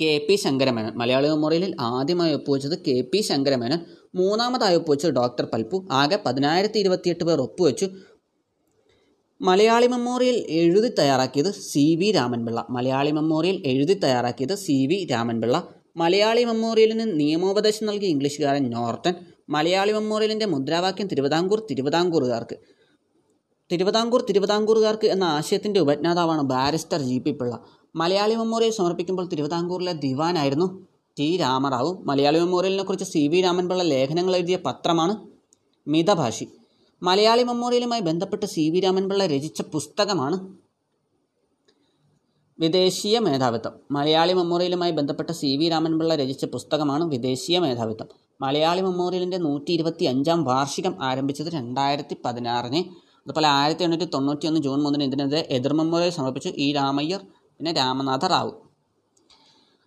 കെ 0.00 0.26
പി 0.28 0.34
ശങ്കരമേനോൻ. 0.34 0.92
മലയാളി 0.94 1.28
മെമ്മോറിയലിൽ 1.28 1.76
ആദ്യമായി 1.80 2.34
ഒപ്പുവെച്ചത് 2.34 2.78
കെ 2.86 3.00
പി 3.00 3.20
ശങ്കരമേനോൻ. 3.20 3.78
മൂന്നാമതായി 4.14 4.76
ഒപ്പുവെച്ചത് 4.76 5.10
ഡോക്ടർ 5.10 5.44
പൽപ്പു. 5.52 5.88
ആകെ 5.90 6.18
പതിനായിരത്തി 6.26 6.78
ഇരുപത്തിയെട്ട് 6.78 7.24
പേർ 7.24 7.40
ഒപ്പുവെച്ചു. 7.40 7.88
മലയാളി 9.40 9.86
മെമ്മോറിയൽ 9.86 10.34
എഴുതി 10.48 10.88
തയ്യാറാക്കിയത് 10.98 11.50
C 11.52 11.94
V 11.94 12.12
Ramanpillai. 12.12 12.66
Malayali 12.70 13.10
memorial 13.10 13.62
എഴുതി 13.66 13.94
തയ്യാറാക്കിയത് 13.94 14.54
സി 14.54 14.86
വി 14.86 15.08
രാമൻപിള്ള. 15.10 15.68
മലയാളി 15.96 16.44
മെമ്മോറിയലിന് 16.44 17.20
നിയമോപദേശം 17.20 17.86
നൽകിയ 17.86 18.08
ഇംഗ്ലീഷുകാരൻ 18.08 18.70
നോർട്ടൺ. 18.70 19.14
മലയാളി 19.48 19.92
മെമ്മോറിയലിന്റെ 19.92 20.46
മുദ്രാവാക്യം 20.46 21.06
തിരുവിതാംകൂർ 21.06 21.66
തിരുവിതാംകൂറുകാർക്ക്. 21.70 22.73
തിരുവിതാംകൂർ 23.72 24.26
തിരുവിതാംകൂറുകാർക്ക് 24.28 25.06
എന്ന 25.06 25.24
ആശയത്തിന്റെ 25.24 25.80
ഉപജ്ഞാതാവാണ് 25.80 26.42
barrister 26.42 27.00
G 27.02 27.18
P 27.18 27.30
Pillai. 27.30 27.60
Malayali 27.96 28.34
memorial 28.34 28.70
സമർപ്പിക്കുമ്പോൾ 28.70 29.26
തിരുവിതാംകൂറിലെ 29.26 29.92
ദിവാനായിരുന്നു 29.92 30.86
ടി 31.18 31.36
രാമറാവു. 31.36 32.02
മലയാളി 32.06 32.38
മെമ്മോറിയലിനെ 32.38 32.82
കുറിച്ച് 32.82 33.04
സി 33.04 33.28
വി 33.28 33.40
രാമൻപിള്ള 33.40 33.82
ലേഖനങ്ങൾ 33.82 34.36
എഴുതിയ 34.36 34.56
പത്രമാണ് 34.56 35.14
മിതഭാഷി. 35.88 36.48
മലയാളി 37.02 37.42
മെമ്മോറിയലുമായി 37.42 38.00
ബന്ധപ്പെട്ട് 38.00 38.46
സി 38.46 38.70
വി 38.70 38.80
രാമൻപിള്ള 38.80 39.26
രചിച്ച 39.26 39.62
പുസ്തകമാണ് 39.62 40.56
വിദേശീയ 42.60 43.18
മേധാവിത്വം. 43.18 43.72
മലയാളി 43.90 44.32
മെമ്മോറിയലുമായി 44.32 44.92
ബന്ധപ്പെട്ട 44.92 45.30
സി 45.30 45.56
വി 45.56 45.68
രാമൻപിള്ള 45.68 46.16
രചിച്ച 46.16 46.44
പുസ്തകമാണ് 46.44 47.04
വിദേശീയ 47.04 47.58
മേധാവിത്വം. 47.58 48.08
മലയാളി 48.40 48.80
മെമ്മോറിയലിന്റെ 48.80 49.36
നൂറ്റി 49.36 49.72
ഇരുപത്തി 49.72 50.04
അഞ്ചാം 50.04 50.44
വാർഷികം 50.44 51.04
ആരംഭിച്ചത് 51.04 51.46
രണ്ടായിരത്തി 51.46 52.16
പതിനാറിന് 52.24 53.03
അതുപോലെ 53.26 53.48
ആയിരത്തി 53.58 53.84
എണ്ണൂറ്റി 53.86 54.06
തൊണ്ണൂറ്റി 54.14 54.46
ഒന്ന് 54.50 54.60
ജൂൺ 54.66 54.78
മൂന്നിന് 54.84 55.04
ഇതിനെതിരെ 55.10 55.40
എതിർ 55.56 55.72
മെമ്മോറിയൽ 55.78 56.12
സമർപ്പിച്ചു 56.18 56.50
ഇ 56.64 56.66
രാമയ്യർ 56.78 57.20
പിന്നെ 57.56 57.72
രാമനാഥ 57.80 58.24
റാവു. 58.34 58.52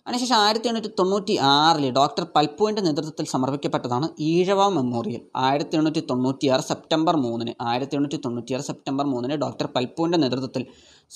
അതിനുശേഷം 0.08 0.36
ആയിരത്തി 0.44 0.68
എണ്ണൂറ്റി 0.70 0.90
തൊണ്ണൂറ്റി 1.00 1.34
ആറിൽ 1.54 1.86
ഡോക്ടർ 1.98 2.24
പൽപ്പുവിന്റെ 2.36 2.82
നേതൃത്വത്തിൽ 2.86 3.26
സമർപ്പിക്കപ്പെട്ടതാണ് 3.32 4.08
ഈഴവ 4.28 4.68
മെമ്മോറിയൽ. 4.76 5.22
ആയിരത്തി 5.46 5.76
എണ്ണൂറ്റി 5.80 6.02
തൊണ്ണൂറ്റിയാറ് 6.12 6.64
സെപ്റ്റംബർ 6.70 7.16
മൂന്നിന് 7.24 7.54
ആയിരത്തി 7.70 7.98
എണ്ണൂറ്റി 7.98 8.20
തൊണ്ണൂറ്റിയാറ് 8.26 8.66
സെപ്റ്റംബർ 8.70 9.06
മൂന്നിന് 9.14 9.38
ഡോക്ടർ 9.44 9.68
പൽപ്പുവിന്റെ 9.76 10.20
നേതൃത്വത്തിൽ 10.24 10.64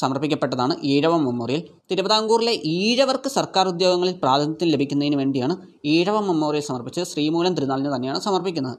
സമർപ്പിക്കപ്പെട്ടതാണ് 0.01 0.75
ഈഴവ 0.93 1.13
മെമ്മോറിയൽ. 1.27 1.63
തിരുവിതാംകൂറിലെ 1.91 2.55
ഈഴവർക്ക് 2.75 3.31
സർക്കാർ 3.37 3.67
ഉദ്യോഗങ്ങളിൽ 3.73 4.15
പ്രാതിനിധ്യം 4.23 4.71
ലഭിക്കുന്നതിന് 4.75 5.19
വേണ്ടിയാണ് 5.23 5.55
ഈഴവ 5.95 6.17
മെമ്മോറിയൽ 6.29 6.65
സമർപ്പിച്ചത്. 6.69 7.09
ശ്രീമൂലം 7.13 7.55
തിരുനാളിന് 7.59 7.93
തന്നെയാണ് 7.95 8.21
സമർപ്പിക്കുന്നത്. 8.29 8.77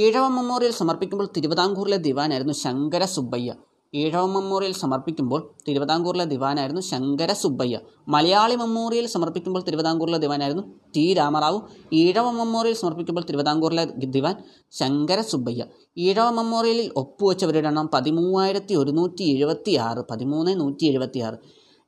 ഈഴവ 0.00 0.26
മെമ്മോറിയൽ 0.34 0.72
സമർപ്പിക്കുമ്പോൾ 0.72 1.26
തിരുവിതാംകൂറിലെ 1.36 1.96
ദിവാനായിരുന്നു 2.04 2.54
ശങ്കര 2.60 3.04
സുബ്ബയ്യ. 3.14 3.50
ഈഴവ 3.94 4.22
മെമ്മോറിയൽ 4.34 4.74
സമർപ്പിക്കുമ്പോൾ 4.82 5.40
തിരുവിതാംകൂറിലെ 5.66 6.24
ദിവാനായിരുന്നു 6.30 6.82
ശങ്കര 6.90 7.32
സുബ്ബയ്യ. 7.40 7.78
മലയാളി 8.14 8.54
മെമ്മോറിയൽ 8.62 9.06
സമർപ്പിക്കുമ്പോൾ 9.14 9.62
തിരുവിതാംകൂറിലെ 9.66 10.18
ദിവാനായിരുന്നു 10.24 10.64
ടി 10.96 11.04
രാമറാവു. 11.18 11.58
ഈഴവ 12.00 12.26
മെമ്മോറിയൽ 12.38 12.76
സമർപ്പിക്കുമ്പോൾ 12.82 13.26
തിരുവിതാംകൂറിലെ 13.30 13.84
ദിവാൻ 14.16 14.36
ശങ്കര 14.80 15.20
സുബ്ബയ്യ. 15.32 15.66
ഈഴവ 16.06 16.28
മെമ്മോറിയലിൽ 16.38 16.88
ഒപ്പുവെച്ചവരുടെ 17.02 17.70
എണ്ണം 17.72 17.90
പതിമൂവായിരത്തി 17.94 18.74
ഒരുന്നൂറ്റി 18.74 19.26
എഴുപത്തി 19.34 19.74
ആറ് 19.88 20.02
പതിമൂന്ന് 20.10 20.54
നൂറ്റി 20.62 20.86
എഴുപത്തി 20.92 21.22
ആറ് 21.28 21.38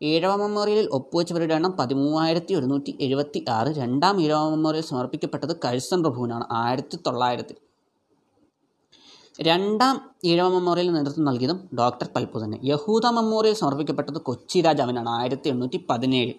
ഈഴവ 0.02 0.32
മെമ്മോറിയലിൽ 0.36 0.86
ഒപ്പുവെച്ചവരുടെ 0.96 1.54
എണ്ണം 1.54 1.72
പതിമൂവായിരത്തി 1.80 2.52
ഒരുന്നൂറ്റി 2.54 2.92
എഴുപത്തി 3.00 3.40
ആറ് 3.58 3.70
രണ്ടാം 3.82 4.16
ഈഴവ 4.24 4.48
മെമ്മോറിയൽ 4.54 4.84
സമർപ്പിക്കപ്പെട്ടത് 4.92 5.54
കഴ്സൺ 5.64 6.00
പ്രഭുവിനാണ്. 6.02 6.44
ആയിരത്തി 6.62 6.96
രണ്ടാം 9.38 9.96
ഈഴവ 10.30 10.48
മെമ്മോറിയൽ 10.54 10.88
നേതൃത്വം 10.94 11.24
നൽകിയതും 11.28 11.58
ഡോക്ടർ 11.78 12.06
പൽപ്പു 12.14 12.38
തന്നെ. 12.42 12.58
യഹൂദ 12.70 13.06
മെമ്മോറിയൽ 13.16 13.56
സമർപ്പിക്കപ്പെട്ടത് 13.60 14.18
കൊച്ചി 14.28 14.58
രാജാവിനാണ് 14.66 15.10
ആയിരത്തി 15.18 15.48
എണ്ണൂറ്റി 15.52 15.78
പതിനേഴ് 15.88 16.34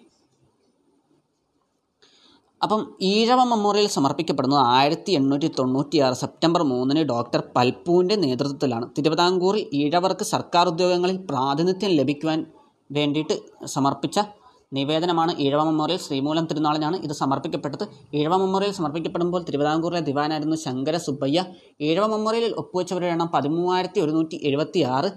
അപ്പം 2.60 2.82
ഈഴവ 3.10 3.40
മെമ്മോറിയൽ 3.50 3.88
സമർപ്പിക്കപ്പെടുന്നത് 3.96 4.62
ആയിരത്തി 4.76 5.12
എണ്ണൂറ്റി 5.18 5.48
തൊണ്ണൂറ്റി 5.58 5.98
ആറ് 6.06 6.16
സെപ്റ്റംബർ 6.22 6.62
മൂന്നിന് 6.70 7.02
ഡോക്ടർ 7.10 7.40
പൽപ്പുവിന്റെ 7.56 8.16
നേതൃത്വത്തിലാണ്. 8.24 8.86
തിരുവിതാംകൂറിൽ 8.96 9.64
ഈഴവർക്ക് 9.80 10.26
സർക്കാർ 10.34 10.66
ഉദ്യോഗങ്ങളിൽ 10.72 11.18
പ്രാതിനിധ്യം 11.30 11.92
ലഭിക്കുവാൻ 12.00 12.40
വേണ്ടിയിട്ട് 12.90 13.36
സമർപ്പിച്ച 13.74 14.18
നിവേദനമാണ് 14.72 15.32
ഈഴവ 15.44 15.60
മെമ്മോറിയൽ 15.68 16.00
ശ്രീമൂലം 16.04 16.44
തിരുനാളിനാണ് 16.50 16.96
ഇത് 17.06 17.14
സമർപ്പിക്കപ്പെട്ടത്. 17.20 17.84
ഈഴവ 18.18 18.34
മെമ്മോറിയൽ 18.42 18.72
സമർപ്പിക്കപ്പെടുമ്പോൾ 18.78 19.42
തിരുവിതാംകൂറിലെ 19.48 20.02
ദിവാനായിരുന്നു 20.08 20.56
ശങ്കര 20.64 20.96
സുബ്ബയ്യ. 21.06 21.44
ഈഴവ 21.88 22.06
മെമ്മോറിയലിൽ 22.14 22.54
ഒപ്പുവെച്ചവരുടെ 22.62 23.10
എണ്ണം 23.16 23.30
പതിമൂവായിരത്തി 23.34 24.00
ഒരുന്നൂറ്റി 24.04 24.38
എഴുപത്തി 24.50 24.82
ആറ് 24.96 25.10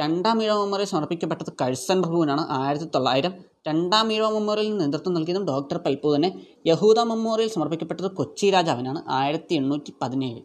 രണ്ടാം 0.00 0.42
ഈഴവ 0.44 0.56
മെമ്മോറിയൽ 0.62 0.90
സമർപ്പിക്കപ്പെട്ടത് 0.94 1.52
കഴ്സൺ 1.60 2.00
പ്രഭുവിനാണ് 2.02 2.42
ആയിരത്തി 2.58 2.88
തൊള്ളായിരം 2.94 3.32
രണ്ടാം 3.68 4.12
ഈഴവ 4.16 4.28
മെമ്മോറിയലിന് 4.34 4.80
നേതൃത്വം 4.80 5.14
നൽകിയതും 5.14 5.46
ഡോക്ടർ 5.52 5.78
പൽപ്പു 5.86 6.08
തന്നെ. 6.16 6.30
യഹൂദ 6.66 6.98
മെമ്മോറിയൽ 7.12 7.50
സമർപ്പിക്കപ്പെട്ടത് 7.54 8.10
കൊച്ചി 8.20 8.50
രാജാവിനാണ് 8.50 9.02
ആയിരത്തി 9.20 9.54
എണ്ണൂറ്റി 9.54 9.92
പതിനേഴ് 10.02 10.42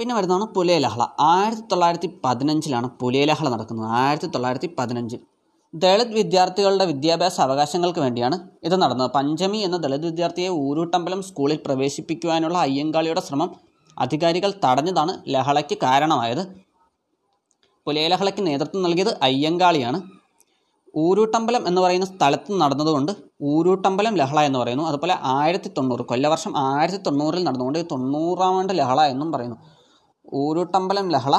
പിന്നെ 0.00 0.14
വരുന്നതാണ് 0.14 0.44
പുലയലഹള 0.56 1.06
ആയിരത്തി 1.20 1.62
തൊള്ളായിരത്തി 1.72 2.08
പതിനഞ്ചിലാണ് 2.24 2.90
പുലയലഹള 3.00 3.48
നടക്കുന്നത്. 3.48 3.88
ആയിരത്തി 4.02 4.26
തൊള്ളായിരത്തി 4.26 4.68
പതിനഞ്ചിൽ 4.78 5.18
ദളിത് 5.74 6.12
വിദ്യാർത്ഥികളുടെ 6.12 6.84
വിദ്യാഭ്യാസ 6.84 7.40
അവകാശങ്ങൾക്ക് 7.40 8.00
വേണ്ടിയാണ് 8.00 8.36
ഇത് 8.64 8.82
നടന്നത്. 8.82 9.10
പഞ്ചമി 9.16 9.58
എന്ന 9.58 9.76
ദളിത് 9.76 10.06
വിദ്യാർത്ഥിയെ 10.06 10.48
ഊരൂട്ടമ്പലം 10.48 11.22
സ്കൂളിൽ 11.22 11.58
പ്രവേശിപ്പിക്കുവാനുള്ള 11.66 12.58
അയ്യങ്കാളിയുടെ 12.58 13.20
ശ്രമം 13.20 13.50
അധികാരികൾ 13.98 14.52
തടഞ്ഞതാണ് 14.64 15.12
ലഹളയ്ക്ക് 15.34 15.76
കാരണമായത്. 15.82 16.42
പുലയലഹളയ്ക്ക് 17.86 18.46
നേതൃത്വം 18.46 18.82
നൽകിയത് 18.82 19.12
അയ്യങ്കാളിയാണ്. 19.22 20.00
ഊരൂട്ടമ്പലം 20.96 21.68
എന്ന് 21.68 21.80
പറയുന്ന 21.80 22.06
സ്ഥലത്ത് 22.06 22.60
നടന്നതുകൊണ്ട് 22.62 23.12
ഊരൂട്ടമ്പലം 23.42 24.16
ലഹള 24.16 24.40
എന്ന് 24.40 24.58
പറയുന്നു. 24.58 24.84
അതുപോലെ 24.84 25.16
ആയിരത്തി 25.34 25.72
തൊണ്ണൂറ് 25.78 26.06
കൊല്ലവർഷം 26.12 26.54
ആയിരത്തി 26.56 27.02
തൊണ്ണൂറിൽ 27.06 27.44
നടന്നുകൊണ്ട് 27.44 27.86
തൊണ്ണൂറാം 27.92 28.72
ലഹള 28.80 29.00
എന്നും 29.06 29.32
പറയുന്നു. 29.32 29.58
ഊരൂട്ടമ്പലം 30.32 31.10
ലഹള. 31.10 31.36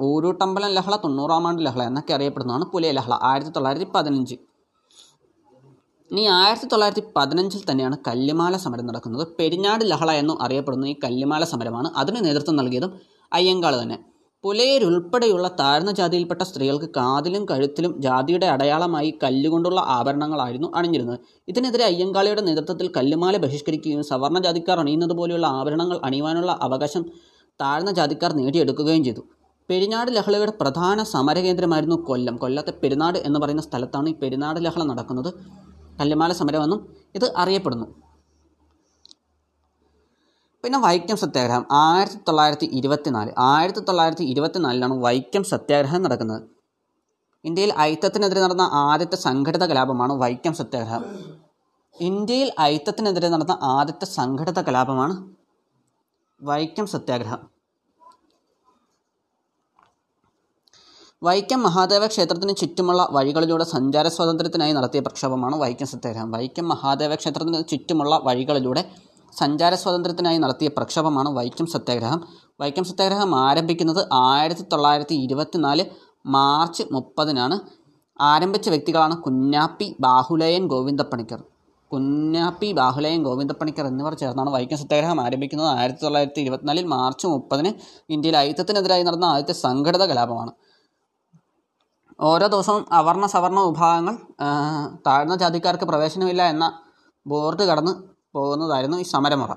ഊരുട്ടമ്പലം 0.00 0.70
ലഹള 0.70 0.96
തൊണ്ണൂറാം 0.96 1.46
ആണ്ട് 1.46 1.66
ലഹള 1.66 1.82
എന്നൊക്കെ 1.82 2.14
അറിയപ്പെടുന്നതാണ് 2.14 2.64
പുലിയ 2.64 2.90
ലഹള 2.92 3.18
ആയിരത്തി 3.22 3.50
തൊള്ളായിരത്തി 3.50 3.88
പതിനഞ്ച് 3.94 4.36
ഇനി 6.10 6.26
ആയിരത്തി 6.28 6.66
തൊള്ളായിരത്തി 6.66 7.04
പതിനഞ്ചിൽ 7.16 7.70
തന്നെയാണ് 7.70 7.96
കല്ലുമാല 8.06 8.56
സമരം 8.56 8.86
നടക്കുന്നത്. 8.86 9.26
പെരിഞ്ഞാട് 9.38 9.84
ലഹള 9.90 10.10
എന്നും 10.12 10.42
അറിയപ്പെടുന്ന 10.42 10.86
ഈ 10.86 10.96
കല്ലുമാല 11.04 11.44
സമരമാണ്. 11.44 11.88
അതിന് 11.96 12.24
നേതൃത്വം 12.24 12.56
നൽകിയതും 12.56 13.00
അയ്യങ്കാൾ 13.32 13.82
തന്നെ. 13.82 13.96
പുലയരുൾപ്പെടെയുള്ള 14.44 15.48
താഴ്ന്ന 15.48 15.92
ജാതിയിൽപ്പെട്ട 15.92 16.42
സ്ത്രീകൾക്ക് 16.42 16.88
കാതിലും 16.96 17.46
കഴുത്തിലും 17.50 18.00
ജാതിയുടെ 18.00 18.46
അടയാളമായി 18.46 19.18
കല്ലുകൊണ്ടുള്ള 19.22 19.80
ആഭരണങ്ങളായിരുന്നു 19.80 20.68
അണിഞ്ഞിരുന്നത്. 20.74 21.18
ഇതിനെതിരെ 21.48 21.84
അയ്യങ്കാളിയുടെ 21.84 22.40
നേതൃത്വത്തിൽ 22.40 22.90
കല്ലുമാല 22.96 23.36
ബഹിഷ്കരിക്കുകയും 23.36 24.02
സവർണ 24.02 24.38
ജാതിക്കാർ 24.38 24.78
അണിയുന്നത് 24.80 25.12
പോലെയുള്ള 25.12 25.46
ആഭരണങ്ങൾ 25.46 26.00
അണിയുവാനുള്ള 26.04 26.58
അവകാശം 26.62 27.04
താഴ്ന്ന 27.60 27.90
ജാതിക്കാർ 27.90 28.32
നേടിയെടുക്കുകയും 28.32 29.04
ചെയ്തു. 29.04 29.24
പെരിനാട് 29.70 30.16
ലഹളയുടെ 30.16 30.52
പ്രധാന 30.60 31.02
സമരകേന്ദ്രമായിരുന്നു 31.02 31.96
കൊല്ലം. 31.96 32.36
കൊല്ലത്തെ 32.36 32.72
പെരുന്നാട് 32.82 33.18
എന്ന് 33.18 33.38
പറയുന്ന 33.40 33.62
സ്ഥലത്താണ് 33.62 34.08
ഈ 34.08 34.14
പെരുന്നാട് 34.22 34.64
ലഹള 34.64 34.84
നടക്കുന്നത്. 34.84 35.34
കല്ലുമാല 36.00 36.32
സമരമെന്നും 36.32 36.80
ഇത് 37.14 37.32
അറിയപ്പെടുന്നു. 37.36 38.03
പിന്നെ 40.64 40.78
വൈക്കം 40.78 41.16
സത്യാഗ്രഹം. 41.16 41.64
ആയിരത്തി 41.72 42.18
തൊള്ളായിരത്തി 42.28 42.66
ഇരുപത്തിനാല്. 42.78 43.30
ആയിരത്തി 43.38 43.80
തൊള്ളായിരത്തി 43.80 44.24
ഇരുപത്തിനാലിലാണ് 44.24 44.94
വൈക്കം 44.94 45.42
സത്യാഗ്രഹം 45.44 46.02
നടക്കുന്നത്. 46.02 46.42
ഇന്ത്യയിൽ 47.44 47.72
ഐത്തത്തിനെതിരെ 47.78 48.40
നടന്ന 48.40 48.66
ആദ്യത്തെ 48.72 49.16
സംഘടിത 49.16 49.64
കലാപമാണ് 49.70 50.12
വൈക്കം 50.22 50.54
സത്യാഗ്രഹം. 50.54 51.02
ഇന്ത്യയിൽ 52.00 52.52
ഐത്തത്തിനെതിരെ 52.60 53.28
നടന്ന 53.28 53.58
ആദ്യത്തെ 53.62 54.06
സംഘടിത 54.06 54.60
കലാപമാണ് 54.60 55.14
വൈക്കം 56.40 56.86
സത്യാഗ്രഹം. 56.86 57.40
വൈക്കം 61.22 61.62
മഹാദേവ 61.62 62.06
ക്ഷേത്രത്തിന് 62.06 62.54
ചുറ്റുമുള്ള 62.56 63.08
വഴികളിലൂടെ 63.12 63.64
സഞ്ചാര 63.64 64.08
സ്വാതന്ത്ര്യത്തിനായി 64.08 64.72
നടത്തിയ 64.72 65.00
പ്രക്ഷോഭമാണ് 65.00 65.56
വൈക്കം 65.56 65.86
സത്യാഗ്രഹം. 65.86 66.30
വൈക്കം 66.30 66.68
മഹാദേവ 66.68 67.14
ക്ഷേത്രത്തിന് 67.14 67.68
ചുറ്റുമുള്ള 67.68 68.16
വഴികളിലൂടെ 68.24 68.84
സഞ്ചാര 69.40 69.74
സ്വാതന്ത്ര്യത്തിനായി 69.74 70.38
നടത്തിയ 70.38 70.68
പ്രക്ഷോഭമാണ് 70.68 71.28
വൈക്കം 71.28 71.66
സത്യാഗ്രഹം. 71.66 72.20
വൈക്കം 72.60 72.84
സത്യാഗ്രഹം 72.84 73.30
ആരംഭിക്കുന്നത് 73.46 74.08
ആയിരത്തി 74.12 74.64
തൊള്ളായിരത്തി 74.72 75.14
ഇരുപത്തിനാല് 75.14 75.84
മാർച്ച് 76.26 76.82
മുപ്പതിനാണ്. 76.92 77.56
ആരംഭിച്ച 78.20 78.68
വ്യക്തികളാണ് 78.68 79.16
കുഞ്ഞാപ്പി 79.16 79.96
ബാഹുലയൻ 80.00 80.66
ഗോവിന്ദപ്പണിക്കർ. 80.66 81.40
കുഞ്ഞാപ്പി 81.92 82.72
ബാഹുലയൻ 82.72 83.22
ഗോവിന്ദപ്പണിക്കർ 83.22 83.86
എന്നിവർ 83.86 84.14
ചേർന്നാണ് 84.14 84.50
വൈക്കം 84.50 84.78
സത്യാഗ്രഹം 84.78 85.20
ആരംഭിക്കുന്നത്. 85.20 85.68
ആയിരത്തി 85.78 86.00
തൊള്ളായിരത്തി 86.00 86.40
ഇരുപത്തിനാലിൽ 86.40 86.84
മാർച്ച് 86.84 87.26
മുപ്പതിന് 87.26 87.70
ഇന്ത്യയിൽ 88.10 88.36
ഐത്തത്തിനെതിരായി 88.36 89.02
നടന്ന 89.02 89.24
ആദ്യത്തെ 89.24 89.52
സംഘടിത 89.52 90.04
കലാപമാണ്. 90.04 90.52
ഓരോ 92.20 92.46
ദിവസവും 92.46 92.82
അവർണ 92.92 93.26
സവർണ 93.26 93.60
വിഭാഗങ്ങൾ 93.60 94.14
താഴ്ന്ന 95.06 95.36
ജാതിക്കാർക്ക് 95.36 95.84
പ്രവേശനമില്ല 95.84 96.42
എന്ന 96.42 96.64
ബോർഡ് 97.26 97.62
കടന്ന് 97.62 98.13
പോകുന്നതായിരുന്നു 98.34 98.98
ഈ 98.98 99.02
സമരമുറ. 99.02 99.52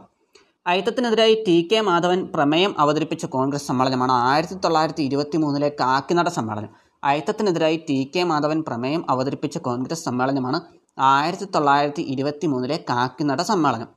അയിത്തത്തിനെതിരായി 0.67 1.43
ടി 1.47 1.69
കെ 1.71 1.81
മാധവൻ 1.81 2.27
പ്രമേയം 2.35 2.75
അവതരിപ്പിച്ച 2.77 3.25
കോൺഗ്രസ് 3.25 3.67
സമ്മേളനമാണ് 3.67 4.11
ആയിരത്തി 4.11 4.53
തൊള്ളായിരത്തി 4.53 5.03
ഇരുപത്തി 5.03 5.37
മൂന്നിലെ 5.37 5.69
കാക്കിനട 5.69 6.29
സമ്മേളനം. 6.29 6.69
അയിത്തത്തിനെതിരായി 7.03 7.85
ടി 7.89 8.11
കെ 8.15 8.23
മാധവൻ 8.23 8.63
പ്രമേയം 8.67 9.05
അവതരിപ്പിച്ച 9.09 9.57
കോൺഗ്രസ് 9.57 10.05
സമ്മേളനമാണ് 10.05 10.61
ആയിരത്തി 10.99 11.43
തൊള്ളായിരത്തി 11.43 12.01
ഇരുപത്തി 12.01 12.47
മൂന്നിലെ 12.47 12.77
കാക്കിനട 12.89 13.41
സമ്മേളനം. 13.41 13.87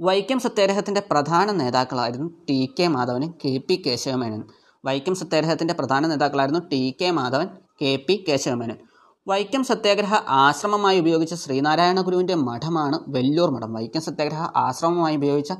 വൈക്കം 0.00 0.38
സത്യാഗ്രഹത്തിന്റെ 0.38 1.02
പ്രധാന 1.10 1.50
നേതാക്കളായിരുന്നു 1.50 2.28
ടി 2.50 2.74
കെ 2.80 2.86
മാധവനും 2.86 3.34
കെ 3.44 3.56
പി 3.58 3.82
കേശവമേനോനും 3.86 4.48
വൈക്കം 4.84 5.14
സത്യാഗ്രഹത്തിന്റെ 5.14 5.74
പ്രധാന 5.74 6.06
നേതാക്കളായിരുന്നു 6.06 6.60
T 6.72 6.96
K 7.00 7.10
Madhavan 7.10 7.48
K 7.82 8.04
P 8.08 8.24
Keshavamenon. 8.28 8.87
Vaikom 9.28 9.62
സത്യാഗ്രഹ 9.68 10.14
ആശ്രമമായി 10.42 10.98
ഉപയോഗിച്ച 11.02 11.34
ശ്രീനാരായണ 11.40 12.00
ഗുരുവിന്റെ 12.06 12.36
മഠമാണ് 12.48 12.96
വെല്ലൂർ 13.14 13.50
മഠം. 13.54 13.70
വൈക്കം 13.76 14.02
സത്യാഗ്രഹ 14.06 14.42
ആശ്രമമായി 14.56 15.16
ഉപയോഗിച്ച 15.20 15.52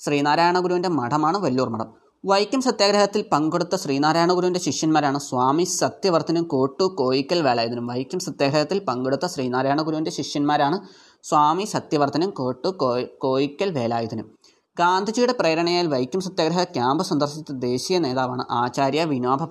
ശ്രീനാരായണ 0.00 0.58
ഗുരുവിന്റെ 0.64 0.90
മഠമാണ് 0.98 1.38
വെല്ലൂർ 1.44 1.68
മഠം. 1.74 1.88
വൈക്കം 2.24 2.60
സത്യാഗ്രഹത്തിൽ 2.66 3.22
പങ്കെടുത്ത 3.32 3.74
ശ്രീനാരായണ 3.82 4.32
ഗുരുവിന്റെ 4.32 4.60
ശിഷ്യന്മാരാണ് 4.66 5.18
സ്വാമി 5.18 5.64
സത്യവർത്തനും 5.80 6.44
കോട്ടു 6.52 6.84
കോയിക്കൽ 7.00 7.40
വേളായുധനും 7.46 7.86
വൈക്കം 7.92 8.20
സത്യാഗ്രഹത്തിൽ 8.26 8.78
പങ്കെടുത്ത 8.88 9.26
ശ്രീനാരായണ 9.34 9.82
ഗുരുവിന്റെ 9.88 10.12
ശിഷ്യന്മാരാണ് 10.18 10.78
സ്വാമി 11.24 11.66
സത്യവർത്തനും 11.74 12.30
കോട്ടു 12.40 12.68
കോയ് 12.82 13.06
കോയിക്കൽ 13.24 13.70
വേലായുധനും. 13.78 14.28
ഗാന്ധിജിയുടെ 14.76 15.34
പ്രേരണയാൽ 15.40 15.86
വൈക്കം 15.94 16.20
സത്യാഗ്രഹ 16.20 16.64
ക്യാമ്പ് 16.76 17.04
സന്ദർശിച്ച 17.10 17.52
ദേശീയ 17.68 17.98
നേതാവാണ് 18.06 18.44
ആചാര്യ 18.62 19.04
വിനോബ 19.12 19.42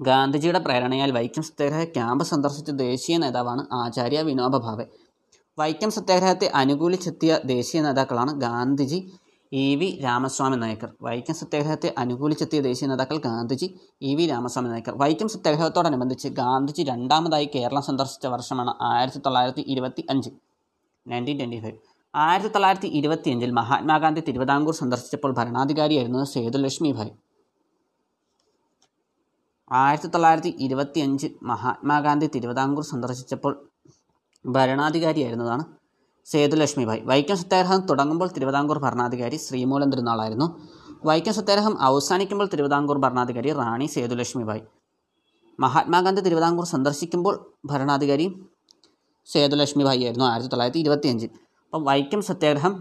ഗാന്ധിജിയുടെ 0.00 0.58
പ്രേരണയാൽ 0.58 1.10
വൈക്കം 1.12 1.42
സത്യാഗ്രഹ 1.42 1.84
ക്യാമ്പ് 1.94 2.24
സന്ദർശിച്ച 2.24 2.70
ദേശീയ 2.84 3.16
നേതാവാണ് 3.18 3.62
ആചാര്യ 3.72 4.20
വിനോബ 4.28 4.56
ഭാവെ. 4.66 4.86
വൈക്കം 5.58 5.90
സത്യാഗ്രഹത്തെ 5.90 6.48
അനുകൂലിച്ചെത്തിയ 6.60 7.32
ദേശീയ 7.44 7.80
നേതാക്കളാണ് 7.86 8.32
ഗാന്ധിജി 8.44 8.98
ഇ 9.52 9.66
വി 9.80 9.88
രാമസ്വാമി 10.04 10.56
നായക്കർ. 10.56 10.90
വൈക്കം 11.02 11.34
സത്യാഗ്രഹത്തെ 11.34 11.88
അനുകൂലിച്ചെത്തിയ 11.98 12.60
ദേശീയ 12.68 12.88
നേതാക്കൾ 12.88 13.16
ഗാന്ധിജി 13.28 13.66
ഇ 14.02 14.14
വി 14.18 14.26
രാമസ്വാമി 14.26 14.68
നായക്കർ. 14.68 14.94
വൈക്കം 15.02 15.28
സത്യാഗ്രഹത്തോടനുബന്ധിച്ച് 15.28 16.28
ഗാന്ധിജി 16.42 16.82
രണ്ടാമതായി 16.82 17.48
കേരളം 17.54 17.82
സന്ദർശിച്ച 17.82 18.26
വർഷമാണ് 18.26 18.74
ആയിരത്തി 18.92 19.22
തൊള്ളായിരത്തി 19.26 19.64
ഇരുപത്തി 19.72 20.04
അഞ്ച് 20.10 20.30
നയന്റീൻ 21.06 21.38
ട്വന്റി 21.40 21.58
ഫൈവ് 21.64 21.78
ആയിരത്തി 22.14 22.50
തൊള്ളായിരത്തി 22.54 22.88
ഇരുപത്തിയഞ്ചിൽ 22.98 23.50
മഹാത്മാഗാന്ധി 23.50 24.22
തിരുവിതാംകൂർ 24.28 24.74
സന്ദർശിച്ചപ്പോൾ 24.74 25.32
ഭരണാധികാരിയായിരുന്നത് 25.32 26.28
സേതുലക്ഷ്മി 26.34 26.92
ഭായ്. 26.92 27.12
ആയിരത്തി 29.70 30.08
തൊള്ളായിരത്തി 30.08 30.50
ഇരുപത്തി 30.58 31.00
അഞ്ച് 31.00 31.28
മഹാത്മാഗാന്ധി 31.42 32.26
തിരുവിതാംകൂർ 32.26 32.84
സന്ദർശിച്ചപ്പോൾ 32.84 33.52
ഭരണാധികാരിയായിരുന്നതാണ് 34.44 35.64
സേതുലക്ഷ്മി 36.26 36.84
ഭായ് 36.84 37.02
വൈക്കം 37.04 37.36
സത്യാഗ്രഹം 37.36 37.80
തുടങ്ങുമ്പോൾ 37.86 38.28
തിരുവിതാംകൂർ 38.36 38.78
ഭരണാധികാരി 38.78 39.36
ശ്രീമൂലം 39.36 39.90
തിരുനാളായിരുന്നു. 39.92 40.46
വൈക്കം 41.04 41.32
സത്യാഗ്രഹം 41.32 41.74
അവസാനിക്കുമ്പോൾ 41.80 42.46
തിരുവിതാംകൂർ 42.46 42.98
ഭരണാധികാരി 42.98 43.52
റാണി 43.52 43.86
സേതുലക്ഷ്മി 43.86 44.44
ഭായ് 44.44 44.62
മഹാത്മാഗാന്ധി 45.58 46.20
തിരുവിതാംകൂർ 46.20 46.66
സന്ദർശിക്കുമ്പോൾ 46.66 47.34
ഭരണാധികാരി 47.66 48.26
സേതുലക്ഷ്മി 49.28 49.84
ഭായി 49.84 50.02
ആയിരുന്നു 50.04 50.24
ആയിരത്തി 50.24 50.50
തൊള്ളായിരത്തി 50.50 50.78
ഇരുപത്തിയഞ്ചിൽ 50.78 51.30
അപ്പം 51.66 51.82
വൈക്കം 51.84 52.22
സത്യാഗ്രഹം 52.22 52.74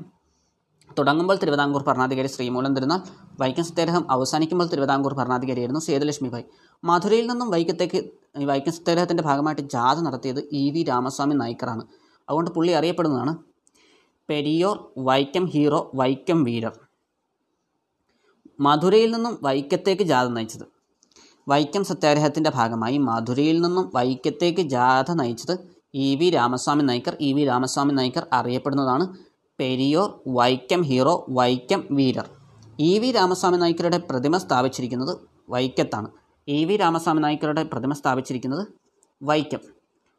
തുടങ്ങുമ്പോൾ 0.99 1.37
തിരുവിതാംകൂർ 1.41 1.83
ഭരണാധികാരി 1.83 2.27
ശ്രീമൂലം 2.27 2.73
തിരുനാൾ 2.75 3.01
വൈക്കം 3.41 3.63
സത്യാഗ്രഹം 3.63 4.03
അവസാനിക്കുമ്പോൾ 4.11 4.67
തിരുവിതാംകൂർ 4.67 5.13
ഭരണാധികാരിയായിരുന്നു 5.13 5.81
സേതുലക്ഷ്മി 5.81 6.29
ഭായ് 6.29 6.43
മധുരയിൽ 6.83 7.25
നിന്നും 7.31 7.49
വൈക്കത്തേക്ക് 7.51 7.99
വൈക്കം 8.49 8.73
സത്യാഗ്രഹത്തിന്റെ 8.73 9.23
ഭാഗമായിട്ട് 9.23 9.63
ജാഥ 9.75 9.97
നടത്തിയത് 9.99 10.41
ഇ 10.61 10.63
വി 10.71 10.83
രാമസ്വാമി 10.83 11.35
നായ്ക്കറാണ്. 11.35 11.83
അതുകൊണ്ട് 12.29 12.51
പുള്ളി 12.51 12.71
അറിയപ്പെടുന്നതാണ് 12.71 13.33
പെരിയോർ 14.29 14.75
വൈക്കം 14.97 15.45
ഹീറോ 15.53 15.79
വൈക്കം 15.95 16.43
വീരർ. 16.43 16.73
മധുരയിൽ 18.59 19.09
നിന്നും 19.15 19.33
വൈക്കത്തേക്ക് 19.43 20.03
ജാഥ 20.03 20.27
നയിച്ചത്. 20.27 20.65
വൈക്കം 21.47 21.83
സത്യാഗ്രഹത്തിന്റെ 21.83 22.51
ഭാഗമായി 22.55 22.97
മധുരയിൽ 23.09 23.57
നിന്നും 23.61 23.91
വൈക്കത്തേക്ക് 23.95 24.63
ജാഥ 24.75 25.11
നയിച്ചത് 25.11 25.53
E 25.93 26.15
V 26.15 26.29
Ramaswamy 26.29 26.83
Naicker. 26.83 27.17
E 27.21 27.33
V 27.33 27.43
Ramaswamy 27.45 27.93
Naicker 27.93 28.25
അറിയപ്പെടുന്നതാണ് 28.33 29.05
Periyar 29.59 30.09
Vaikom 30.27 30.81
hero 30.89 31.25
Vaikom 31.29 31.81
വീരർ. 31.91 32.27
ഇ 32.79 32.99
വി 32.99 33.11
രാമസ്വാമി 33.11 33.57
നായ്ക്കരുടെ 33.57 33.97
പ്രതിമ 34.09 34.37
സ്ഥാപിച്ചിരിക്കുന്നത് 34.37 35.13
വൈക്കത്താണ്. 35.49 36.09
ഇ 36.47 36.59
വി 36.65 36.75
രാമസ്വാമി 36.75 37.21
നായ്ക്കരുടെ 37.25 37.63
പ്രതിമ 37.63 37.93
സ്ഥാപിച്ചിരിക്കുന്നത് 37.93 38.63
വൈക്കം. 39.21 39.61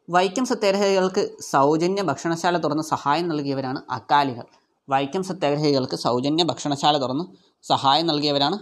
വൈക്കം 0.09 0.45
സത്യാഗ്രഹികൾക്ക് 0.45 1.23
സൗജന്യ 1.51 2.01
ഭക്ഷണശാല 2.01 2.57
തുറന്ന് 2.57 2.83
സഹായം 2.83 3.27
നൽകിയവരാണ് 3.27 3.79
അകാലികൾ. 3.91 4.45
വൈക്കം 4.89 5.23
സത്യാഗ്രഹികൾക്ക് 5.23 5.95
സൗജന്യ 5.95 6.43
ഭക്ഷണശാല 6.43 6.97
തുറന്ന് 6.97 7.25
സഹായം 7.63 8.07
നൽകിയവരാണ് 8.07 8.59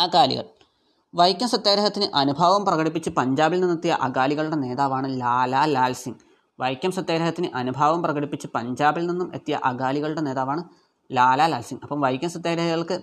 അകാലികൾ. 0.00 0.46
വൈക്കം 1.14 1.48
സത്യാഗ്രഹത്തിന് 1.48 2.06
അനുഭാവം 2.14 2.64
പ്രകടിപ്പിച്ച് 2.64 3.10
പഞ്ചാബിൽ 3.10 3.60
നിന്നെത്തിയ 3.60 3.92
അകാലികളുടെ 4.06 4.56
നേതാവാണ് 4.56 5.20
ലാലാ 5.20 5.64
ലാൽ 5.64 5.92
സിംഗ്. 5.92 6.33
വൈക്കം 6.58 6.90
സത്യാഗ്രഹത്തിന് 6.90 7.48
അനുഭാവം 7.54 8.02
പ്രകടിപ്പിച്ച് 8.02 8.48
പഞ്ചാബിൽ 8.54 9.06
നിന്നും 9.06 9.34
എത്തിയ 9.34 9.60
അകാലികളുടെ 9.64 10.20
നേതാവാണ് 10.20 10.62
ലാലാ 11.10 11.46
ലാൽ 11.46 11.60
സിംഗ്. 11.60 11.82
അപ്പം 11.82 12.00
വൈക്കം 12.00 12.28
സത്യാഗ്രഹികൾക്ക് 12.28 12.96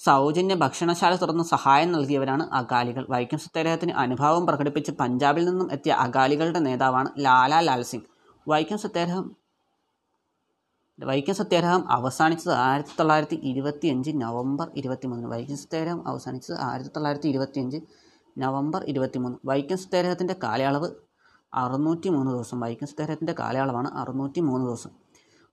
സൗജന്യ 0.00 0.54
ഭക്ഷണശാല 0.54 1.16
തുറന്ന് 1.16 1.44
സഹായം 1.44 1.92
നൽകിയവരാണ് 1.92 2.44
അകാലികൾ. 2.52 3.06
വൈക്കം 3.10 3.38
സത്യാഗ്രഹത്തിന് 3.38 3.92
അനുഭാവം 3.92 4.46
പ്രകടിപ്പിച്ച് 4.46 4.92
പഞ്ചാബിൽ 4.92 5.44
നിന്നും 5.44 5.72
എത്തിയ 5.72 5.92
അകാലികളുടെ 5.92 6.58
നേതാവാണ് 6.58 7.08
ലാലാ 7.18 7.60
ലാൽ 7.60 7.82
സിംഗ്. 7.82 8.08
വൈക്കം 8.46 8.78
സത്യാഗ്രഹം 8.78 9.26
വൈക്കം 10.98 11.34
സത്യാഗ്രഹം 11.34 11.82
അവസാനിച്ചത് 11.92 12.52
ആയിരത്തി 12.52 12.94
തൊള്ളായിരത്തി 12.98 13.36
ഇരുപത്തി 13.42 13.88
അഞ്ച് 13.88 14.10
നവംബർ 14.14 14.70
ഇരുപത്തി 14.74 15.06
മൂന്നിന് 15.06 15.28
വൈക്കം 15.30 15.56
സത്യാഗ്രഹം 15.56 16.08
അവസാനിച്ചത് 16.08 16.56
ആയിരത്തി 16.60 16.90
തൊള്ളായിരത്തി 16.90 17.28
ഇരുപത്തി 17.28 17.58
അഞ്ച് 17.60 17.78
നവംബർ 18.38 18.84
ഇരുപത്തി 18.84 19.18
മൂന്ന് 19.18 19.38
വൈക്കം 19.44 19.78
സത്യാഗ്രഹത്തിന്റെ 19.78 20.36
കാലയളവ് 20.42 20.88
അറുന്നൂറ്റി 21.54 22.08
മൂന്ന് 22.08 22.32
ദിവസം 22.32 22.60
വൈക്കം 22.60 22.88
സത്യാഗ്രഹത്തിന്റെ 22.88 23.34
കാലയളവാണ് 23.38 23.88
അറുന്നൂറ്റി 23.88 24.40
മൂന്ന് 24.40 24.66
ദിവസം. 24.66 24.90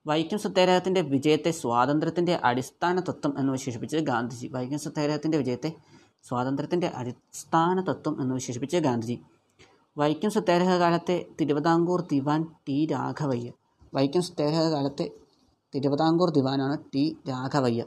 വൈക്കം 0.06 0.38
സത്യാഗ്രഹത്തിന്റെ 0.38 1.00
വിജയത്തെ 1.00 1.50
സ്വാതന്ത്ര്യത്തിന്റെ 1.50 2.40
അടിസ്ഥാന 2.44 3.00
തത്വം 3.00 3.38
എന്ന് 3.38 3.52
വിശേഷിപ്പിച്ചത് 3.52 4.00
ഗാന്ധിജി. 4.00 4.46
വൈക്കം 4.46 4.78
സത്യാഗ്രഹത്തിന്റെ 4.78 5.38
വിജയത്തെ 5.38 5.72
സ്വാതന്ത്ര്യത്തിന്റെ 6.28 6.86
അടിസ്ഥാന 6.86 7.80
തത്വം 7.80 8.20
എന്ന് 8.20 8.34
വിശേഷിപ്പിച്ചത് 8.34 8.82
ഗാന്ധിജി. 8.82 9.20
വൈക്കം 9.98 10.30
സത്യാഗ്രഹ 10.30 10.76
കാലത്തെ 10.76 11.26
തിരുവിതാംകൂർ 11.40 12.00
ദിവാൻ 12.00 12.46
ടി 12.68 12.86
രാഘവയ്യ. 12.86 13.52
വൈക്കം 13.94 14.22
സത്യാഗ്രഹ 14.22 14.60
കാലത്തെ 14.60 15.10
തിരുവിതാംകൂർ 15.74 16.30
ദിവാനാണ് 16.30 16.78
ടി 16.94 17.16
രാഘവയ്യ. 17.28 17.84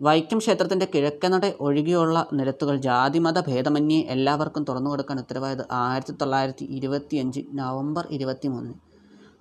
വൈക്കം 0.00 0.38
ക്ഷേത്രത്തിന്റെ 0.38 0.86
കിഴക്കനട 0.94 1.44
ഒഴികെയുള്ള 1.60 2.18
നിരത്തുകൾ 2.32 2.76
ജാതിമത 2.76 3.38
ഭേദമന്യേ 3.48 4.00
എല്ലാവർക്കും 4.14 4.62
തുറന്നു 4.68 4.90
കൊടുക്കാൻ 4.90 5.18
ഉത്തരവായത് 5.18 5.62
ആയിരത്തി 5.78 6.12
തൊള്ളായിരത്തി 6.12 6.64
ഇരുപത്തിയഞ്ച് 6.76 7.40
നവംബർ 7.52 8.06
ഇരുപത്തി 8.10 8.48
മൂന്നിന് 8.48 8.76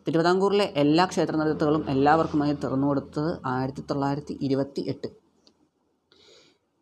തിരുവിതാംകൂറിലെ 0.08 0.74
എല്ലാ 0.76 1.06
ക്ഷേത്ര 1.06 1.36
നിരത്തുകളും 1.36 1.84
എല്ലാവർക്കുമായി 1.90 2.54
തുറന്നു 2.64 2.88
കൊടുത്തത് 2.88 3.32
ആയിരത്തി 3.46 3.84
തൊള്ളായിരത്തി 3.90 4.34
ഇരുപത്തി 4.42 4.82
എട്ട് 4.94 5.08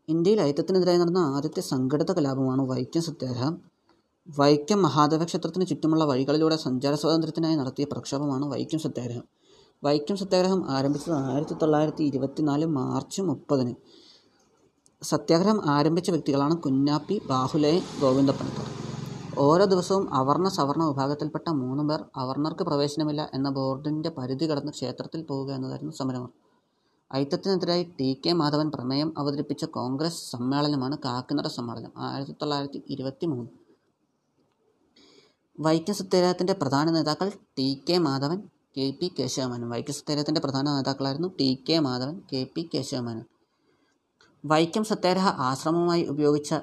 ഇന്ത്യയിൽ 0.08 0.42
ഐത്യത്തിനെതിരായി 0.42 0.98
നടന്ന 0.98 1.22
ആദ്യത്തെ 1.36 1.62
സംഘടിത 1.74 2.12
കലാപമാണ് 2.12 2.64
വൈക്കം 2.72 3.02
സത്യാഗ്രഹം. 3.02 3.54
വൈക്കം 4.28 4.80
മഹാദേവ 4.82 5.24
ക്ഷേത്രത്തിന് 5.26 5.66
ചുറ്റുമുള്ള 5.68 6.04
വഴികളിലൂടെ 6.06 6.56
സഞ്ചാര 6.56 6.94
സ്വാതന്ത്ര്യത്തിനായി 6.96 7.56
നടത്തിയ 7.56 7.86
പ്രക്ഷോഭമാണ് 7.92 8.46
വൈക്കം 8.46 8.80
സത്യാഗ്രഹം. 8.80 9.26
വൈക്കം 9.86 10.18
സത്യാഗ്രഹം 10.18 10.62
ആരംഭിച്ചത് 10.70 11.16
ആയിരത്തി 11.16 11.54
തൊള്ളായിരത്തി 11.54 12.04
ഇരുപത്തിനാല് 12.04 12.66
മാർച്ച് 12.66 13.22
മുപ്പതിന്. 13.22 13.74
സത്യാഗ്രഹം 15.02 15.60
ആരംഭിച്ച 15.70 16.10
വ്യക്തികളാണ് 16.10 16.56
കുഞ്ഞാപ്പി 16.58 17.22
ബാഹുലയൻ 17.30 17.82
ഗോവിന്ദപ്പണിക്കർ. 18.02 18.68
ഓരോ 19.38 19.66
ദിവസവും 19.66 20.14
അവർണ 20.14 20.48
സവർണ 20.48 20.84
വിഭാഗത്തിൽപ്പെട്ട 20.84 21.50
മൂന്ന് 21.50 21.84
പേർ 21.84 22.02
അവർണർക്ക് 22.16 22.64
പ്രവേശനമില്ല 22.64 23.30
എന്ന 23.34 23.50
ബോർഡിന്റെ 23.50 24.10
പരിധി 24.10 24.46
കടന്ന് 24.46 24.72
ക്ഷേത്രത്തിൽ 24.72 25.22
പോവുക 25.24 25.52
എന്നതായിരുന്നു 25.54 25.92
സമരം 25.92 26.26
ഐത്തത്തിനെതിരായി 27.12 27.84
ടി 28.00 28.10
കെ 28.14 28.32
മാധവൻ 28.34 28.70
പ്രമേയം 28.70 29.14
അവതരിപ്പിച്ച 29.18 29.66
കോൺഗ്രസ് 29.66 30.22
സമ്മേളനമാണ് 30.32 30.98
കാക്കിനട 31.06 31.48
സമ്മേളനം 31.48 31.92
ആയിരത്തി 32.00 32.32
തൊള്ളായിരത്തി 32.32 32.82
ഇരുപത്തി 32.90 33.26
മൂന്ന് 33.26 33.52
വൈക്കം 35.58 35.94
സത്യാഗ്രഹത്തിന്റെ 35.94 36.54
പ്രധാന 36.54 36.90
നേതാക്കൾ 36.92 37.30
T 37.58 37.68
K 37.90 37.98
Madhavan 37.98 38.40
K 38.78 38.94
P 39.02 39.12
Keshavamenon. 39.20 39.70
Vaikom 39.70 39.94
സത്യാഗ്രഹത്തിന്റെ 39.94 40.42
പ്രധാന 40.42 40.70
നേതാക്കളായിരുന്നു 40.70 41.28
T 41.40 41.64
K 41.70 41.80
Madhavan 41.80 42.22
K 42.34 42.48
P 42.56 42.70
Keshavamenon. 42.74 43.24
Vaikom 44.46 44.84
സത്യാഗ്രഹ 44.84 45.28
ആശ്രമമായി 45.28 46.04
ഉപയോഗിച്ച 46.04 46.56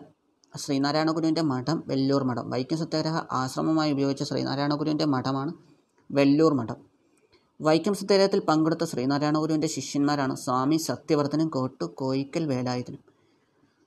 ശ്രീനാരായണ 0.56 1.10
ഗുരുവിന്റെ 1.10 1.42
മഠം 1.42 1.84
വെല്ലൂർ 1.86 2.24
മഠം. 2.24 2.50
വൈക്കം 2.50 2.78
സത്യാഗ്രഹ 2.78 3.20
ആശ്രമമായി 3.32 3.92
ഉപയോഗിച്ച 3.92 4.22
ശ്രീനാരായണ 4.22 4.74
ഗുരുവിന്റെ 4.74 5.04
മഠമാണ് 5.04 5.54
വെല്ലൂർ 6.10 6.54
മഠം. 6.54 6.76
വൈക്കം 7.60 7.94
സത്യാഗ്രഹത്തിൽ 7.94 8.40
പങ്കെടുത്ത 8.40 8.84
ശ്രീനാരായണ 8.84 9.38
ഗുരുവിന്റെ 9.38 9.66
ശിഷ്യന്മാരാണ് 9.66 10.36
സ്വാമി 10.36 10.76
സത്യവർദ്ധനും 10.76 11.48
കോട്ടു 11.48 11.84
കോയിക്കൽ 11.84 12.46
വേലായുധനും. 12.46 13.11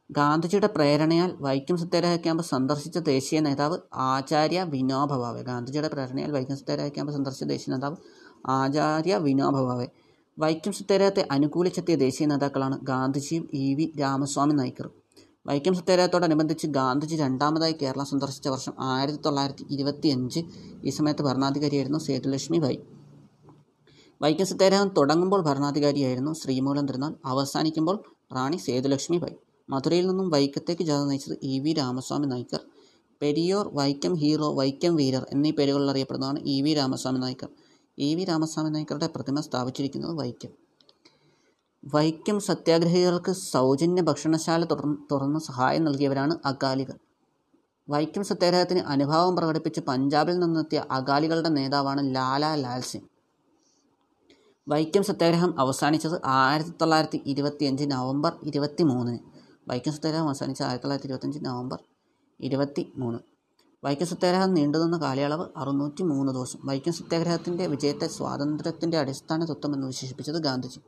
ഗാന്ധിജിയുടെ 0.10 0.68
പ്രേരണയാൽ 0.68 1.32
വൈക്കം 1.40 1.78
സത്യാഗ്രഹ 1.78 2.16
ക്യാമ്പ് 2.16 2.44
സന്ദർശിച്ച 2.46 2.98
ദേശീയ 3.08 3.40
നേതാവ് 3.40 3.78
ആചാര്യ 4.08 4.60
വിനോബ 4.74 5.14
ഗാന്ധിജിയുടെ 5.48 5.90
പ്രേരണയാൽ 5.94 6.32
വൈക്കം 6.32 6.58
സത്യാഗ്രഹ 6.58 6.90
ക്യാമ്പ് 6.90 7.14
സന്ദർശിച്ച 7.14 7.46
ദേശീയ 7.46 7.72
നേതാവ് 7.74 7.98
ആചാര്യ 8.56 9.16
വിനോബ 9.18 9.56
വൈക്കം 10.38 10.74
സത്യാഗ്രഹത്തെ 10.74 11.24
അനുകൂലിച്ചെത്തിയ 11.32 11.96
ദേശീയ 11.96 12.26
നേതാക്കളാണ് 12.28 12.78
ഗാന്ധിജിയും 12.84 13.44
ഇ 13.54 13.66
വി 13.74 13.86
രാമസ്വാമി 14.00 14.54
നായിക്കറും 14.54 14.94
വൈക്കം 15.46 15.74
സത്യാഗ്രഹത്തോടനുബന്ധിച്ച് 15.74 16.68
ഗാന്ധിജി 16.70 17.16
രണ്ടാമതായി 17.16 17.76
കേരളം 17.82 18.06
സന്ദർശിച്ച 18.06 18.48
വർഷം 18.48 18.74
ആയിരത്തി 18.90 19.22
തൊള്ളായിരത്തി 19.26 19.66
ഇരുപത്തി 19.70 20.10
അഞ്ച് 20.10 20.42
ഈ 20.84 20.90
സമയത്ത് 20.90 21.24
ഭരണാധികാരിയായിരുന്നു 21.24 22.00
സേതുലക്ഷ്മി 22.00 22.60
ബായി 22.60 22.80
വൈക്കം 24.22 24.46
സത്യാഗ്രഹം 24.46 24.92
തുടങ്ങുമ്പോൾ 24.98 25.42
ഭരണാധികാരിയായിരുന്നു 25.42 26.34
ശ്രീമൂലം 26.34 26.86
തിരുനാൾ. 26.86 27.14
അവസാനിക്കുമ്പോൾ 27.26 27.98
റാണി 28.34 28.58
സേതുലക്ഷ്മി 28.58 29.18
ബായി 29.18 29.36
മധുരയിൽ 29.70 30.08
നിന്നും 30.08 30.30
വൈക്കത്തേക്ക് 30.30 30.84
ജാഥ 30.84 31.04
നയിച്ചത് 31.04 31.38
E 31.44 31.60
V 31.60 31.74
Ramaswamy 31.74 32.28
Naicker 32.28 32.60
Periyar 33.22 33.70
Vaikom 33.74 34.14
hero 34.14 34.54
Vaikom 34.54 34.96
വീരർ 34.96 35.26
എന്നീ 35.32 35.52
പേരുകളിൽ 35.52 35.90
അറിയപ്പെടുന്നതാണ് 35.90 36.40
E 36.40 36.62
V 36.62 36.74
Ramaswamy 36.74 37.20
Naicker 37.20 37.50
E 38.00 38.16
V 38.16 38.24
Ramaswamy 38.24 38.70
നായ്ക്കറുടെ 38.70 39.08
പ്രതിമ 39.08 39.40
സ്ഥാപിച്ചിരിക്കുന്നത് 39.42 40.14
വൈക്കം. 40.14 40.52
വൈക്കം 41.94 42.40
സത്യാഗ്രഹികൾക്ക് 42.40 43.32
സൗജന്യ 43.32 44.02
ഭക്ഷണശാല 44.02 44.66
തുറന്ന് 44.66 44.98
തുറന്ന് 45.12 45.40
സഹായം 45.40 45.84
നൽകിയവരാണ് 45.84 46.38
അകാലികൾ. 46.46 46.98
വൈക്കം 47.90 48.24
സത്യാഗ്രഹത്തിന് 48.24 48.80
അനുഭാവം 48.80 49.36
പ്രകടിപ്പിച്ച് 49.36 49.82
പഞ്ചാബിൽ 49.82 50.40
നിന്നെത്തിയ 50.40 50.86
അകാലികളുടെ 50.92 51.50
നേതാവാണ് 51.50 52.16
ലാല 52.16 52.56
ലാൽ 52.56 52.82
സിംഗ്. 52.82 53.08
വൈക്കം 54.68 55.04
സത്യാഗ്രഹം 55.04 55.60
അവസാനിച്ചത് 55.60 56.22
ആയിരത്തി 56.24 56.74
തൊള്ളായിരത്തി 56.82 57.22
ഇരുപത്തിയഞ്ച് 57.26 57.84
നവംബർ 57.84 58.34
ഇരുപത്തി 58.44 58.84
മൂന്നിന് 58.84 59.35
വൈക്കം 59.68 59.94
സത്യാഗ്രഹം 59.94 60.28
അവസാനിച്ച 60.28 60.62
ആയിരത്തി 60.62 60.84
തൊള്ളായിരത്തി 60.84 61.08
ഇരുപത്തഞ്ച് 61.08 61.40
നവംബർ 61.46 61.80
ഇരുപത്തി 62.40 62.94
മൂന്ന് 62.98 63.20
വൈക്കം 63.84 64.08
സത്യാഗ്രഹം 64.08 64.54
നീണ്ടുനിന്ന 64.54 64.98
കാലയളവ് 64.98 65.46
അറുന്നൂറ്റി 65.58 66.04
മൂന്ന് 66.04 66.32
ദിവസം. 66.34 66.60
വൈക്കം 66.66 66.94
സത്യാഗ്രഹത്തിന്റെ 66.94 67.68
വിജയത്തെ 67.68 68.08
സ്വാതന്ത്ര്യത്തിന്റെ 68.08 68.98
അടിസ്ഥാന 68.98 69.46
തത്വം 69.46 69.74
എന്ന് 69.74 69.88
വിശേഷിപ്പിച്ചത് 69.88 70.38
ഗാന്ധിജി. 70.38 70.80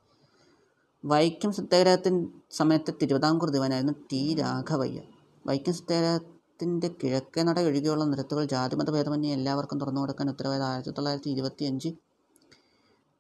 വൈക്കം 1.06 1.52
സത്യാഗ്രഹത്തിൻ 1.54 2.16
സമയത്തെ 2.52 2.94
തിരുവിതാംകൂർ 3.02 3.50
ദിവാനായിരുന്നു 3.50 3.94
ടി 4.12 4.34
രാഘവയ്യ 4.34 5.02
വൈക്കം 5.48 5.74
സത്യാഗ്രഹത്തിന്റെ 5.74 6.88
കിഴക്കേ 7.04 7.44
നട 7.44 7.60
ഒഴികെയുള്ള 7.60 8.04
നിരത്തുകൾ 8.04 8.46
ജാതിമത 8.46 8.92
ഭേദമന്യേ 8.92 9.34
എല്ലാവർക്കും 9.34 9.80
തുറന്നു 9.80 10.02
കൊടുക്കാൻ 10.02 10.30
ഉത്തരവായത് 10.30 10.64
ആയിരത്തി 10.64 10.92
തൊള്ളായിരത്തി 10.92 11.98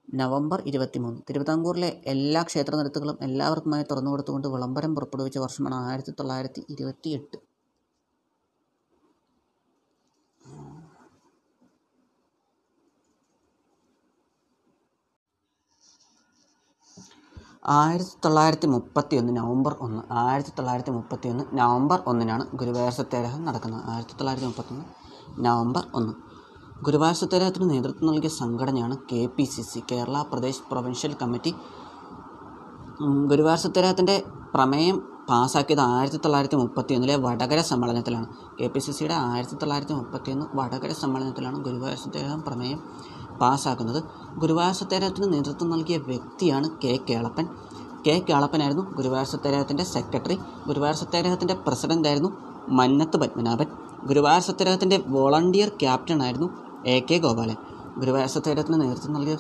നവംബർ 0.08 0.62
ഇരുപത്തിമൂന്ന്. 0.66 1.20
തിരുവിതാംകൂറിലെ 1.30 2.02
എല്ലാ 2.06 2.44
ക്ഷേത്ര 2.44 2.76
നിരത്തുകളും 2.76 3.18
എല്ലാവർക്കുമായി 3.22 3.84
തുറന്നു 3.92 4.12
കൊടുത്തുകൊണ്ട് 4.12 4.48
വിളംബരം 4.48 4.96
പുറപ്പെടുവിച്ച 4.96 5.38
വർഷമാണ് 5.38 5.76
ആയിരത്തി 5.76 6.14
തൊള്ളായിരത്തി 6.20 6.64
ഇരുപത്തി 6.76 7.10
എട്ട് 7.10 7.38
ആയിരത്തി 17.70 18.18
തൊള്ളായിരത്തി 18.26 18.68
മുപ്പത്തി 18.68 19.16
ഒന്ന് 19.16 19.38
നവംബർ 19.38 19.76
ഒന്ന്. 19.86 20.02
ആയിരത്തി 20.12 20.54
തൊള്ളായിരത്തി 20.58 20.92
മുപ്പത്തി 20.92 21.28
ഒന്ന് 21.28 21.44
നവംബർ 21.58 22.04
ഒന്നിനാണ് 22.06 22.44
ഗുരുവായൂർ 22.60 22.92
സത്യാഗ്രഹം 22.92 23.46
നടക്കുന്നത്. 23.46 23.84
ആയിരത്തി 23.92 24.14
തൊള്ളായിരത്തി 24.14 24.48
മുപ്പത്തൊന്ന് 24.48 24.86
നവംബർ 25.48 25.84
ഒന്ന്. 25.94 26.27
ഗുരുവായൂർ 26.86 27.16
സത്യാഗ്രഹത്തിന് 27.20 27.70
നേതൃത്വം 27.70 28.08
നൽകിയ 28.08 28.30
സംഘടനയാണ് 28.30 28.96
K 29.12 29.22
P 29.36 29.44
C 29.44 29.62
C 29.62 29.80
Kerala 29.92 30.18
Pradesh 30.32 30.62
provincial 30.72 31.14
committee. 31.22 31.52
Guruvayur 33.32 33.60
സത്യാഗ്രഹത്തിന്റെ 33.64 34.16
പ്രമേയം 34.54 34.98
പാസ്സാക്കിയത് 35.30 35.82
ആയിരത്തി 35.82 36.20
തൊള്ളായിരത്തി 36.26 36.56
മുപ്പത്തി 36.56 36.94
ഒന്നിലെ 36.94 37.16
വടകര 37.16 37.62
സമ്മേളനത്തിലാണ്. 37.62 38.28
കെ 38.60 38.68
പി 38.68 38.80
സി 38.80 38.92
സിയുടെ 38.92 39.14
ആയിരത്തി 39.14 39.56
തൊള്ളായിരത്തി 39.56 39.94
മുപ്പത്തി 39.94 40.32
ഒന്ന് 40.32 40.46
വടകര 40.60 40.92
സമ്മേളനത്തിലാണ് 41.02 41.58
ഗുരുവായൂർ 41.58 41.98
സത്യാഗ്രഹം 42.04 42.42
പ്രമേയം 42.42 42.80
പാസ്സാക്കുന്നത് 43.42 44.00
ഗുരുവായൂർ 44.44 44.76
സത്യാഗ്രഹത്തിന് 44.82 45.34
നേതൃത്വം 45.34 45.70
നൽകിയ 45.70 45.98
വ്യക്തിയാണ് 46.12 46.70
കെ 46.84 46.94
കേളപ്പൻ. 47.10 47.48
കെ 48.08 48.16
കേളപ്പനായിരുന്നു 48.30 48.86
ഗുരുവായൂർ 48.98 49.28
സത്യാഗ്രഹത്തിന്റെ 49.34 49.84
സെക്രട്ടറി. 49.96 50.38
ഗുരുവായൂർ 50.68 50.98
സത്യാഗ്രഹത്തിന്റെ 51.04 51.58
പ്രസിഡന്റായിരുന്നു 51.68 52.32
മന്നത്ത് 52.80 53.18
പത്മനാഭൻ. 53.18 53.68
ഗുരുവായൂർ 54.10 54.44
സത്യാഗ്രഹത്തിന്റെ 54.50 54.98
വോളണ്ടിയർ 55.08 55.70
ക്യാപ്റ്റനായിരുന്നു 55.82 56.48
എ 56.86 57.00
കെ 57.00 57.18
ഗോപാലൻ 57.18 57.56
ഗുരുവായൂർ 58.00 58.30
സത്യാഗ്രഹത്തിന് 58.30 58.82
നേതൃത്വം 58.82 59.14
നൽകിയ 59.14 59.38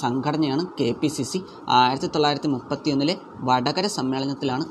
സംഘടനയാണ് 0.00 0.66
കെ 0.80 0.94
പി 1.00 1.06
സി 1.06 1.22
സി. 1.22 1.42
ആയിരത്തി 1.68 2.06
തൊള്ളായിരത്തി 2.06 2.48
മുപ്പത്തി 2.48 2.90
ഒന്നിലെ 2.90 3.18
വടകര 3.40 3.86
സമ്മേളനത്തിലാണ് 3.86 4.64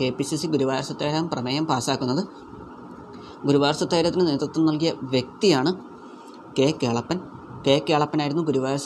K 0.00 0.10
P 0.10 0.22
C 0.22 0.36
C 0.36 0.46
Guruvayur 0.46 1.28
പ്രമേയം 1.28 1.66
പാസ്സാക്കുന്നത് 1.66 2.28
ഗുരുവായൂർ 3.46 4.24
നേതൃത്വം 4.24 4.66
നൽകിയ 4.66 4.92
വ്യക്തിയാണ് 5.02 5.72
കെ 6.58 6.74
കേളപ്പൻ. 6.82 7.20
കെ 7.66 7.84
കേളപ്പനായിരുന്നു 7.88 8.42
ഗുരുവായൂർ 8.42 8.78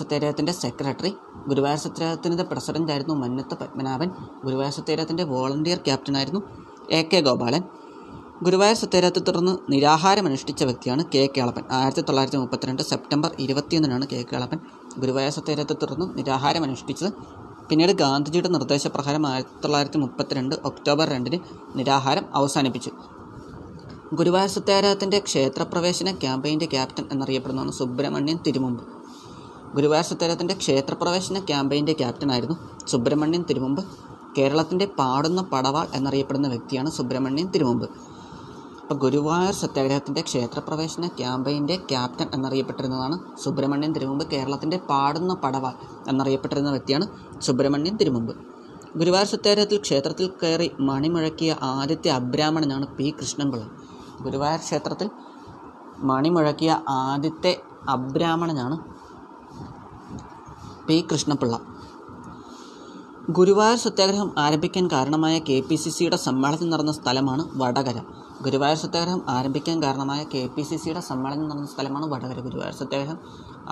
സെക്രട്ടറി. 0.50 1.16
ഗുരുവായൂർ 1.48 2.46
പ്രസിഡന്റായിരുന്നു 2.50 3.14
മന്നത്ത് 3.14 3.54
പത്മനാഭൻ. 3.54 4.10
ഗുരുവായൂർ 4.44 4.72
വോളണ്ടിയർ 5.24 5.78
ക്യാപ്റ്റനായിരുന്നു 5.78 6.42
എ 6.90 7.02
കെ 7.02 7.20
ഗോപാലൻ. 7.20 7.62
ഗുരുവായൂർ 8.46 8.76
സത്യാഗ്രഹത്തെ 8.76 9.20
തുടർന്ന് 9.20 9.52
നിരാഹാരം 9.72 10.26
അനുഷ്ഠിച്ച 10.26 10.64
വ്യക്തിയാണ് 10.64 11.04
കെ 11.14 11.28
കേളപ്പൻ 11.36 11.64
ആയിരത്തി 11.70 12.00
തൊള്ളായിരത്തി 12.00 12.36
മുപ്പത്തിരണ്ട് 12.36 12.82
സെപ്റ്റംബർ 12.82 13.30
ഇരുപത്തിയൊന്നിനാണ് 13.38 14.06
കെ 14.12 14.24
കേളപ്പൻ 14.32 14.58
ഗുരുവായൂർ 14.98 15.32
സത്യാഗ്രഹത്തെ 15.32 15.76
തുടർന്ന് 15.82 16.18
നിരാഹാരം 16.18 16.62
അനുഷ്ഠിച്ചത്. 16.62 17.10
പിന്നീട് 17.68 17.92
ഗാന്ധിജിയുടെ 17.92 18.48
നിർദ്ദേശപ്രകാരം 18.48 19.26
ആയിരത്തി 19.26 19.62
തൊള്ളായിരത്തി 19.64 19.98
മുപ്പത്തിരണ്ട് 19.98 20.54
ഒക്ടോബർ 20.64 21.08
രണ്ടിന് 21.08 21.38
നിരാഹാരം 21.78 22.24
അവസാനിപ്പിച്ചു. 22.34 22.90
ഗുരുവായൂർ 24.14 24.50
സത്യാഗ്രഹത്തിന്റെ 24.50 25.18
ക്ഷേത്രപ്രവേശന 25.18 26.10
ക്യാമ്പയിന്റെ 26.22 26.66
ക്യാപ്റ്റൻ 26.66 27.04
എന്നറിയപ്പെടുന്നതാണ് 27.12 27.72
സുബ്രഹ്മണ്യൻ 27.72 28.38
തിരുമുമ്പ്. 28.46 28.82
ഗുരുവായൂർ 29.74 30.04
സത്യാഗ്രഹത്തിന്റെ 30.04 30.54
ക്ഷേത്രപ്രവേശന 30.54 31.38
ക്യാമ്പയിന്റെ 31.50 31.92
ക്യാപ്റ്റനായിരുന്നു 31.92 32.56
സുബ്രഹ്മണ്യൻ 32.88 33.44
തിരുമുമ്പ്. 33.50 33.82
കേരളത്തിന്റെ 34.38 34.86
പാടുന്ന 34.98 35.42
പടവാൾ 35.42 35.86
എന്നറിയപ്പെടുന്ന 35.94 36.48
വ്യക്തിയാണ് 36.48 36.90
സുബ്രഹ്മണ്യൻ 36.90 37.48
തിരുമുമ്പ്. 37.54 37.86
അപ്പോൾ 38.82 38.94
ഗുരുവായൂർ 38.94 39.52
സത്യാഗ്രഹത്തിന്റെ 39.54 40.20
ക്ഷേത്രപ്രവേശന 40.20 41.06
ക്യാമ്പയിന്റെ 41.06 41.76
ക്യാപ്റ്റൻ 41.76 42.28
എന്നറിയപ്പെട്ടിരുന്നതാണ് 42.34 43.18
സുബ്രഹ്മണ്യൻ 43.44 43.92
തിരുമുമ്പ് 43.92 44.26
കേരളത്തിന്റെ 44.30 44.76
പാടുന്ന 44.76 45.34
പടവാൾ 45.34 45.74
എന്നറിയപ്പെട്ടിരുന്ന 46.08 46.70
വ്യക്തിയാണ് 46.70 47.06
സുബ്രഹ്മണ്യൻ 47.40 47.96
തിരുമുമ്പ്. 47.96 48.32
ഗുരുവായൂർ 48.96 49.26
സത്യാഗ്രഹത്തിൽ 49.26 49.80
ക്ഷേത്രത്തിൽ 49.80 50.32
കയറി 50.42 50.70
മണിമുഴക്കിയ 50.80 51.56
ആദ്യത്തെ 51.62 52.10
അബ്രാഹ്മണനാണ് 52.10 52.86
പി. 52.86 53.14
കൃഷ്ണൻപിള്ള. 53.20 53.64
ഗുരുവായൂർ 54.22 54.60
ക്ഷേത്രത്തിൽ 54.60 55.10
മണിമുഴക്കിയ 55.98 56.82
ആദ്യത്തെ 56.88 57.62
അബ്രാഹ്മണനാണ് 57.88 58.78
പി. 60.88 61.06
കൃഷ്ണപിള്ള 61.12 61.56
ഗുരുവായൂർ 63.30 63.76
സത്യാഗ്രഹം 63.76 64.34
ആരംഭിക്കാൻ 64.38 64.86
കാരണമായ 64.86 65.38
കെ. 65.38 65.60
പി. 65.60 65.74
സി. 65.74 65.90
സിയുടെ 65.90 66.16
സമ്മേളനം 66.16 66.70
നടന്ന 66.70 66.92
സ്ഥലമാണ് 66.92 67.48
വടകര. 67.54 67.98
ഗുരുവായൂർ 68.44 68.78
സത്യാഗ്രഹം 68.82 69.20
ആരംഭിക്കാൻ 69.28 69.76
കാരണമായ 69.82 70.20
കെ 70.32 70.40
പി 70.54 70.62
സി 70.68 70.76
സിയുടെ 70.82 71.02
സമ്മേളനം 71.08 71.46
നടന്ന 71.50 71.68
സ്ഥലമാണ് 71.72 72.06
വടകര. 72.12 72.38
ഗുരുവായൂർ 72.46 72.76
സത്യാഗ്രഹം 72.80 73.18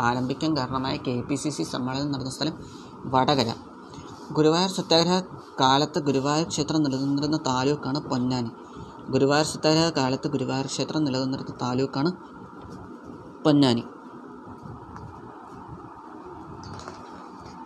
ആരംഭിക്കാൻ 0.07 0.51
കാരണമായ 0.59 0.97
കെ 1.07 1.15
പി 1.29 1.37
സി 1.43 1.51
സി 1.57 1.65
സമ്മേളനം 1.73 2.11
നടന്ന 2.15 2.33
സ്ഥലം 2.37 2.55
വടകര. 3.15 3.51
ഗുരുവായൂർ 4.37 4.71
സത്യാഗ്രഹ 4.71 5.17
കാലത്ത് 5.61 6.01
ഗുരുവായൂർ 6.09 6.47
ക്ഷേത്രം 6.49 6.83
നിലനിന്നിരുന്ന 6.83 7.39
താലൂക്കാണ് 7.49 8.01
പൊന്നാനി. 8.11 8.53
ഗുരുവായൂർ 9.15 9.49
സത്യാഗ്രഹ 9.55 9.89
കാലത്ത് 10.01 10.29
ഗുരുവായൂർ 10.35 10.69
ക്ഷേത്രം 10.75 11.05
നിലനിന്നിരുന്ന 11.05 11.55
താലൂക്കാണ് 11.63 12.13
പൊന്നാനി. 13.45 13.85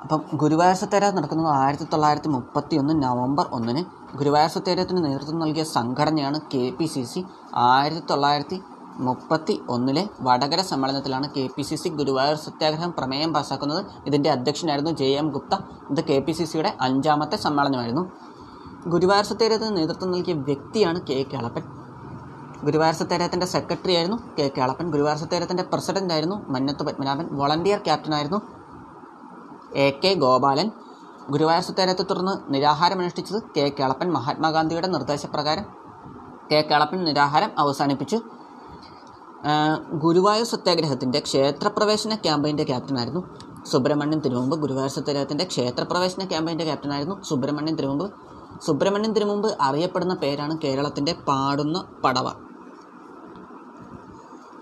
അപ്പം 0.05 0.23
ഗുരുവായൂർ 0.41 0.79
സത്യാഗ്രഹം 0.85 1.17
നടക്കുന്നത് 1.19 1.51
ആയിരത്തി 1.61 1.87
തൊള്ളായിരത്തി 1.93 2.31
മുപ്പത്തി 2.37 2.75
ഒന്ന് 2.81 2.95
നവംബർ 3.03 3.47
ഒന്നിന് 3.59 3.83
ഗുരുവായൂർ 4.19 4.51
സത്യാഗ്രഹത്തിന് 4.51 5.05
നേതൃത്വം 5.05 5.39
നൽകിയ 5.39 5.65
സംഘടനയാണ് 5.65 6.41
കെ 6.55 6.73
പി 6.79 6.85
സി 6.85 7.03
സി. 7.03 7.21
ആയിരത്തി 7.55 8.03
തൊള്ളായിരത്തി 8.11 8.63
മുപ്പത്തി 8.97 9.61
ഒന്നിലെ 9.69 10.09
വടകര 10.21 10.61
സമ്മേളനത്തിലാണ് 10.61 11.31
K 11.37 11.49
P 11.57 11.63
C 11.63 11.75
C 11.75 11.89
Guruvayur 11.89 12.37
സത്യാഗ്രഹം 12.37 12.91
പ്രമേയം 12.99 13.33
പാസ്സാക്കുന്നത് 13.33 13.87
ഇതിന്റെ 14.07 14.31
അധ്യക്ഷനായിരുന്നു 14.31 14.91
ജെ 14.91 15.05
എം 15.05 15.31
ഗുപ്ത. 15.31 15.55
ഇത് 15.91 16.05
കെ 16.05 16.19
പി 16.19 16.33
സി 16.33 16.45
സിയുടെ 16.45 16.77
അഞ്ചാമത്തെ 16.81 17.37
സമ്മേളനമായിരുന്നു. 17.37 18.05
ഗുരുവായൂർ 18.87 19.25
സത്യാഗ്രഹത്തിന് 19.25 19.77
നേതൃത്വം 19.77 20.11
നൽകിയ 20.11 20.35
വ്യക്തിയാണ് 20.35 21.01
കെ 21.01 21.27
കേളപ്പൻ. 21.33 21.65
ഗുരുവായൂർ 22.65 22.95
സത്യാഗ്രഹത്തിന്റെ 22.95 23.47
സെക്രട്ടറി 23.47 23.95
ആയിരുന്നു 23.95 24.19
കെ 24.39 24.51
കേളപ്പൻ. 24.59 24.91
ഗുരുവായൂർ 24.91 25.19
സത്യാഗ്രഹത്തിന്റെ 25.19 25.63
പ്രസിഡന്റ് 25.63 26.15
ആയിരുന്നു 26.15 26.37
മന്നത്ത് 26.49 26.83
പത്മനാഭൻ. 26.83 27.29
വോളണ്ടിയർ 27.33 27.79
ക്യാപ്റ്റനായിരുന്നു 27.79 28.41
എ 29.77 29.91
കെ 30.05 30.15
ഗോപാലൻ. 30.15 30.71
ഗുരുവായൂർ 31.31 31.63
സത്യാഗ്രഹത്തെ 31.63 32.03
തുടർന്ന് 32.03 32.55
നിരാഹാരമനുഷ്ഠിച്ചത് 32.55 33.43
കെ 33.57 33.73
കേളപ്പൻ 33.79 34.13
മഹാത്മാഗാന്ധിയുടെ 34.13 34.87
നിർദ്ദേശപ്രകാരം. 34.87 35.65
കെ 36.53 36.61
കേളപ്പൻ 36.71 37.05
നിരാഹാരം 37.05 37.51
അവസാനിപ്പിച്ചു. 37.59 38.21
ഗുരുവായൂർ 39.93 40.47
സത്യാഗ്രഹത്തിന്റെ 40.47 41.21
ക്ഷേത്രപ്രവേശന 41.21 42.15
ക്യാമ്പയിന്റെ 42.15 42.65
ക്യാപ്റ്റനായിരുന്നു 42.65 43.23
സുബ്രഹ്മണ്യൻ 43.67 44.21
തിരുമുമ്പ്. 44.21 44.57
ഗുരുവായൂർ 44.57 44.91
സത്യാഗ്രഹത്തിന്റെ 44.91 45.45
ക്ഷേത്രപ്രവേശന 45.45 46.25
ക്യാമ്പയിന്റെ 46.25 46.65
ക്യാപ്റ്റനായിരുന്നു 46.65 47.23
സുബ്രഹ്മണ്യൻ 47.23 47.77
തിരുമുമ്പ്. 47.77 48.11
സുബ്രഹ്മണ്യൻ 48.67 49.13
തിരുമുമ്പ് 49.13 49.57
അറിയപ്പെടുന്ന 49.61 50.15
പേരാണ് 50.15 50.59
കേരളത്തിന്റെ 50.65 51.13
പാടുന്ന 51.29 51.85
പടവ. 52.05 52.33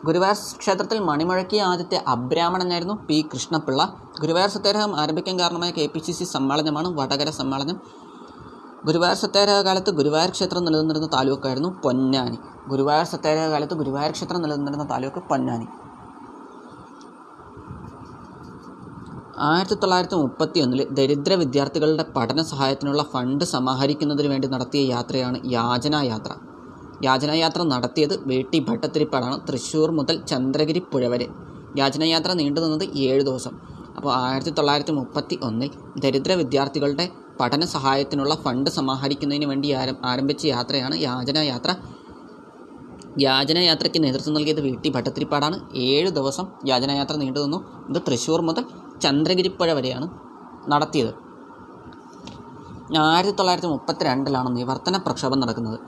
ഗുരുവായൂർ 0.04 0.58
ക്ഷേത്രത്തിൽ 0.58 0.98
മണിമുഴക്കിയ 0.98 1.62
ആദ്യത്തെ 1.62 2.04
അബ്രാഹ്മണനായിരുന്നു 2.06 2.94
പി 2.94 3.28
കൃഷ്ണപിള്ള. 3.34 4.01
ഗുരുവായൂർ 4.20 4.50
സത്യാഗ്രഹം 4.50 4.96
ആരംഭിക്കാൻ 5.00 5.38
കാരണമായ 5.40 5.70
കെ 5.70 5.84
പി 5.92 5.98
സി 5.98 6.12
സി 6.12 6.24
സമ്മേളനമാണ് 6.24 6.88
വടകര 6.98 7.30
സമ്മേളനം. 7.30 7.76
ഗുരുവായൂർ 8.86 9.16
സത്യാഗ്രഹ 9.16 9.60
കാലത്ത് 9.60 9.90
ഗുരുവായൂർ 9.90 10.30
ക്ഷേത്രം 10.30 10.64
നിലനിന്നിരുന്ന 10.64 11.08
താലൂക്കായിരുന്നു 11.14 11.70
പൊന്നാനി. 11.84 12.38
ഗുരുവായൂർ 12.70 13.06
സത്യാഗ്രഹ 13.06 13.46
കാലത്ത് 13.54 13.74
ഗുരുവായൂർ 13.74 14.12
ക്ഷേത്രം 14.12 14.42
നിലനിന്നിരുന്ന 14.42 14.84
താലൂക്ക് 14.92 15.22
പൊന്നാനി. 15.30 15.68
ആയിരത്തി 19.50 19.74
തൊള്ളായിരത്തി 19.74 20.14
മുപ്പത്തി 20.14 20.58
ഒന്നിൽ 20.60 20.80
ദരിദ്ര 20.98 21.34
വിദ്യാർത്ഥികളുടെ 21.34 22.04
പഠന 22.16 22.42
സഹായത്തിനുള്ള 22.42 23.02
ഫണ്ട് 23.12 23.44
സമാഹരിക്കുന്നതിന് 23.44 24.28
വേണ്ടി 24.28 24.48
നടത്തിയ 24.48 24.82
യാത്രയാണ് 24.94 25.38
യാചനായാത്ര 25.44 26.32
യാചനായാത്ര 27.04 27.62
നടത്തിയത് 27.62 28.14
വേട്ടി 28.30 28.58
ഭട്ടത്തിരിപ്പാടാണ് 28.60 29.38
തൃശ്ശൂർ 29.48 29.90
മുതൽ 29.90 30.16
ചന്ദ്രഗിരി 30.30 30.80
പുഴ 30.92 31.06
വരെ. 31.08 31.26
യാചനായാത്ര 31.78 32.32
നീണ്ടുനിന്നത് 32.40 32.84
ഏഴ് 33.06 33.22
ദിവസം. 33.28 33.71
അപ്പോൾ 33.96 34.10
ആയിരത്തി 34.14 34.50
തൊള്ളായിരത്തി 34.50 34.92
മുപ്പത്തി 34.92 35.36
ഒന്നിൽ 35.42 35.70
ദരിദ്ര 35.98 36.32
വിദ്യാർത്ഥികളുടെ 36.32 37.06
പഠന 37.40 37.64
സഹായത്തിനുള്ള 37.64 38.34
ഫണ്ട് 38.34 38.70
സമാഹരിക്കുന്നതിന് 38.70 39.46
വേണ്ടി 39.46 39.68
ആരം 39.80 39.96
ആരംഭിച്ച 40.04 40.42
യാത്രയാണ് 40.46 40.96
യാചന 40.96 41.38
യാത്ര. 41.52 41.70
യാചന 43.20 43.58
യാത്രയ്ക്ക് 43.58 44.00
നേതൃത്വം 44.04 44.34
നൽകിയത് 44.34 44.60
വി. 44.60 44.70
ടി. 44.84 44.88
ഭട്ടത്തിരിപ്പാടാണ് 44.88 45.56
ഏഴ് 45.88 46.10
ദിവസം 46.10 46.46
യാചനയാത്ര 46.66 47.16
നീണ്ടു 47.16 47.40
നിന്നു. 47.40 47.58
ഇത് 47.90 48.00
തൃശ്ശൂർ 48.06 48.40
മുതൽ 48.40 48.64
ചന്ദ്രഗിരിപ്പുഴ 49.02 49.72
വരെയാണ് 49.72 50.08
നടത്തിയത്. 50.72 51.12
ആയിരത്തി 52.98 53.34
തൊള്ളായിരത്തി 53.36 53.68
മുപ്പത്തി 53.68 54.04
രണ്ടിലാണ് 54.04 54.48
നിവർത്തന 54.56 54.96
പ്രക്ഷോഭം 54.96 55.40
നടക്കുന്നത്. 55.40 55.78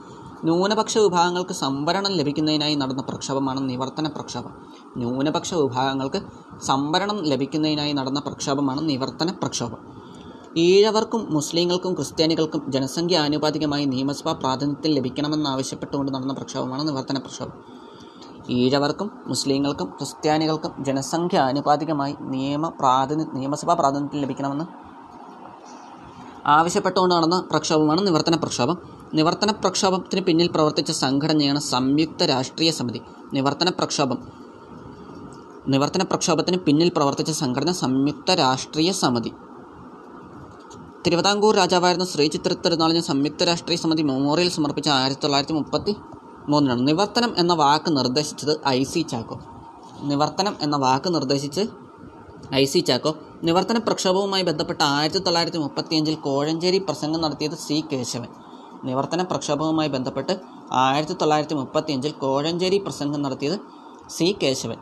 ന്യൂനപക്ഷ 0.43 0.97
വിഭാഗങ്ങൾക്ക് 0.97 1.53
സംവരണം 1.53 2.11
ലഭിക്കുന്നതിനായി 2.11 2.75
നടന്ന 2.75 3.01
പ്രക്ഷോഭമാണ് 3.01 3.69
നിവർത്തന 3.69 4.07
പ്രക്ഷോഭം. 4.07 4.53
ന്യൂനപക്ഷ 4.97 5.53
വിഭാഗങ്ങൾക്ക് 5.53 6.21
സംവരണം 6.65 7.23
ലഭിക്കുന്നതിനായി 7.25 7.93
നടന്ന 7.93 8.19
പ്രക്ഷോഭമാണ് 8.19 8.89
നിവർത്തന 8.89 9.31
പ്രക്ഷോഭം. 9.31 9.77
ഈഴവർക്കും 10.57 11.27
മുസ്ലിങ്ങൾക്കും 11.29 11.93
ക്രിസ്ത്യാനികൾക്കും 11.93 12.71
ജനസംഖ്യ 12.71 13.17
ആനുപാതികമായി 13.17 13.85
നിയമസഭാ 13.85 14.31
പ്രാതിനിധ്യം 14.31 14.93
ലഭിക്കണമെന്നാവശ്യപ്പെട്ടുകൊണ്ട് 14.93 16.13
നടന്ന 16.13 16.33
പ്രക്ഷോഭമാണ് 16.33 16.87
നിവർത്തന 16.87 17.17
പ്രക്ഷോഭം. 17.17 17.57
ഈഴവർക്കും 18.49 19.11
മുസ്ലിങ്ങൾക്കും 19.27 19.85
ക്രിസ്ത്യാനികൾക്കും 19.85 20.85
ജനസംഖ്യ 20.85 21.37
ആനുപാതികമായി 21.37 22.15
നിയമ 22.21 22.69
പ്രാതിനി 22.69 23.25
നിയമസഭാ 23.33 23.73
പ്രാതിനിധ്യം 23.73 24.21
ലഭിക്കണമെന്ന് 24.21 24.84
ആവശ്യപ്പെട്ടുകൊണ്ട് 26.47 27.15
നടന്ന 27.15 27.43
പ്രക്ഷോഭമാണ് 27.51 28.07
നിവർത്തന 28.07 28.35
പ്രക്ഷോഭം. 28.35 28.77
നിവർത്തന 29.13 29.51
പ്രക്ഷോഭത്തിന് 29.51 30.21
പിന്നിൽ 30.21 30.47
പ്രവർത്തിച്ച 30.47 30.91
സംഘടനയാണ് 30.91 31.59
സംയുക്ത 31.59 32.23
രാഷ്ട്രീയ 32.23 32.71
സമിതി. 32.71 33.01
നിവർത്തന 33.33 33.69
പ്രക്ഷോഭം. 33.69 34.17
നിവർത്തന 35.69 36.03
പ്രക്ഷോഭത്തിന് 36.03 36.57
പിന്നിൽ 36.57 36.89
പ്രവർത്തിച്ച 36.89 37.31
സംഘടന 37.31 37.71
സംയുക്ത 37.71 38.31
രാഷ്ട്രീയ 38.31 38.91
സമിതി. 38.91 39.31
തിരുവിതാംകൂർ 41.05 41.55
രാജാവായിരുന്ന 41.55 42.05
ശ്രീ 42.05 42.27
ചിത്ര 42.27 42.53
തിരുനാളിന് 42.53 43.01
സംയുക്ത 43.01 43.43
രാഷ്ട്രീയ 43.43 43.77
സമിതി 43.77 44.01
മെമ്മോറിയൽ 44.01 44.49
സമർപ്പിച്ച 44.49 44.89
ആയിരത്തി 44.89 45.21
തൊള്ളായിരത്തി 45.21 45.53
മുപ്പത്തി 45.53 45.95
മൂന്നിനാണ് 46.49 46.87
നിവർത്തനം 46.87 47.35
എന്ന 47.37 47.53
വാക്ക് 47.53 47.97
നിർദ്ദേശിച്ചത് 47.97 48.61
ഐ 48.67 48.83
സി 48.83 49.01
ചാക്കോ. 49.01 49.39
നിവർത്തനം 50.03 50.55
എന്ന 50.61 50.77
വാക്ക് 50.77 51.13
നിർദ്ദേശിച്ച് 51.13 51.84
ഐ 52.53 52.63
സി 52.65 52.79
ചാക്കോ 52.79 53.11
നിവർത്തന 53.43 53.77
പ്രക്ഷോഭവുമായി 53.77 54.43
ബന്ധപ്പെട്ട് 54.43 54.83
ആയിരത്തി 54.83 55.19
തൊള്ളായിരത്തി 55.19 55.57
മുപ്പത്തിയഞ്ചിൽ 55.57 56.15
കോഴഞ്ചേരി 56.15 56.77
പ്രസംഗം 56.77 57.21
നടത്തിയത് 57.21 57.55
സി 57.55 57.83
കേശവൻ. 57.91 58.29
നിവർത്തന 58.83 59.21
പ്രക്ഷോഭവുമായി 59.21 59.89
ബന്ധപ്പെട്ട് 59.89 60.41
ആയിരത്തി 60.71 61.13
തൊള്ളായിരത്തി 61.13 61.55
മുപ്പത്തിയഞ്ചിൽ 61.55 62.11
കോഴഞ്ചേരി 62.11 62.77
പ്രസംഗം 62.77 63.21
നടത്തിയത് 63.21 63.59
C 64.07 64.35
Kesavan. 64.43 64.77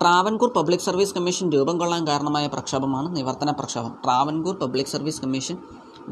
Travancore 0.00 0.52
public 0.56 0.80
service 0.80 1.14
commission 1.14 1.52
രൂപം 1.52 1.78
കൊള്ളാൻ 1.78 2.06
കാരണമായ 2.06 2.46
പ്രക്ഷോഭമാണ് 2.46 3.16
നിവർത്തന 3.16 3.50
പ്രക്ഷോഭം. 3.50 3.92
ട്രാവൻകൂർ 4.04 4.54
പബ്ലിക് 4.62 4.86
സർവീസ് 4.86 5.20
കമ്മീഷൻ 5.20 5.56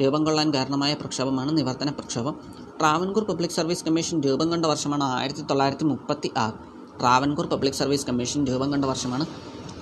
രൂപം 0.01 0.25
കൊള്ളാൻ 0.25 0.55
കാരണമായ 0.55 0.95
പ്രക്ഷോഭമാണ് 0.95 1.59
നിവർത്തന 1.59 1.91
പ്രക്ഷോഭം. 1.91 2.35
ട്രാവൻകൂർ 2.81 3.25
പബ്ലിക് 3.25 3.51
സർവീസ് 3.51 3.85
കമ്മീഷൻ 3.85 4.21
രൂപം 4.21 4.51
കൊണ്ട 4.51 4.67
വർഷമാണ് 4.67 5.05
ആയിരത്തി 5.05 5.41
തൊള്ളായിരത്തി 5.41 5.85
മുപ്പത്തി 5.85 6.31
ആറ് 6.37 6.53
ട്രാവൻകൂർ 7.01 7.47
പബ്ലിക് 7.47 7.75
സർവീസ് 7.75 8.07
കമ്മീഷൻ 8.07 8.47
രൂപം 8.47 8.71
കൊണ്ട 8.71 8.85
വർഷമാണ് 8.85 9.27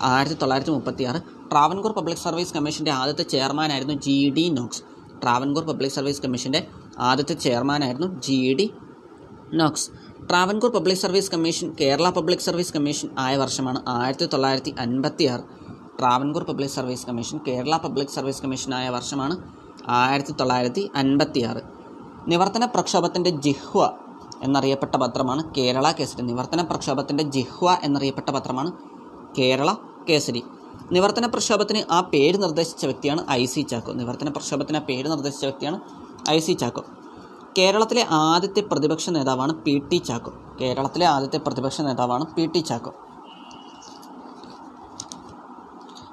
ആയിരത്തി 0.03 0.35
തൊള്ളായിരത്തി 0.35 0.71
മുപ്പത്തി 0.71 1.05
ആറ് 1.05 1.21
ട്രാവൻകൂർ 1.51 1.93
പബ്ലിക് 1.93 2.19
സർവീസ് 2.19 2.55
കമ്മീഷന്റെ 2.55 2.91
ആദ്യത്തെ 2.91 3.23
ചെയർമാനായിരുന്നു 3.23 3.93
G 3.93 4.31
D 4.37 4.49
Knox. 4.49 4.83
Travancore 5.23 5.65
public 5.65 5.93
service 5.93 6.23
കമ്മീഷന്റെ 6.23 6.67
ആദ്യത്തെ 6.99 7.35
ചെയർമാനായിരുന്നു 7.35 8.21
G 8.21 8.55
D 8.55 8.67
Knox. 9.53 9.91
Travancore 10.31 10.71
public 10.71 10.99
service 10.99 11.31
commission 11.31 11.75
Kerala 11.81 12.11
public 12.11 12.39
service 12.39 12.73
commission 12.73 13.09
ആയ 13.19 13.37
വർഷമാണ് 13.37 13.83
ആയിരത്തി 13.87 14.25
തൊള്ളായിരത്തി 14.25 14.75
അൻപത്തി 14.79 15.25
ആറ് 15.25 15.45
Travancore 16.01 16.45
public 16.45 16.71
service 16.71 17.07
commission 17.07 17.39
Kerala 17.49 17.77
public 17.77 18.09
service 18.09 18.43
commission 18.43 18.75
ആയ 18.75 18.89
വർഷമാണ് 18.89 19.37
ആയിരത്തി 19.89 20.33
തൊള്ളായിരത്തി 20.33 20.91
അൻപത്തി 20.95 21.41
ആറ് 21.43 21.63
നിവർത്തന 22.29 22.65
പ്രക്ഷോഭത്തിന്റെ 22.65 23.31
ജിഹ്വ 23.31 23.91
എന്നറിയപ്പെട്ട 24.43 24.97
പത്രമാണ് 24.97 25.55
കേരള 25.57 25.93
കേസറ്റ് 25.93 26.29
നിവർത്തന 26.29 26.63
പ്രക്ഷോഭത്തിന്റെ 26.63 27.23
ജിഹ്വ 27.23 27.79
എന്നറിയപ്പെട്ട 27.83 28.31
പത്രമാണ് 28.31 28.73
കേരള 29.39 29.75
കേസരി. 30.09 30.43
നിവർത്തന 30.93 31.27
പ്രക്ഷോഭത്തിന് 31.27 31.81
ആ 31.93 32.01
പേര് 32.01 32.43
നിർദ്ദേശിച്ച 32.43 32.85
വ്യക്തിയാണ് 32.85 33.25
ഐ 33.31 33.45
സി 33.45 33.61
ചാക്കോ. 33.61 33.93
നിവർത്തന 33.93 34.29
പ്രക്ഷോഭത്തിന് 34.29 34.77
ആ 34.77 34.81
പേര് 34.81 35.09
നിർദ്ദേശിച്ച 35.09 35.45
വ്യക്തിയാണ് 35.45 35.81
ഐ 36.31 36.39
സി 36.39 36.53
ചാക്കോ. 36.53 36.85
കേരളത്തിലെ 37.59 38.07
ആദ്യത്തെ 38.11 38.61
പ്രതിപക്ഷ 38.61 39.11
നേതാവാണ് 39.11 39.53
പി 39.55 39.79
ടി 39.93 39.99
ചാക്കോ. 39.99 40.33
കേരളത്തിലെ 40.61 41.07
ആദ്യത്തെ 41.07 41.39
പ്രതിപക്ഷ 41.39 41.81
നേതാവാണ് 41.81 42.25
പി 42.35 42.47
ടി 42.47 42.59
ചാക്കോ. 42.59 42.93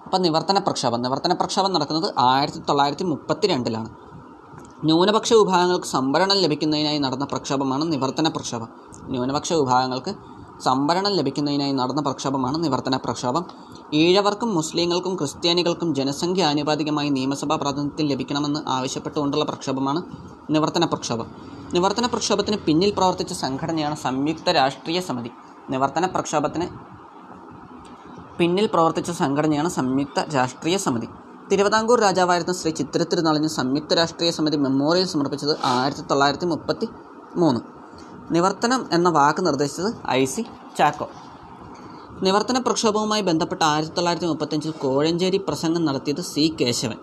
അപ്പം 0.05 0.21
നിവർത്തന 0.21 0.59
പ്രക്ഷോഭം. 0.59 1.01
നിവർത്തന 1.01 1.33
പ്രക്ഷോഭം 1.33 1.73
നടക്കുന്നത് 1.73 2.13
ആയിരത്തി 2.17 2.59
തൊള്ളായിരത്തി 2.59 3.03
മുപ്പത്തി 3.03 3.47
രണ്ടിലാണ് 3.47 3.89
ന്യൂനപക്ഷ 4.85 5.33
വിഭാഗങ്ങൾക്ക് 5.33 5.85
സംവരണം 5.85 6.37
ലഭിക്കുന്നതിനായി 6.37 6.97
നടന്ന 6.97 7.25
പ്രക്ഷോഭമാണ് 7.25 7.93
നിവർത്തന 7.93 8.27
പ്രക്ഷോഭം. 8.27 8.69
ന്യൂനപക്ഷ 9.09 9.53
വിഭാഗങ്ങൾക്ക് 9.53 10.34
സംവരണം 10.63 11.11
ലഭിക്കുന്നതിനായി 11.11 11.71
നടന്ന 11.71 12.01
പ്രക്ഷോഭമാണ് 12.01 12.63
നിവർത്തന 12.63 12.97
പ്രക്ഷോഭം. 12.97 13.45
ഈഴവർക്കും 13.93 14.55
മുസ്ലിങ്ങൾക്കും 14.55 15.15
ക്രിസ്ത്യാനികൾക്കും 15.15 15.95
ജനസംഖ്യ 15.95 16.43
ആനുപാതികമായി 16.43 17.09
നിയമസഭാ 17.09 17.55
പ്രാതിനിധ്യം 17.55 18.07
ലഭിക്കണമെന്ന് 18.07 18.59
ആവശ്യപ്പെട്ടുകൊണ്ടുള്ള 18.67 19.45
പ്രക്ഷോഭമാണ് 19.45 20.03
നിവർത്തന 20.49 20.85
പ്രക്ഷോഭം. 20.85 21.27
നിവർത്തന 21.73 22.05
പ്രക്ഷോഭത്തിന് 22.05 22.57
പിന്നിൽ 22.57 22.91
പ്രവർത്തിച്ച 22.91 23.33
സംഘടനയാണ് 23.33 23.95
സംയുക്ത 23.95 24.49
രാഷ്ട്രീയ 24.49 24.99
സമിതി. 24.99 25.31
നിവർത്തന 25.69 26.05
പ്രക്ഷോഭത്തിന് 26.05 26.67
പിന്നിൽ 28.39 28.65
പ്രവർത്തിച്ച 28.65 29.11
സംഘടനയാണ് 29.11 29.69
സംയുക്ത 29.69 30.19
രാഷ്ട്രീയ 30.35 30.77
സമിതി. 30.77 31.07
തിരുവിതാംകൂർ 31.51 31.99
രാജാവായിരുന്ന 31.99 32.53
ശ്രീ 32.53 32.71
ചിത്രത്തിരുനാളിന് 32.71 33.47
സംയുക്ത 33.47 33.93
രാഷ്ട്രീയ 33.93 34.31
സമിതി 34.31 34.57
മെമ്മോറിയൽ 34.57 35.05
സമർപ്പിച്ചത് 35.05 35.57
ആയിരത്തി 35.63 36.01
തൊള്ളായിരത്തി 36.01 36.45
മുപ്പത്തി 36.45 36.87
മൂന്ന് 37.35 37.74
നിവർത്തനം 38.31 38.89
എന്ന 38.91 39.09
വാക്ക് 39.09 39.45
നിർദ്ദേശിച്ചത് 39.45 39.93
ഐ 40.09 40.25
സി 40.25 40.41
ചാക്കോ. 40.77 41.09
നിവർത്തന 42.23 42.57
പ്രക്ഷോഭവുമായി 42.57 43.21
ബന്ധപ്പെട്ട് 43.21 43.63
ആയിരത്തി 43.63 43.95
തൊള്ളായിരത്തി 43.95 44.27
മുപ്പത്തഞ്ചിൽ 44.27 44.71
കോഴഞ്ചേരി 44.71 45.37
പ്രസംഗം 45.37 45.85
നടത്തിയത് 45.85 46.21
C 46.21 46.55
Kesavan. 46.61 46.97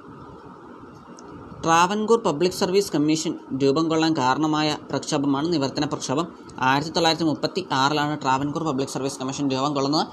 Travancore 1.64 2.22
public 2.22 2.52
service 2.52 2.92
commission 2.92 3.38
രൂപം 3.62 3.88
കൊള്ളാൻ 3.88 4.16
കാരണമായ 4.16 4.78
പ്രക്ഷോഭമാണ് 4.90 5.52
നിവർത്തന 5.52 5.84
പ്രക്ഷോഭം. 5.84 6.26
ആയിരത്തി 6.58 6.90
തൊള്ളായിരത്തി 6.90 7.24
മുപ്പത്തി 7.24 7.68
ആറിലാണ് 7.72 8.22
ട്രാവൻകൂർ 8.22 8.64
പബ്ലിക് 8.64 8.88
സർവീസ് 8.88 9.18
കമ്മീഷൻ 9.18 9.50
രൂപം 9.50 9.74
കൊള്ളുന്നത്. 9.74 10.06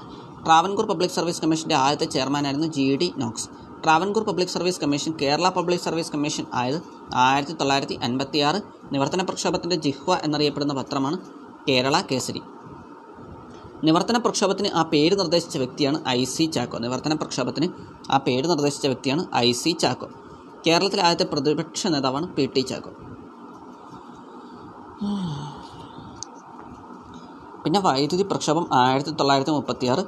ട്രാവൻകൂർ 0.44 0.86
പബ്ലിക് 0.86 1.10
സർവീസ് 1.10 1.42
കമ്മീഷന്റെ 1.42 1.74
ആദ്യത്തെ 1.74 2.04
ചെയർമാനായിരുന്നു 2.04 2.66
G 2.66 2.96
D 2.96 3.12
Knox. 3.16 3.48
Travancore 3.84 4.22
public 4.24 4.48
service 4.48 4.80
commission 4.80 5.12
Kerala 5.22 5.48
public 5.48 5.80
service 5.80 6.12
commission 6.12 6.44
ആയത് 6.54 6.82
ആയിരത്തി 7.14 7.52
തൊള്ളായിരത്തി 7.52 7.94
അൻപത്തി 8.02 8.38
ആറ് 8.38 8.60
നിവർത്തന 8.92 9.22
പ്രക്ഷോഭത്തിന്റെ 9.22 9.76
ജിഹ്വ 9.76 10.14
എന്നറിയപ്പെടുന്ന 10.14 10.74
പത്രമാണ് 10.74 11.18
കേരള 11.68 12.02
കേസരി. 12.10 12.42
നിവർത്തന 13.84 14.18
പ്രക്ഷോഭത്തിന് 14.18 14.68
ആ 14.74 14.82
പേര് 14.82 15.18
നിർദ്ദേശിച്ച 15.18 15.56
വ്യക്തിയാണ് 15.56 15.98
ഐ 16.08 16.24
സി 16.24 16.44
ചാക്കോ. 16.44 16.78
നിവർത്തന 16.78 17.14
പ്രക്ഷോഭത്തിന് 17.14 17.68
ആ 18.12 18.18
പേര് 18.18 18.48
നിർദ്ദേശിച്ച 18.48 18.86
വ്യക്തിയാണ് 18.86 19.22
ഐ 19.36 19.52
സി 19.52 19.70
ചാക്കോ. 19.70 20.08
കേരളത്തിലെ 20.66 21.02
ആദ്യത്തെ 21.02 21.26
പ്രതിപക്ഷ 21.32 21.86
നേതാവാണ് 21.86 22.26
പി 22.34 22.46
ടി 22.56 22.60
ചാക്കോ. 22.60 22.90
പിന്നെ 27.64 27.80
വൈദ്യുതി 27.80 28.22
പ്രക്ഷോഭം 28.22 28.66
ആയിരത്തി 28.72 29.10
തൊള്ളായിരത്തി 29.10 29.50
മുപ്പത്തി 29.50 29.86
ആറ് 29.86 30.04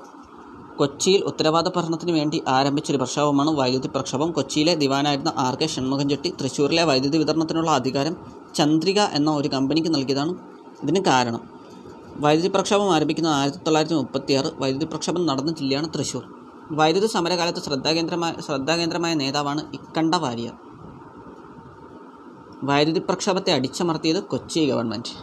കൊച്ചിയിൽ 0.83 1.21
ഉത്തരവാദ 1.31 1.69
ഭരണത്തിന് 1.75 2.13
വേണ്ടി 2.17 2.39
ആരംഭിച്ചൊരു 2.55 2.99
പ്രക്ഷോഭമാണ് 3.01 3.51
വൈദ്യുതി 3.59 3.89
പ്രക്ഷോഭം. 3.95 4.31
കൊച്ചിയിലെ 4.37 4.73
ദിവാനായിരുന്ന 4.81 5.31
ആർ 5.45 5.55
കെ 5.61 5.67
ഷൺമുഖൻചെട്ടി 5.75 6.31
തൃശ്ശൂരിലെ 6.39 6.85
വൈദ്യുതി 6.91 7.19
വിതരണത്തിനുള്ള 7.23 7.71
അധികാരം 7.81 8.15
ചന്ദ്രിക 8.59 9.01
എന്ന 9.19 9.31
ഒരു 9.31 9.49
കമ്പനിക്ക് 9.53 9.91
നൽകിയതാണ് 9.95 10.33
ഇതിന് 10.85 11.01
കാരണം. 11.09 11.43
വൈദ്യുതി 12.25 12.51
പ്രക്ഷോഭം 12.55 12.89
ആരംഭിക്കുന്ന 12.95 13.29
ആയിരത്തി 13.39 13.61
തൊള്ളായിരത്തി 13.67 13.97
മുപ്പത്തി 14.01 14.33
ആറ് 14.39 14.51
വൈദ്യുതി 14.63 14.87
പ്രക്ഷോഭം 14.93 15.23
നടന്ന 15.31 15.53
ജില്ലയാണ് 15.61 15.89
തൃശ്ശൂർ 15.97 16.25
വൈദ്യുതി 16.81 17.11
സമരകാലത്ത് 17.15 17.63
ശ്രദ്ധാകേന്ദ്രമായ 17.67 18.33
ശ്രദ്ധാകേന്ദ്രമായ 18.47 19.15
നേതാവാണ് 19.23 19.63
ഇക്കണ്ട 19.79 20.15
വാര്യർ. 20.25 20.55
വൈദ്യുതി 22.71 23.03
പ്രക്ഷോഭത്തെ 23.11 23.53
അടിച്ചമർത്തിയത് 23.59 24.21
കൊച്ചി 24.33 24.63
ഗവൺമെന്റ് 24.71 25.15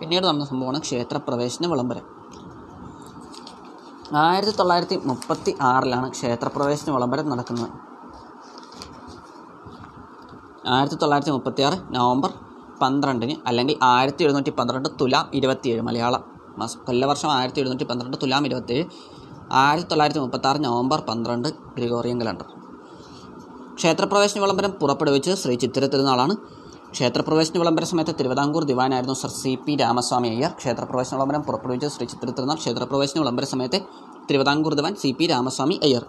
പിന്നീട് 0.00 0.24
നടന്ന 0.28 0.46
സംഭവമാണ് 0.52 0.80
ക്ഷേത്രപ്രവേശന 0.86 1.66
വിളംബരം. 1.74 2.06
ആയിരത്തി 4.22 4.52
തൊള്ളായിരത്തി 4.58 4.96
മുപ്പത്തി 5.08 5.52
ആറിലാണ് 5.68 6.08
ക്ഷേത്രപ്രവേശന 6.14 6.90
വിളംബരം 6.96 7.26
നടക്കുന്നത്. 7.32 7.70
ആയിരത്തി 10.74 10.98
തൊള്ളായിരത്തി 11.02 11.32
മുപ്പത്തി 11.36 11.62
ആറ് 11.68 11.76
നവംബർ 11.96 12.30
പന്ത്രണ്ടിന് 12.82 13.34
അല്ലെങ്കിൽ 13.48 13.76
ആയിരത്തി 13.92 14.22
എഴുന്നൂറ്റി 14.26 14.52
പന്ത്രണ്ട് 14.58 14.88
തുലാം 15.00 15.26
ഇരുപത്തിയേഴ് 15.38 15.82
മലയാള 15.88 16.14
മാസം 16.60 16.80
കൊല്ലവർഷം 16.86 17.30
ആയിരത്തി 17.36 17.60
എഴുന്നൂറ്റി 17.62 17.86
പന്ത്രണ്ട് 17.90 18.16
തുലാം 18.22 18.44
ഇരുപത്തിയേഴ് 18.48 18.84
ആയിരത്തി 19.62 19.88
തൊള്ളായിരത്തി 19.92 20.22
മുപ്പത്തി 20.24 20.48
ആറ് 20.50 20.60
നവംബർ 20.68 21.00
പന്ത്രണ്ട് 21.08 21.48
ഗ്രിഗോറിയൻ 21.76 22.18
കലണ്ടർ. 22.22 22.46
ക്ഷേത്രപ്രവേശന 23.78 24.40
വിളംബരം 24.44 24.72
പുറപ്പെടുവിച്ചത് 24.82 25.38
ശ്രീ 25.42 25.54
ചിത്തിര 25.64 25.86
തിരുനാളാണ്. 25.94 26.36
ക്ഷേത്രപ്രവേശന 26.94 27.58
വിളംബര 27.58 27.84
സമയത്ത് 27.84 28.14
Thiruvithamkoor 28.18 28.64
ദിവാനായിരുന്നു 28.64 29.14
Sir 29.14 29.28
C 29.28 29.58
P 29.66 29.76
Ramaswami 29.76 30.28
Iyer. 30.28 30.50
ക്ഷേത്രപ്രവേശന 30.50 31.16
വിളംബരം 31.16 31.42
പുറപ്പെടുവിച്ച 31.42 31.86
ശ്രീ 31.86 32.06
ചിത്രത്തിരുന്ന 32.06 32.54
ക്ഷേത്രപ്രവേശന 32.54 33.20
വിളംബര 33.20 33.44
സമയത്തെ 33.44 33.84
തിരുവിതാംകൂർ 34.28 34.74
ദിവാൻ 34.74 34.94
സി 34.94 35.12
പി 35.18 35.26
രാമസ്വാമി 35.26 35.80
അയ്യർ. 35.82 36.04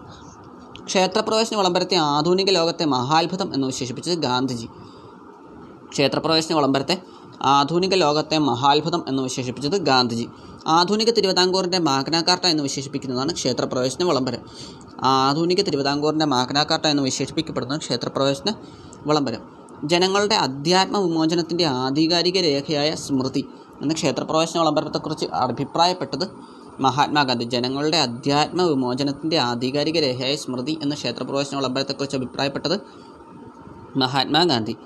ക്ഷേത്രപ്രവേശന 0.84 1.56
വിളംബരത്തെ 1.56 1.96
ആധുനിക 1.96 2.50
ലോകത്തെ 2.50 2.84
മഹാത്ഭുതം 2.84 3.54
എന്ന് 3.54 3.66
വിശേഷിപ്പിച്ചത് 3.66 4.14
ഗാന്ധിജി. 4.14 4.68
ക്ഷേത്രപ്രവേശന 5.88 6.54
വിളംബരത്തെ 6.54 7.02
ആധുനിക 7.42 7.94
ലോകത്തെ 7.94 8.38
മഹാത്ഭുതം 8.38 9.04
എന്ന് 9.08 9.22
വിശേഷിപ്പിച്ചത് 9.22 9.76
ഗാന്ധിജി. 9.76 10.28
ആധുനിക 10.66 11.10
തിരുവിതാംകൂറിന്റെ 11.10 11.78
മാഗ്നാകാർട്ട 11.78 12.46
എന്ന് 12.46 12.62
വിശേഷിപ്പിക്കുന്നതാണ് 12.62 13.32
ക്ഷേത്രപ്രവേശന 13.32 14.04
വിളംബരം. 14.04 14.40
ആധുനിക 15.02 15.60
തിരുവിതാംകൂറിന്റെ 15.62 16.26
മാഗ്നാകാർട്ട 16.26 16.86
എന്ന് 16.86 17.02
വിശേഷിപ്പിക്കപ്പെടുന്നതാണ് 17.02 17.80
ക്ഷേത്രപ്രവേശന 17.80 18.54
വിളംബരം. 19.06 19.55
ജനങ്ങളുടെ 19.84 20.34
അധ്യാത്മ 20.34 20.98
വിമോചനത്തിന്റെ 20.98 21.64
ആധികാരിക 21.64 22.40
രേഖയായ 22.40 22.94
സ്മൃതി 22.94 23.48
എന്ന 23.82 23.92
ക്ഷേത്രപ്രവേശന 23.92 24.58
വിളംബരത്തെക്കുറിച്ച് 24.60 25.26
അഭിപ്രായപ്പെട്ടത് 25.32 26.30
മഹാത്മാഗാന്ധി. 26.80 27.44
ജനങ്ങളുടെ 27.44 27.96
അധ്യാത്മ 27.96 28.62
വിമോചനത്തിന്റെ 28.62 29.38
ആധികാരിക 29.38 29.98
രേഖയായ 30.00 30.36
സ്മൃതി 30.36 30.78
എന്ന 30.82 30.94
ക്ഷേത്രപ്രവേശന 30.94 31.56
വിളംബരത്തെക്കുറിച്ച് 31.56 32.16
അഭിപ്രായപ്പെട്ടത് 32.16 32.80
മഹാത്മാഗാന്ധി. 33.96 34.76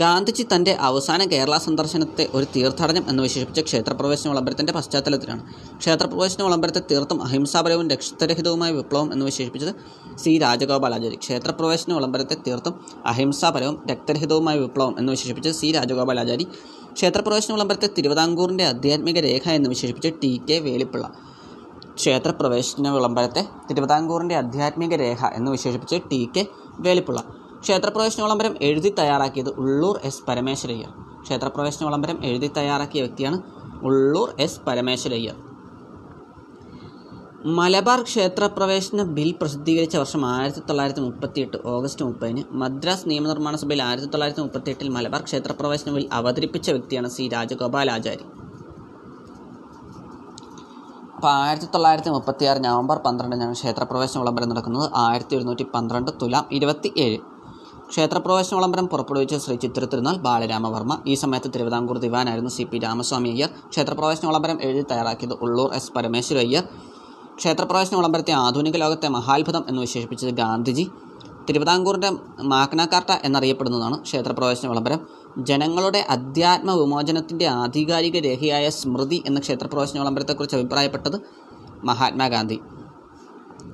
ഗാന്ധിജി 0.00 0.44
തന്റെ 0.54 0.72
അവസാന 0.72 1.24
കേരള 1.24 1.58
സന്ദർശനത്തെ 1.58 2.28
ഒരു 2.34 2.46
തീർത്ഥാടനം 2.56 3.04
എന്ന് 3.08 3.22
വിശേഷിപ്പിച്ച 3.22 3.60
ക്ഷേത്രപ്രവേശന 3.60 4.30
വിളംബരത്തിന്റെ 4.30 4.72
പശ്ചാത്തലത്തിലാണ്. 4.72 5.42
ക്ഷേത്രപ്രവേശന 5.78 6.42
വിളംബരത്തെ 6.42 6.82
തീർത്തും 6.90 7.22
അഹിംസാപരവും 7.22 7.90
രക്തരഹിതവുമായ 7.90 8.72
വിപ്ലവം 8.72 9.12
എന്ന് 9.12 9.26
വിശേഷിപ്പിച്ചത് 9.26 9.72
സി. 10.18 10.38
രാജഗോപാലാചാരി 10.38 11.16
ക്ഷേത്രപ്രവേശന 11.16 11.92
വിളംബരത്തെ 11.94 12.34
തീർത്തും 12.46 12.74
അഹിംസാപരവും 13.06 13.82
രക്തരഹിതവുമായ 13.90 14.58
വിപ്ലവം 14.58 14.94
എന്ന് 14.98 15.10
വിശേഷിപ്പിച്ച 15.12 15.48
സി. 15.48 15.72
രാജഗോപാലാചാരി 15.72 16.46
ക്ഷേത്രപ്രവേശന 16.92 17.52
വിളംബരത്തെ 17.54 17.88
തിരുവിതാംകൂറിന്റെ 17.98 18.64
ആധ്യാത്മിക 18.64 19.20
രേഖ 19.20 19.48
എന്ന് 19.48 19.68
വിശേഷിപ്പിച്ച 19.68 20.08
ടി. 20.22 20.40
കെ. 20.50 20.58
വേലിപ്പിള്ള. 20.58 21.10
ക്ഷേത്രപ്രവേശന 21.94 22.88
വിളംബരത്തെ 22.90 23.44
തിരുവിതാംകൂറിന്റെ 23.70 24.34
ആധ്യാത്മിക 24.34 24.94
രേഖ 24.94 25.26
എന്ന് 25.26 25.50
വിശേഷിപ്പിച്ച് 25.50 26.10
ടി. 26.10 26.28
കെ. 26.36 26.46
വേലിപ്പിള്ള. 26.80 27.20
ക്ഷേത്രപ്രവേശന 27.62 28.20
വിളംബരം 28.22 28.54
എഴുതി 28.68 28.90
തയ്യാറാക്കിയത് 28.98 29.50
ഉള്ളൂർ 29.62 29.96
എസ് 30.04 30.24
പരമേശ്വരയ്യർ 30.28 30.90
ക്ഷേത്രപ്രവേശന 31.24 31.82
വിളംബരം 31.86 32.18
എഴുതി 32.24 32.48
തയ്യാറാക്കിയ 32.58 33.02
വ്യക്തിയാണ് 33.02 33.38
ഉള്ളൂർ 33.82 34.28
എസ് 34.38 34.60
പരമേശ്വരയ്യർ 34.66 35.36
മലബാർ 37.58 37.98
ക്ഷേത്രപ്രവേശന 38.02 39.02
ബിൽ 39.16 39.28
പ്രസിദ്ധീകരിച്ച 39.40 39.96
വർഷം 39.96 40.22
ആയിരത്തി 40.26 40.62
തൊള്ളായിരത്തി 40.68 41.02
മുപ്പത്തി 41.04 41.40
എട്ട് 41.40 41.58
ഓഗസ്റ്റ് 41.74 42.04
മുപ്പതിന് 42.04 42.42
മദ്രാസ് 42.62 43.06
നിയമനിർമ്മാണ 43.10 43.56
സഭയിൽ 43.56 43.82
ആയിരത്തി 43.82 44.08
തൊള്ളായിരത്തി 44.12 44.42
മുപ്പത്തി 44.42 44.70
എട്ടിൽ 44.70 44.88
മലബാർ 44.96 45.22
ക്ഷേത്രപ്രവേശന 45.28 45.92
ബിൽ 45.96 46.06
അവതരിപ്പിച്ച 46.12 46.68
വ്യക്തിയാണ് 46.70 47.08
സി 47.16 47.26
രാജഗോപാലാചാരി. 47.34 48.24
അപ്പോൾ 51.16 51.30
ആയിരത്തി 51.42 51.68
തൊള്ളായിരത്തി 51.74 52.10
മുപ്പത്തി 52.16 52.44
ആറ് 52.50 52.60
നവംബർ 52.64 52.98
പന്ത്രണ്ടിനാണ് 53.06 53.54
ക്ഷേത്രപ്രവേശന 53.60 54.18
വിളംബരം 54.22 54.50
നടക്കുന്നത്. 54.52 54.86
ആയിരത്തി 55.06 55.36
എഴുന്നൂറ്റി 55.38 55.64
പന്ത്രണ്ട് 55.74 56.10
തുലാം 56.20 56.44
ഇരുപത്തി 56.58 56.90
ഏഴ് 57.04 57.18
ക്ഷേത്രപ്രവേശന 57.92 58.56
വിളംബരം 58.56 58.86
പുറപ്പെടുവിച്ച 58.92 59.34
ശ്രീ 59.44 59.54
ചിത്ര 59.62 59.84
തിരുനാൾ 59.92 60.16
ബാലരാമവർമ്മ. 60.26 60.94
ഈ 61.06 61.14
സമയത്ത് 61.14 61.48
തിരുവിതാംകൂർ 61.54 61.98
ദിവാനായിരുന്നു 61.98 62.50
സി 62.56 62.62
പി 62.62 62.78
രാമസ്വാമി 62.78 63.28
അയ്യർ. 63.28 63.50
ക്ഷേത്രപ്രവേശന 63.70 64.26
വിളംബരം 64.28 64.58
എഴുതി 64.62 64.82
തയ്യാറാക്കിയത് 64.90 65.34
ഉള്ളൂർ 65.44 65.70
എസ് 65.78 65.92
പരമേശ്വര 65.96 66.38
അയ്യർ. 66.38 66.64
ക്ഷേത്രപ്രവേശന 67.38 67.96
വിളംബരത്തെ 67.96 68.32
ആധുനിക 68.44 68.76
ലോകത്തെ 68.76 69.08
മഹാത്ഭുതം 69.08 69.64
എന്ന് 69.68 69.80
വിശേഷിപ്പിച്ചത് 69.80 70.30
ഗാന്ധിജി. 70.42 70.84
തിരുവിതാംകൂറിന്റെ 71.48 72.10
മാഗ്നാകാർട്ട 72.52 73.12
എന്നറിയപ്പെടുന്നതാണ് 73.24 73.98
ക്ഷേത്രപ്രവേശന 74.02 74.68
വിളംബരം 74.68 75.00
ജനങ്ങളുടെ 75.50 76.00
അധ്യാത്മ 76.16 76.70
വിമോചനത്തിന്റെ 76.80 77.46
ആധികാരിക 77.62 78.18
രേഖയായ 78.18 78.70
സ്മൃതി 78.70 79.22
എന്ന 79.26 79.40
ക്ഷേത്രപ്രവേശന 79.40 79.98
വിളംബരത്തെക്കുറിച്ച് 79.98 80.56
അഭിപ്രായപ്പെട്ടത് 80.56 81.18
മഹാത്മാഗാന്ധി. 81.84 82.58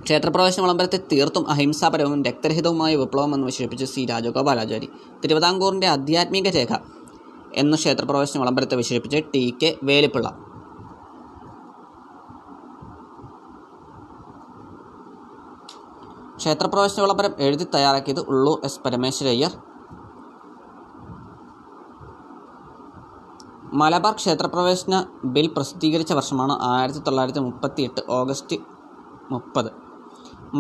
ക്ഷേത്രപ്രവേശന 0.05 0.63
വിളംബരത്തെ 0.63 0.99
തീർത്തും 1.13 1.51
അഹിംസാപരവും 1.51 2.23
രക്തരഹിതവുമായ 2.25 2.97
വിപ്ലവം 2.97 3.35
എന്ന് 3.35 3.47
വിശേഷിപ്പിച്ച് 3.47 3.87
സി 3.87 4.07
രാജഗോപാലാചാരി. 4.07 4.89
തിരുവിതാംകൂറിന്റെ 5.25 5.87
ആധ്യാത്മിക 5.87 6.51
രേഖ 6.51 6.73
എന്ന് 7.55 7.77
ക്ഷേത്രപ്രവേശന 7.77 8.41
വിളംബരത്തെ 8.41 8.77
വിശേഷിപ്പിച്ച് 8.77 9.21
ടി 9.35 9.57
കെ 9.63 9.79
വേലിപ്പിള്ള. 9.83 10.39
ക്ഷേത്രപ്രവേശന 16.37 17.03
വിളംബരം 17.03 17.35
എഴുതി 17.39 17.67
തയ്യാറാക്കിയത് 17.75 18.21
ഉള്ളൂർ 18.21 18.61
എസ് 18.65 18.81
പരമേശ്വരയ്യർ. 18.81 19.51
മലബാർ 23.73 24.13
ക്ഷേത്രപ്രവേശന 24.13 25.05
ബിൽ 25.25 25.47
പ്രസിദ്ധീകരിച്ച 25.47 26.13
വർഷമാണ് 26.13 26.53
ആയിരത്തി 26.61 26.99
തൊള്ളായിരത്തി 26.99 27.39
മുപ്പത്തി 27.39 27.83
എട്ട് 27.83 28.01
ഓഗസ്റ്റ് 28.09 28.57
മുപ്പത്. 29.31 29.84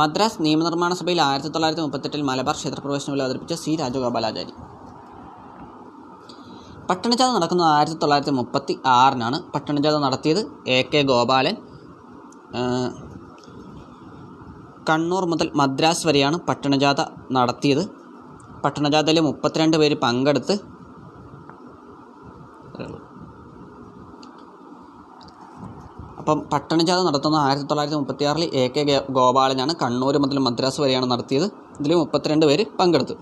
മദ്രാസ് 0.01 0.39
നിയമനിർമ്മാണ 0.45 0.93
സഭയിൽ 1.01 1.21
ആയിരത്തി 1.25 1.51
തൊള്ളായിരത്തി 1.55 1.83
മുപ്പത്തെട്ടിൽ 1.85 2.23
മലബാർ 2.29 2.55
ക്ഷേത്രപ്രവേശനം 2.61 3.13
അവതരിപ്പിച്ച 3.25 3.55
സി 3.63 3.73
രാജഗോപാലാചാരി. 3.81 4.53
പട്ടണജാഥ 6.89 7.31
നടക്കുന്നത് 7.37 7.69
ആയിരത്തി 7.75 7.99
തൊള്ളായിരത്തി 8.03 8.35
മുപ്പത്തി 8.39 8.75
ആറിനാണ് 8.95 9.37
പട്ടണജാഥ 9.53 9.97
നടത്തിയത് 10.07 10.41
എ 10.77 10.79
കെ 10.93 11.01
ഗോപാലൻ. 11.11 11.57
കണ്ണൂർ 14.89 15.25
മുതൽ 15.33 15.49
മദ്രാസ് 15.61 16.05
വരെയാണ് 16.09 16.37
പട്ടണജാഥ 16.49 17.01
നടത്തിയത്. 17.37 17.85
പട്ടണജാഥയിൽ 18.65 19.21
മുപ്പത്തിരണ്ട് 19.29 19.77
പേര് 19.81 19.97
പങ്കെടുത്ത് 20.05 20.55
അപ്പം 26.25 26.39
പട്ടണജാഥ 26.53 27.01
നടത്തുന്ന 27.07 27.37
ആയിരത്തി 27.47 27.67
തൊള്ളായിരത്തി 27.71 27.97
മുപ്പത്തി 28.01 28.25
ആറിൽ 28.29 28.45
എ 28.61 28.63
കെ 28.75 28.83
ഗോപാലനാണ് 29.17 29.73
കണ്ണൂർ 29.83 30.15
മുതൽ 30.23 30.39
മദ്രാസ് 30.45 30.79
വരെയാണ് 30.83 31.07
നടത്തിയത്. 31.11 31.45
ഇതിൽ 31.81 31.93
മുപ്പത്തിരണ്ട് 32.03 32.45
പേര് 32.51 32.65
പങ്കെടുത്തു. 32.79 33.15